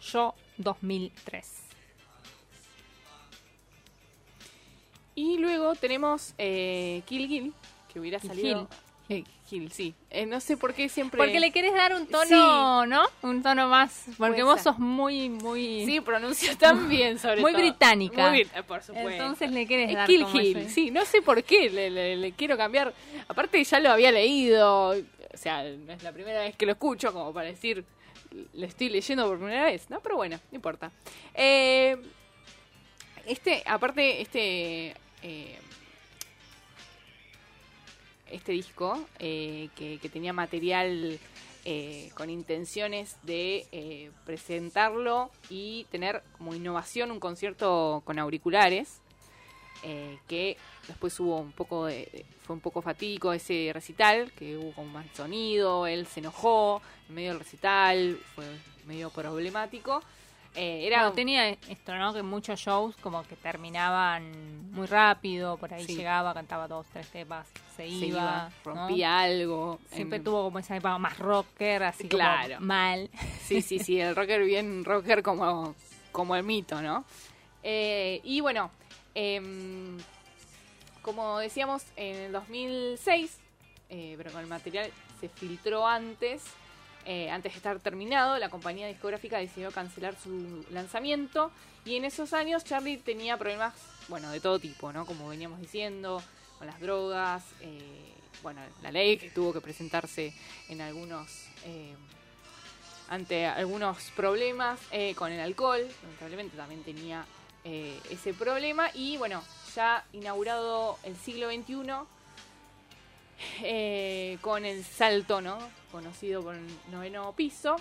Yo 0.00 0.34
2003. 0.58 1.62
Y 5.16 5.38
luego 5.38 5.74
tenemos 5.74 6.34
eh, 6.38 7.02
Kill 7.06 7.28
Kill, 7.28 7.54
que 7.92 8.00
hubiera 8.00 8.20
salido... 8.20 8.68
Eh, 9.10 9.24
Kill, 9.48 9.72
sí. 9.72 9.92
Eh, 10.08 10.24
no 10.24 10.38
sé 10.40 10.56
por 10.56 10.72
qué 10.72 10.88
siempre... 10.88 11.18
Porque 11.18 11.40
le 11.40 11.50
querés 11.50 11.74
dar 11.74 11.92
un 11.94 12.06
tono, 12.06 12.84
Sí. 12.84 12.88
¿no? 12.88 13.02
Un 13.28 13.42
tono 13.42 13.66
más. 13.68 14.04
Porque 14.16 14.44
vos 14.44 14.60
sos 14.62 14.78
muy, 14.78 15.28
muy. 15.28 15.84
Sí, 15.84 16.00
pronuncia 16.00 16.54
tan 16.58 16.88
bien, 16.88 17.18
sobre 17.18 17.40
Muy 17.40 17.50
todo. 17.52 17.60
británica. 17.60 18.30
Muy 18.30 18.44
brit- 18.44 18.62
por 18.64 18.82
supuesto. 18.84 19.10
Entonces 19.10 19.50
le 19.50 19.66
querés 19.66 19.90
Es 19.90 19.96
dar 19.96 20.06
Kill 20.06 20.22
como 20.22 20.32
Kill, 20.34 20.56
ese- 20.58 20.70
sí, 20.70 20.90
no 20.92 21.04
sé 21.04 21.22
por 21.22 21.42
qué 21.42 21.68
le, 21.68 21.90
le- 21.90 22.16
le 22.16 22.32
quiero 22.32 22.56
cambiar. 22.56 22.94
Aparte 23.26 23.62
ya 23.64 23.80
lo 23.80 23.90
había 23.90 24.12
leído, 24.12 24.90
o 24.90 25.36
sea, 25.36 25.64
no 25.64 25.92
es 25.92 26.02
la 26.04 26.12
primera 26.12 26.40
vez 26.42 26.54
que 26.56 26.64
lo 26.66 26.72
escucho 26.72 27.12
como 27.12 27.32
para 27.34 27.48
decir, 27.48 27.84
lo 28.54 28.64
estoy 28.64 28.88
leyendo 28.90 29.26
por 29.26 29.38
primera 29.38 29.64
vez, 29.64 29.90
¿no? 29.90 29.98
Pero 30.00 30.14
bueno, 30.14 30.38
no 30.52 30.56
importa. 30.56 30.92
Eh, 31.34 31.96
este, 33.26 33.62
aparte, 33.66 34.20
este... 34.22 34.94
este 38.30 38.52
disco 38.52 38.98
eh, 39.18 39.68
que, 39.76 39.98
que 39.98 40.08
tenía 40.08 40.32
material 40.32 41.18
eh, 41.66 42.10
con 42.14 42.30
intenciones 42.30 43.16
de 43.22 43.66
eh, 43.70 44.10
presentarlo 44.24 45.30
y 45.50 45.84
tener 45.90 46.22
como 46.38 46.54
innovación 46.54 47.10
un 47.10 47.20
concierto 47.20 48.00
con 48.06 48.18
auriculares 48.18 49.02
eh, 49.82 50.18
que 50.26 50.56
después 50.88 51.20
hubo 51.20 51.36
un 51.38 51.52
poco 51.52 51.84
de, 51.84 52.24
fue 52.40 52.56
un 52.56 52.60
poco 52.60 52.80
fatídico 52.80 53.34
ese 53.34 53.72
recital 53.74 54.32
que 54.32 54.56
hubo 54.56 54.72
con 54.72 54.90
más 54.90 55.04
sonido 55.14 55.86
él 55.86 56.06
se 56.06 56.20
enojó 56.20 56.80
en 57.10 57.14
medio 57.14 57.32
del 57.32 57.40
recital 57.40 58.18
fue 58.34 58.46
medio 58.86 59.10
problemático 59.10 60.02
Eh, 60.56 60.86
era 60.86 60.98
Bueno, 61.02 61.12
tenía 61.14 61.48
esto, 61.50 61.94
¿no? 61.94 62.12
Que 62.12 62.22
muchos 62.24 62.58
shows 62.58 62.96
como 62.96 63.22
que 63.22 63.36
terminaban 63.36 64.72
muy 64.72 64.86
rápido, 64.88 65.56
por 65.56 65.72
ahí 65.72 65.86
Sí. 65.86 65.94
llegaba, 65.96 66.34
cantaba 66.34 66.66
dos, 66.66 66.86
tres 66.92 67.08
temas, 67.08 67.46
se, 67.76 67.88
Se 67.88 68.06
iba, 68.06 68.06
iba, 68.06 68.50
¿no? 68.64 68.72
rompía 68.88 69.20
algo. 69.20 69.78
Siempre 69.92 70.18
en- 70.18 70.24
tuvo 70.24 70.42
como 70.44 70.58
esa 70.58 70.76
época 70.76 70.98
más 70.98 71.16
rocker, 71.18 71.84
así 71.84 72.08
Claro. 72.08 72.56
como 72.56 72.66
mal. 72.66 73.08
Sí, 73.44 73.62
sí, 73.62 73.78
sí, 73.78 74.00
el 74.00 74.16
rocker 74.16 74.42
bien 74.44 74.84
rocker 74.84 75.22
como, 75.22 75.74
como 76.10 76.34
el 76.34 76.42
mito, 76.42 76.82
¿no? 76.82 77.04
Eh, 77.62 78.20
y 78.24 78.40
bueno, 78.40 78.70
em, 79.14 79.98
como 81.02 81.38
decíamos, 81.38 81.84
en 81.96 82.16
el 82.16 82.32
2006, 82.32 83.38
eh, 83.88 84.14
pero 84.16 84.32
con 84.32 84.40
el 84.40 84.46
material 84.48 84.90
se 85.20 85.28
filtró 85.28 85.86
antes, 85.86 86.42
eh, 87.04 87.30
antes 87.30 87.52
de 87.52 87.56
estar 87.56 87.78
terminado, 87.80 88.38
la 88.38 88.48
compañía 88.48 88.86
discográfica 88.86 89.38
decidió 89.38 89.70
cancelar 89.70 90.16
su 90.16 90.64
lanzamiento. 90.70 91.50
Y 91.84 91.96
en 91.96 92.04
esos 92.04 92.32
años 92.32 92.64
Charlie 92.64 92.98
tenía 92.98 93.36
problemas, 93.36 93.74
bueno, 94.08 94.30
de 94.30 94.40
todo 94.40 94.58
tipo, 94.58 94.92
¿no? 94.92 95.06
Como 95.06 95.28
veníamos 95.28 95.60
diciendo, 95.60 96.22
con 96.58 96.66
las 96.66 96.78
drogas, 96.80 97.42
eh, 97.60 98.14
bueno, 98.42 98.60
la 98.82 98.92
ley 98.92 99.16
que 99.16 99.30
tuvo 99.30 99.52
que 99.52 99.60
presentarse 99.60 100.34
en 100.68 100.80
algunos... 100.80 101.46
eh, 101.64 101.94
ante 103.08 103.44
algunos 103.44 103.98
problemas 104.14 104.78
con 105.16 105.32
el 105.32 105.40
alcohol, 105.40 105.84
lamentablemente 106.04 106.56
también 106.56 106.84
tenía 106.84 107.26
ese 107.64 108.32
problema. 108.34 108.88
Y 108.94 109.16
bueno, 109.16 109.42
ya 109.74 110.04
inaugurado 110.12 110.96
el 111.02 111.16
siglo 111.16 111.50
XXI 111.50 112.06
eh, 113.62 114.38
con 114.40 114.64
el 114.64 114.84
salto, 114.84 115.40
¿no? 115.40 115.58
Conocido 115.90 116.42
por 116.42 116.54
el 116.54 116.66
noveno 116.90 117.34
piso. 117.34 117.76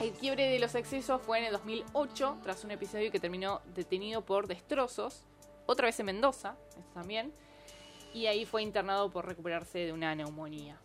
El 0.00 0.12
quiebre 0.12 0.48
de 0.48 0.58
los 0.58 0.74
excesos 0.74 1.22
fue 1.22 1.38
en 1.38 1.44
el 1.44 1.52
2008, 1.52 2.38
tras 2.42 2.64
un 2.64 2.72
episodio 2.72 3.12
que 3.12 3.20
terminó 3.20 3.60
detenido 3.74 4.22
por 4.22 4.48
destrozos, 4.48 5.22
otra 5.66 5.86
vez 5.86 5.98
en 6.00 6.06
Mendoza, 6.06 6.56
esto 6.70 6.90
también, 6.94 7.32
y 8.12 8.26
ahí 8.26 8.44
fue 8.44 8.62
internado 8.62 9.10
por 9.10 9.26
recuperarse 9.26 9.78
de 9.78 9.92
una 9.92 10.14
neumonía. 10.14 10.80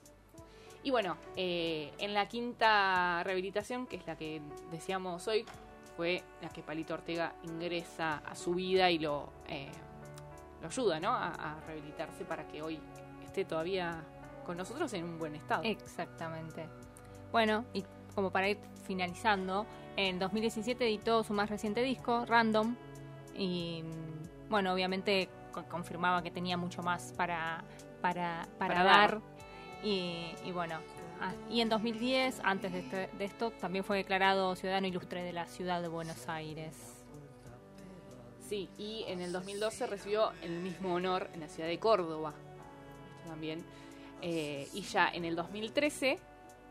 Y 0.84 0.92
bueno, 0.92 1.18
eh, 1.36 1.92
en 1.98 2.14
la 2.14 2.28
quinta 2.28 3.22
rehabilitación, 3.24 3.88
que 3.88 3.98
es 3.98 4.06
la 4.06 4.16
que 4.16 4.42
decíamos 4.72 5.28
hoy, 5.28 5.46
fue 5.98 6.24
la 6.42 6.50
que 6.50 6.62
Palito 6.62 6.94
Ortega 6.94 7.34
ingresa 7.44 8.18
a 8.20 8.36
su 8.36 8.54
vida 8.54 8.90
y 8.92 9.00
lo, 9.00 9.34
eh, 9.48 9.72
ayuda 10.64 11.00
¿no? 11.00 11.10
a 11.12 11.60
rehabilitarse 11.66 12.26
para 12.26 12.48
que 12.48 12.62
hoy 12.62 12.80
esté 13.30 13.46
todavía 13.46 14.04
con 14.46 14.58
nosotros 14.58 14.92
en 14.94 15.06
un 15.06 15.18
buen 15.20 15.36
estado. 15.36 15.64
Exactamente. 15.64 16.68
Bueno, 17.32 17.66
y 17.74 17.86
como 18.16 18.32
para 18.32 18.50
ir 18.50 18.60
finalizando, 18.86 19.66
en 19.96 20.20
2017 20.20 20.84
editó 20.86 21.24
su 21.24 21.34
más 21.34 21.50
reciente 21.50 21.82
disco, 21.84 22.26
Random, 22.26 22.76
y 23.36 23.84
mm, 23.84 24.50
bueno, 24.50 24.74
obviamente 24.74 25.30
co- 25.52 25.64
confirmaba 25.66 26.22
que 26.24 26.32
tenía 26.32 26.58
mucho 26.58 26.82
más 26.82 27.14
para, 27.16 27.64
para, 28.02 28.48
para, 28.58 28.74
Para 28.74 28.84
dar. 28.84 29.12
dar. 29.12 29.22
Y, 29.84 30.32
y 30.44 30.52
bueno, 30.52 30.80
ah, 31.22 31.32
y 31.50 31.62
en 31.62 31.70
2010, 31.70 32.42
antes 32.44 32.74
de, 32.74 32.80
este- 32.80 33.10
de 33.18 33.26
esto, 33.26 33.52
también 33.52 33.84
fue 33.86 33.98
declarado 33.98 34.56
ciudadano 34.56 34.88
ilustre 34.88 35.24
de 35.24 35.32
la 35.34 35.46
ciudad 35.46 35.82
de 35.82 35.88
Buenos 35.88 36.28
Aires. 36.28 36.76
Sí, 38.42 38.68
y 38.80 39.04
en 39.08 39.22
el 39.22 39.32
2012 39.32 39.86
recibió 39.86 40.32
el 40.42 40.60
mismo 40.62 40.96
honor 40.96 41.30
en 41.34 41.42
la 41.42 41.48
ciudad 41.48 41.70
de 41.70 41.78
Córdoba. 41.78 42.34
También. 43.30 43.64
Eh, 44.22 44.68
y 44.74 44.82
ya 44.82 45.08
en 45.10 45.24
el 45.24 45.36
2013, 45.36 46.20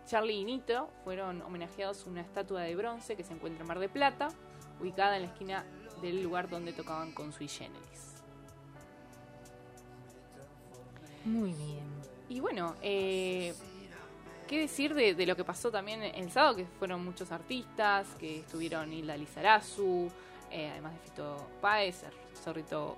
Charlie 0.06 0.40
y 0.40 0.44
Nito 0.44 0.90
fueron 1.04 1.40
homenajeados 1.42 2.04
a 2.06 2.10
una 2.10 2.20
estatua 2.20 2.62
de 2.62 2.74
bronce 2.74 3.16
que 3.16 3.22
se 3.22 3.32
encuentra 3.32 3.62
en 3.62 3.68
Mar 3.68 3.78
de 3.78 3.88
Plata, 3.88 4.28
ubicada 4.80 5.16
en 5.16 5.22
la 5.22 5.28
esquina 5.28 5.64
del 6.02 6.22
lugar 6.22 6.48
donde 6.48 6.72
tocaban 6.72 7.12
con 7.12 7.32
Sui 7.32 7.48
Generis. 7.48 8.16
Muy 11.24 11.52
bien. 11.52 11.84
Y 12.28 12.40
bueno, 12.40 12.74
eh, 12.82 13.54
¿qué 14.46 14.60
decir 14.60 14.94
de, 14.94 15.14
de 15.14 15.26
lo 15.26 15.36
que 15.36 15.44
pasó 15.44 15.70
también 15.70 16.02
el 16.02 16.30
sábado? 16.30 16.56
Que 16.56 16.66
fueron 16.78 17.04
muchos 17.04 17.30
artistas, 17.32 18.06
que 18.18 18.40
estuvieron 18.40 18.92
Hilda 18.92 19.16
Lizarazu, 19.16 20.10
eh, 20.50 20.70
además 20.72 20.92
de 20.94 20.98
Fito 21.00 21.48
Páez, 21.60 22.02
el 22.02 22.36
Zorrito 22.36 22.96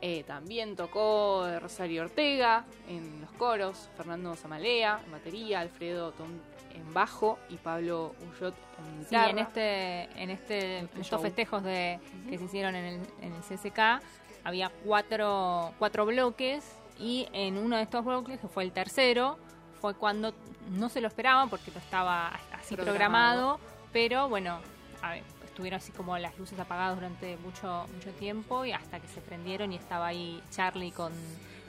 eh, 0.00 0.22
también 0.24 0.76
tocó 0.76 1.46
Rosario 1.60 2.02
Ortega 2.04 2.64
en 2.88 3.20
los 3.20 3.30
coros, 3.32 3.88
Fernando 3.96 4.34
Zamalea 4.36 5.00
en 5.04 5.12
batería, 5.12 5.60
Alfredo 5.60 6.12
Tom 6.12 6.28
en 6.74 6.94
bajo 6.94 7.38
y 7.48 7.56
Pablo 7.56 8.14
Ullot 8.30 8.54
en 8.78 9.00
Sí, 9.00 9.06
guitarra. 9.06 9.30
en 9.30 9.38
este, 9.38 10.02
en 10.22 10.30
este, 10.30 10.78
Este 10.80 11.00
estos 11.00 11.06
show. 11.08 11.20
festejos 11.22 11.64
de, 11.64 11.98
que 12.28 12.38
se 12.38 12.44
hicieron 12.44 12.74
en 12.76 12.84
el, 12.84 13.00
en 13.22 13.32
el 13.34 13.40
CSK, 13.42 14.00
había 14.44 14.70
cuatro, 14.84 15.72
cuatro 15.78 16.06
bloques 16.06 16.64
y 16.98 17.26
en 17.32 17.58
uno 17.58 17.76
de 17.76 17.82
estos 17.82 18.04
bloques, 18.04 18.38
que 18.38 18.46
fue 18.48 18.62
el 18.64 18.72
tercero, 18.72 19.38
fue 19.80 19.94
cuando 19.94 20.32
no 20.70 20.88
se 20.88 21.00
lo 21.00 21.08
esperaban 21.08 21.48
porque 21.50 21.70
no 21.72 21.78
estaba 21.80 22.28
así 22.52 22.76
Programado. 22.76 23.56
programado, 23.56 23.60
pero 23.92 24.28
bueno, 24.28 24.60
a 25.02 25.10
ver, 25.12 25.22
estuvieron 25.58 25.78
así 25.78 25.90
como 25.90 26.16
las 26.18 26.38
luces 26.38 26.56
apagadas 26.60 26.94
durante 26.94 27.36
mucho 27.38 27.84
mucho 27.92 28.10
tiempo 28.12 28.64
y 28.64 28.70
hasta 28.70 29.00
que 29.00 29.08
se 29.08 29.20
prendieron 29.20 29.72
y 29.72 29.74
estaba 29.74 30.06
ahí 30.06 30.40
Charlie 30.52 30.92
con 30.92 31.12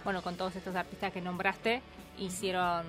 bueno 0.03 0.21
con 0.21 0.35
todos 0.37 0.55
estos 0.55 0.75
artistas 0.75 1.11
que 1.11 1.21
nombraste 1.21 1.81
hicieron 2.19 2.85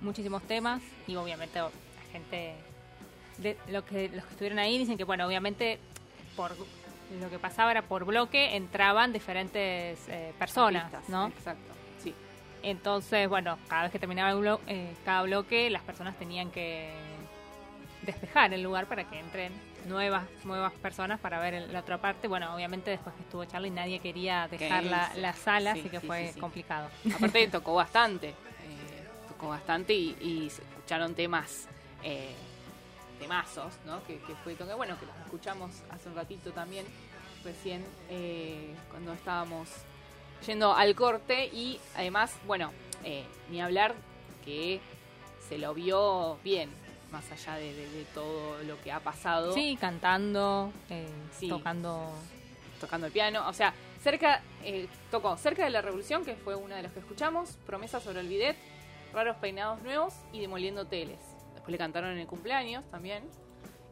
muchísimos 0.00 0.42
temas 0.44 0.80
y 1.06 1.16
obviamente 1.16 1.58
la 1.58 1.70
gente 2.10 2.54
de 3.36 3.58
lo 3.68 3.84
que 3.84 4.08
los 4.08 4.24
que 4.24 4.30
estuvieron 4.30 4.58
ahí 4.58 4.78
dicen 4.78 4.96
que 4.96 5.04
bueno 5.04 5.26
obviamente 5.26 5.78
por 6.36 6.52
lo 7.20 7.28
que 7.28 7.38
pasaba 7.38 7.70
era 7.70 7.82
por 7.82 8.06
bloque 8.06 8.56
entraban 8.56 9.12
diferentes 9.12 10.08
eh, 10.08 10.32
personas 10.38 10.84
Artistas, 10.84 11.08
no 11.10 11.26
Exacto, 11.26 11.74
sí. 12.02 12.14
entonces 12.62 13.28
bueno 13.28 13.58
cada 13.68 13.82
vez 13.82 13.92
que 13.92 13.98
terminaba 13.98 14.30
el 14.30 14.38
blo- 14.38 14.60
eh, 14.68 14.94
cada 15.04 15.20
bloque 15.24 15.68
las 15.68 15.82
personas 15.82 16.16
tenían 16.18 16.50
que 16.50 16.94
despejar 18.06 18.54
el 18.54 18.62
lugar 18.62 18.86
para 18.86 19.04
que 19.04 19.18
entren 19.18 19.52
nuevas 19.86 20.24
nuevas 20.44 20.72
personas 20.74 21.20
para 21.20 21.38
ver 21.38 21.54
el- 21.54 21.72
la 21.72 21.80
otra 21.80 21.98
parte. 21.98 22.26
Bueno, 22.28 22.54
obviamente 22.54 22.90
después 22.90 23.14
que 23.14 23.22
estuvo 23.22 23.44
Charlie 23.44 23.70
nadie 23.70 23.98
quería 24.00 24.48
dejar 24.48 24.84
la, 24.84 25.12
la 25.16 25.32
sala, 25.34 25.74
Sí, 25.74 25.80
así 25.80 25.88
que 25.90 26.00
sí, 26.00 26.06
fue 26.06 26.30
sí, 26.32 26.40
complicado. 26.40 26.88
Aparte 27.14 27.46
tocó 27.52 27.74
bastante, 27.74 28.28
eh, 28.30 28.34
tocó 29.28 29.48
bastante 29.48 29.92
y, 29.94 30.16
y 30.20 30.50
se 30.50 30.62
escucharon 30.62 31.14
temas, 31.14 31.68
eh, 32.02 32.34
temazos, 33.20 33.74
¿no? 33.86 34.02
Que, 34.06 34.18
que 34.18 34.34
fue 34.36 34.54
toque, 34.54 34.74
bueno, 34.74 34.98
que 34.98 35.06
los 35.06 35.16
escuchamos 35.24 35.70
hace 35.90 36.08
un 36.08 36.14
ratito 36.16 36.50
también, 36.52 36.84
recién, 37.44 37.84
eh, 38.10 38.74
cuando 38.90 39.12
estábamos 39.12 39.68
yendo 40.46 40.74
al 40.74 40.94
corte 40.94 41.46
y 41.46 41.80
además, 41.96 42.34
bueno, 42.46 42.72
eh, 43.04 43.24
ni 43.50 43.60
hablar 43.60 43.94
que 44.44 44.80
se 45.48 45.58
lo 45.58 45.74
vio 45.74 46.38
bien, 46.44 46.70
más 47.16 47.32
allá 47.32 47.56
de, 47.56 47.72
de- 47.72 47.88
de 47.90 48.04
todo 48.12 48.62
lo 48.64 48.78
que 48.82 48.92
ha 48.92 49.00
pasado. 49.00 49.52
Sí, 49.54 49.76
cantando, 49.80 50.70
eh, 50.90 51.08
Sí. 51.32 51.48
tocando. 51.48 52.12
tocando 52.80 53.06
el 53.06 53.12
piano. 53.12 53.48
O 53.48 53.54
sea, 53.54 53.72
cerca, 54.02 54.42
eh, 54.62 54.86
tocó 55.10 55.34
Cerca 55.38 55.64
de 55.64 55.70
la 55.70 55.80
Revolución, 55.80 56.26
que 56.26 56.34
fue 56.36 56.54
una 56.56 56.76
de 56.76 56.82
las 56.82 56.92
que 56.92 57.00
escuchamos, 57.00 57.56
Promesa 57.64 58.00
sobre 58.00 58.20
el 58.20 58.28
bidet, 58.28 58.54
Raros 59.14 59.36
Peinados 59.38 59.80
Nuevos 59.82 60.12
y 60.30 60.40
Demoliendo 60.40 60.84
Teles. 60.86 61.18
Después 61.54 61.70
le 61.72 61.78
cantaron 61.78 62.10
en 62.10 62.18
el 62.18 62.26
cumpleaños 62.26 62.84
también. 62.90 63.24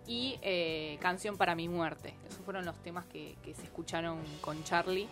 Y 0.07 0.39
eh, 0.43 0.99
Canción 1.01 1.39
para 1.39 1.55
mi 1.55 1.67
muerte. 1.67 2.13
Esos 2.29 2.45
fueron 2.45 2.67
los 2.67 2.77
temas 2.83 3.07
que, 3.07 3.37
que 3.43 3.55
se 3.55 3.63
escucharon 3.63 4.19
con 4.43 4.63
Charlie. 4.65 5.09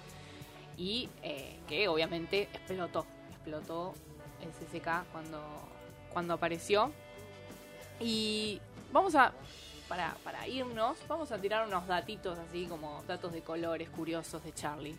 Y 0.76 1.08
eh, 1.22 1.58
que 1.66 1.88
obviamente 1.88 2.42
explotó. 2.52 3.06
Explotó 3.30 3.94
el 4.42 4.50
CCK 4.50 5.04
cuando, 5.12 5.40
cuando 6.12 6.34
apareció. 6.34 6.92
Y 8.00 8.60
vamos 8.92 9.14
a, 9.14 9.32
para, 9.88 10.14
para 10.24 10.46
irnos, 10.48 10.96
vamos 11.08 11.30
a 11.32 11.38
tirar 11.38 11.66
unos 11.66 11.86
datitos 11.86 12.38
así 12.38 12.66
como 12.66 13.02
datos 13.06 13.32
de 13.32 13.42
colores 13.42 13.88
curiosos 13.90 14.42
de 14.44 14.52
Charlie. 14.52 14.96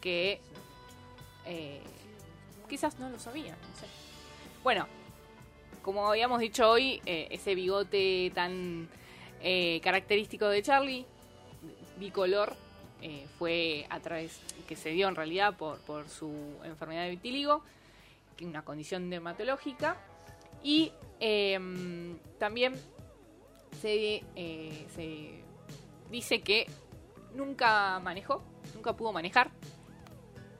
Que 0.00 0.40
eh, 1.44 1.82
quizás 2.68 2.98
no 2.98 3.08
lo 3.08 3.18
sabían, 3.18 3.56
no 3.60 3.80
sé. 3.80 3.86
Bueno, 4.62 4.86
como 5.82 6.08
habíamos 6.08 6.40
dicho 6.40 6.68
hoy, 6.68 7.00
eh, 7.06 7.28
ese 7.30 7.54
bigote 7.54 8.32
tan 8.34 8.88
eh, 9.40 9.80
característico 9.82 10.48
de 10.48 10.62
Charlie, 10.62 11.06
bicolor, 11.98 12.56
eh, 13.02 13.26
fue 13.38 13.86
a 13.90 14.00
través, 14.00 14.40
que 14.66 14.74
se 14.74 14.90
dio 14.90 15.06
en 15.06 15.14
realidad 15.14 15.56
por, 15.56 15.78
por 15.80 16.08
su 16.08 16.32
enfermedad 16.64 17.04
de 17.04 17.10
vitíligo, 17.10 17.62
una 18.40 18.62
condición 18.62 19.08
dermatológica. 19.10 19.96
Y 20.62 20.92
em, 21.20 22.18
también 22.38 22.74
se, 23.80 24.22
eh, 24.34 24.86
se 24.94 25.42
dice 26.10 26.40
que 26.42 26.66
nunca 27.34 27.98
manejó, 28.00 28.42
nunca 28.74 28.94
pudo 28.94 29.12
manejar. 29.12 29.50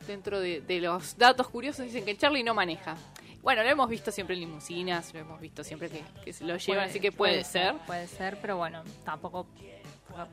Dentro 0.07 0.39
de, 0.39 0.61
de 0.61 0.81
los 0.81 1.19
datos 1.19 1.49
curiosos 1.49 1.85
dicen 1.87 2.05
que 2.05 2.17
Charlie 2.17 2.45
no 2.45 2.55
maneja. 2.55 2.97
Bueno, 3.43 3.63
lo 3.63 3.69
hemos 3.69 3.89
visto 3.89 4.11
siempre 4.13 4.35
en 4.35 4.41
limusinas, 4.41 5.13
lo 5.15 5.21
hemos 5.21 5.41
visto 5.41 5.63
siempre 5.65 5.89
que, 5.89 6.03
que 6.25 6.33
se 6.33 6.45
lo 6.45 6.57
llevan, 6.57 6.79
Puede- 6.85 6.91
así 6.91 7.01
que 7.01 7.13
puede, 7.13 7.45
ser. 7.45 7.75
Puede 7.87 8.07
ser, 8.07 8.39
pero 8.41 8.57
bueno, 8.57 8.83
tampoco 9.05 9.47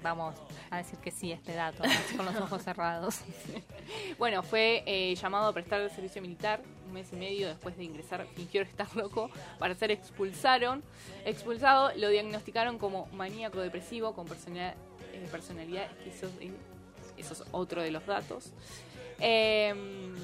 vamos 0.02 0.36
a 0.70 0.78
decir 0.78 1.00
que 1.00 1.12
sí 1.12 1.32
este 1.32 1.54
dato, 1.54 1.84
con 2.16 2.26
los 2.26 2.36
ojos 2.38 2.64
cerrados. 2.64 3.20
Bueno, 4.18 4.44
fue 4.44 4.84
eh, 4.86 5.14
llamado 5.16 5.48
a 5.48 5.54
prestar 5.54 5.82
el 5.82 5.90
servicio 5.92 6.22
militar 6.22 6.62
un 6.88 6.94
mes 6.94 7.12
y 7.12 7.16
medio 7.16 7.48
después 7.48 7.76
de 7.78 7.84
ingresar, 7.84 8.26
fingió 8.36 8.62
estar 8.62 8.96
loco 8.96 9.30
para 9.60 9.76
ser 9.76 9.92
expulsaron. 9.92 10.84
Expulsado, 11.26 11.92
lo 11.96 12.10
diagnosticaron 12.10 12.78
como 12.78 13.08
maníaco 13.08 13.60
depresivo 13.60 14.14
con 14.14 14.26
personalidad, 14.26 14.76
eh, 15.14 15.28
personalidad 15.30 15.88
eh, 16.06 16.52
eso 17.18 17.34
es 17.34 17.44
otro 17.52 17.82
de 17.82 17.92
los 17.92 18.06
datos. 18.06 18.54
Em, 19.20 20.16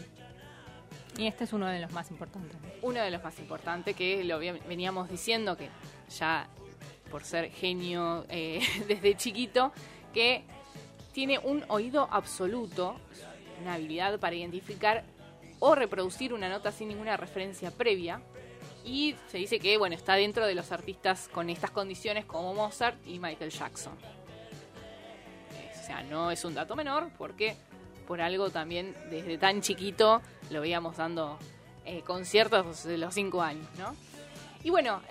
Y 1.17 1.27
este 1.27 1.43
es 1.43 1.53
uno 1.53 1.67
de 1.67 1.79
los 1.79 1.91
más 1.91 2.09
importantes. 2.11 2.57
uno 2.81 3.01
de 3.01 3.11
los 3.11 3.23
más 3.23 3.37
importantes 3.39 3.95
que 3.95 4.23
lo 4.23 4.39
veníamos 4.39 5.09
diciendo 5.09 5.57
que 5.57 5.69
ya 6.17 6.47
por 7.09 7.23
ser 7.23 7.51
genio 7.51 8.25
eh, 8.29 8.61
desde 8.87 9.15
chiquito 9.15 9.71
que 10.13 10.43
tiene 11.13 11.39
un 11.39 11.63
oído 11.67 12.07
absoluto 12.11 12.95
una 13.61 13.73
habilidad 13.73 14.19
para 14.19 14.35
identificar 14.35 15.03
o 15.59 15.75
reproducir 15.75 16.33
una 16.33 16.47
nota 16.47 16.71
sin 16.71 16.87
ninguna 16.87 17.17
referencia 17.17 17.71
previa 17.71 18.21
y 18.85 19.15
se 19.27 19.37
dice 19.37 19.59
que 19.59 19.77
bueno 19.77 19.95
está 19.95 20.15
dentro 20.15 20.47
de 20.47 20.55
los 20.55 20.71
artistas 20.71 21.29
con 21.33 21.49
estas 21.49 21.71
condiciones 21.71 22.25
como 22.25 22.53
Mozart 22.53 22.97
y 23.05 23.19
Michael 23.19 23.51
Jackson 23.51 23.93
Eh, 25.53 25.71
o 25.77 25.85
sea 25.85 26.03
no 26.03 26.31
es 26.31 26.45
un 26.45 26.53
dato 26.53 26.75
menor 26.75 27.09
porque 27.17 27.55
por 28.07 28.21
algo 28.21 28.49
también 28.49 28.95
desde 29.11 29.37
tan 29.37 29.61
chiquito 29.61 30.21
lo 30.49 30.61
veíamos 30.61 30.97
dando 30.97 31.37
eh, 31.85 32.01
conciertos 32.01 32.83
de 32.83 32.97
los 32.97 33.13
cinco 33.13 33.41
años, 33.41 33.67
¿no? 33.77 33.95
Y 34.63 34.69
bueno, 34.69 35.01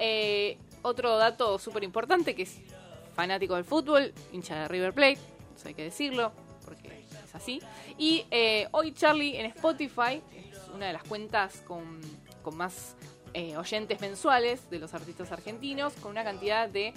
otro 0.82 1.16
dato 1.16 1.58
súper 1.58 1.84
importante 1.84 2.34
que 2.34 2.42
es 2.42 2.58
fanático 3.14 3.54
del 3.54 3.64
fútbol, 3.64 4.12
hincha 4.32 4.62
de 4.62 4.68
River 4.68 4.92
Plate, 4.94 5.18
eso 5.56 5.68
hay 5.68 5.74
que 5.74 5.84
decirlo, 5.84 6.32
porque 6.64 7.04
es 7.24 7.34
así. 7.34 7.60
Y 7.96 8.26
eh, 8.30 8.68
hoy 8.70 8.92
Charlie 8.92 9.38
en 9.38 9.46
Spotify 9.46 10.22
es 10.34 10.68
una 10.74 10.86
de 10.86 10.92
las 10.92 11.02
cuentas 11.02 11.62
con, 11.66 12.00
con 12.42 12.56
más 12.56 12.94
eh, 13.34 13.56
oyentes 13.56 14.00
mensuales 14.00 14.70
de 14.70 14.78
los 14.78 14.94
artistas 14.94 15.32
argentinos, 15.32 15.92
con 15.94 16.12
una 16.12 16.22
cantidad 16.24 16.68
de 16.68 16.94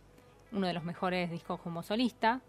uno 0.53 0.67
de 0.67 0.73
los 0.73 0.85
mejores 0.85 1.31
discos 1.31 1.61
como 1.61 1.83
solista, 1.83 2.41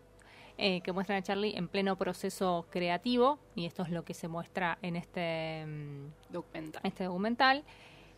eh, 0.57 0.81
que 0.81 0.91
muestran 0.93 1.17
a 1.19 1.21
Charlie 1.21 1.57
en 1.57 1.67
pleno 1.67 1.97
proceso 1.97 2.65
creativo, 2.69 3.39
y 3.55 3.65
esto 3.65 3.83
es 3.83 3.89
lo 3.89 4.05
que 4.05 4.13
se 4.13 4.27
muestra 4.27 4.77
en 4.81 4.95
este 4.95 5.65
mm, 5.65 6.31
documental. 6.33 6.81
Este 6.85 7.03
documental. 7.05 7.63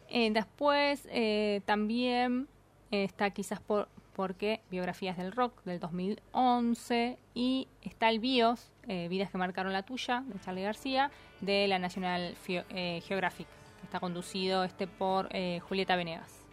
Eh, 0.09 0.29
después 0.31 1.07
eh, 1.11 1.61
también 1.65 2.47
está 2.91 3.29
quizás 3.31 3.59
por 3.59 3.87
porque 4.15 4.61
Biografías 4.71 5.15
del 5.15 5.31
Rock 5.31 5.61
del 5.63 5.79
2011 5.79 7.19
y 7.35 7.67
está 7.83 8.09
el 8.09 8.19
BIOS, 8.19 8.71
Vidas 8.87 9.29
que 9.29 9.37
marcaron 9.37 9.73
la 9.73 9.83
tuya, 9.83 10.23
de 10.25 10.39
Charlie 10.39 10.63
García, 10.63 11.11
de 11.41 11.67
la 11.67 11.77
National 11.77 12.35
Fio- 12.35 12.63
Geographic, 12.69 13.45
está 13.87 14.01
conducido 14.01 14.65
este 14.65 14.85
por 14.85 15.29
eh, 15.31 15.61
Julieta 15.61 15.95
Venegas. 15.95 16.45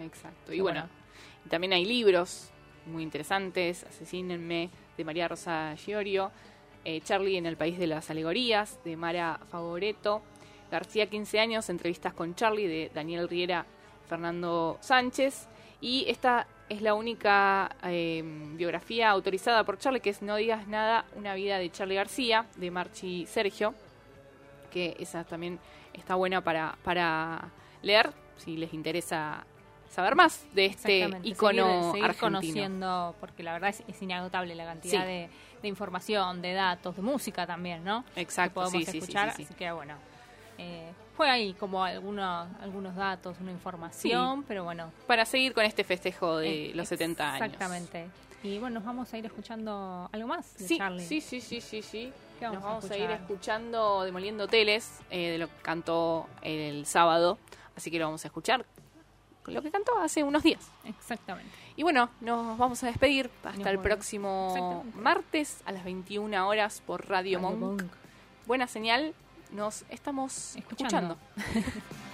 Exacto. 0.00 0.52
Y 0.52 0.60
bueno, 0.60 0.88
también 1.50 1.74
hay 1.74 1.84
libros 1.84 2.50
muy 2.86 3.02
interesantes, 3.02 3.84
Asesínenme, 3.84 4.70
de 4.96 5.04
María 5.04 5.28
Rosa 5.28 5.74
Giorio, 5.76 6.32
eh, 6.84 7.02
Charlie 7.02 7.36
en 7.36 7.44
el 7.44 7.58
País 7.58 7.78
de 7.78 7.86
las 7.86 8.08
Alegorías, 8.08 8.82
de 8.82 8.96
Mara 8.96 9.40
Favoreto, 9.50 10.22
García 10.70 11.08
15 11.08 11.38
años, 11.38 11.68
entrevistas 11.68 12.14
con 12.14 12.34
Charlie, 12.34 12.66
de 12.66 12.90
Daniel 12.94 13.28
Riera, 13.28 13.66
Fernando 14.08 14.78
Sánchez, 14.80 15.46
y 15.82 16.06
esta 16.08 16.46
es 16.70 16.80
la 16.80 16.94
única 16.94 17.76
em, 17.82 18.56
biografía 18.56 19.10
autorizada 19.10 19.64
por 19.64 19.76
Charlie, 19.76 20.00
que 20.00 20.10
es 20.10 20.22
No 20.22 20.36
digas 20.36 20.66
nada, 20.66 21.04
una 21.14 21.34
vida 21.34 21.58
de 21.58 21.70
Charlie 21.70 21.96
García, 21.96 22.46
de 22.56 22.70
Marchi 22.70 23.26
Sergio, 23.26 23.74
que 24.72 24.96
esa 24.98 25.24
también 25.24 25.60
está 25.94 26.14
buena 26.14 26.42
para, 26.42 26.76
para 26.84 27.50
leer 27.82 28.12
si 28.36 28.56
les 28.56 28.74
interesa 28.74 29.46
saber 29.88 30.16
más 30.16 30.44
de 30.54 30.66
este 30.66 31.08
icono 31.22 31.92
seguir, 31.92 32.04
argentino. 32.04 32.40
conociendo, 32.40 33.14
porque 33.20 33.42
la 33.42 33.52
verdad 33.52 33.74
es, 33.86 34.02
inagotable 34.02 34.54
la 34.54 34.64
cantidad 34.64 35.06
de, 35.06 35.30
de, 35.62 35.68
información, 35.68 36.42
de 36.42 36.52
datos, 36.52 36.96
de 36.96 37.02
música 37.02 37.46
también, 37.46 37.84
¿no? 37.84 38.04
Exacto, 38.16 38.60
que 38.60 38.70
podemos 38.70 38.88
escuchar, 38.88 39.28
así 39.28 39.46
que 39.56 39.70
bueno. 39.70 39.94
Eh, 40.58 40.92
fue 41.16 41.30
ahí 41.30 41.54
como 41.54 41.84
algunos, 41.84 42.48
algunos 42.60 42.96
datos, 42.96 43.36
una 43.40 43.52
información, 43.52 44.44
pero 44.48 44.64
bueno. 44.64 44.90
Para 45.06 45.24
seguir 45.24 45.52
con 45.52 45.64
este 45.64 45.84
festejo 45.84 46.38
de 46.38 46.70
eh, 46.70 46.74
los 46.74 46.88
70 46.88 47.34
años. 47.34 47.46
Exactamente. 47.46 48.08
Y 48.42 48.58
bueno, 48.58 48.74
nos 48.74 48.84
vamos 48.84 49.12
a 49.12 49.18
ir 49.18 49.24
escuchando 49.24 50.08
algo 50.12 50.28
más 50.28 50.56
de 50.58 50.76
Charlie. 50.76 51.06
Sí, 51.06 51.20
sí, 51.20 51.40
sí, 51.40 51.60
sí, 51.60 51.82
sí 51.82 52.12
vamos, 52.40 52.62
vamos, 52.62 52.84
a, 52.84 52.86
escuchar? 52.86 52.96
seguir 52.96 53.10
escuchando 53.10 54.02
Demoliendo 54.04 54.48
Teles, 54.48 55.00
eh, 55.10 55.30
de 55.30 55.38
lo 55.38 55.48
que 55.48 55.62
cantó 55.62 56.28
el 56.42 56.86
sábado, 56.86 57.38
así 57.76 57.90
que 57.90 57.98
lo 57.98 58.06
vamos 58.06 58.24
a 58.24 58.28
escuchar 58.28 58.66
lo 59.52 59.62
que 59.62 59.70
cantó 59.70 59.98
hace 59.98 60.22
unos 60.22 60.42
días. 60.42 60.70
Exactamente. 60.84 61.50
Y 61.76 61.82
bueno, 61.82 62.10
nos 62.20 62.56
vamos 62.56 62.82
a 62.82 62.86
despedir 62.86 63.30
hasta 63.42 63.70
el 63.70 63.78
próximo 63.78 64.84
martes 64.94 65.60
a 65.66 65.72
las 65.72 65.84
21 65.84 66.48
horas 66.48 66.82
por 66.86 67.08
Radio, 67.08 67.38
Radio 67.40 67.56
Monk. 67.56 67.82
Buena 68.46 68.66
señal, 68.66 69.14
nos 69.50 69.84
estamos 69.88 70.56
escuchando. 70.56 71.16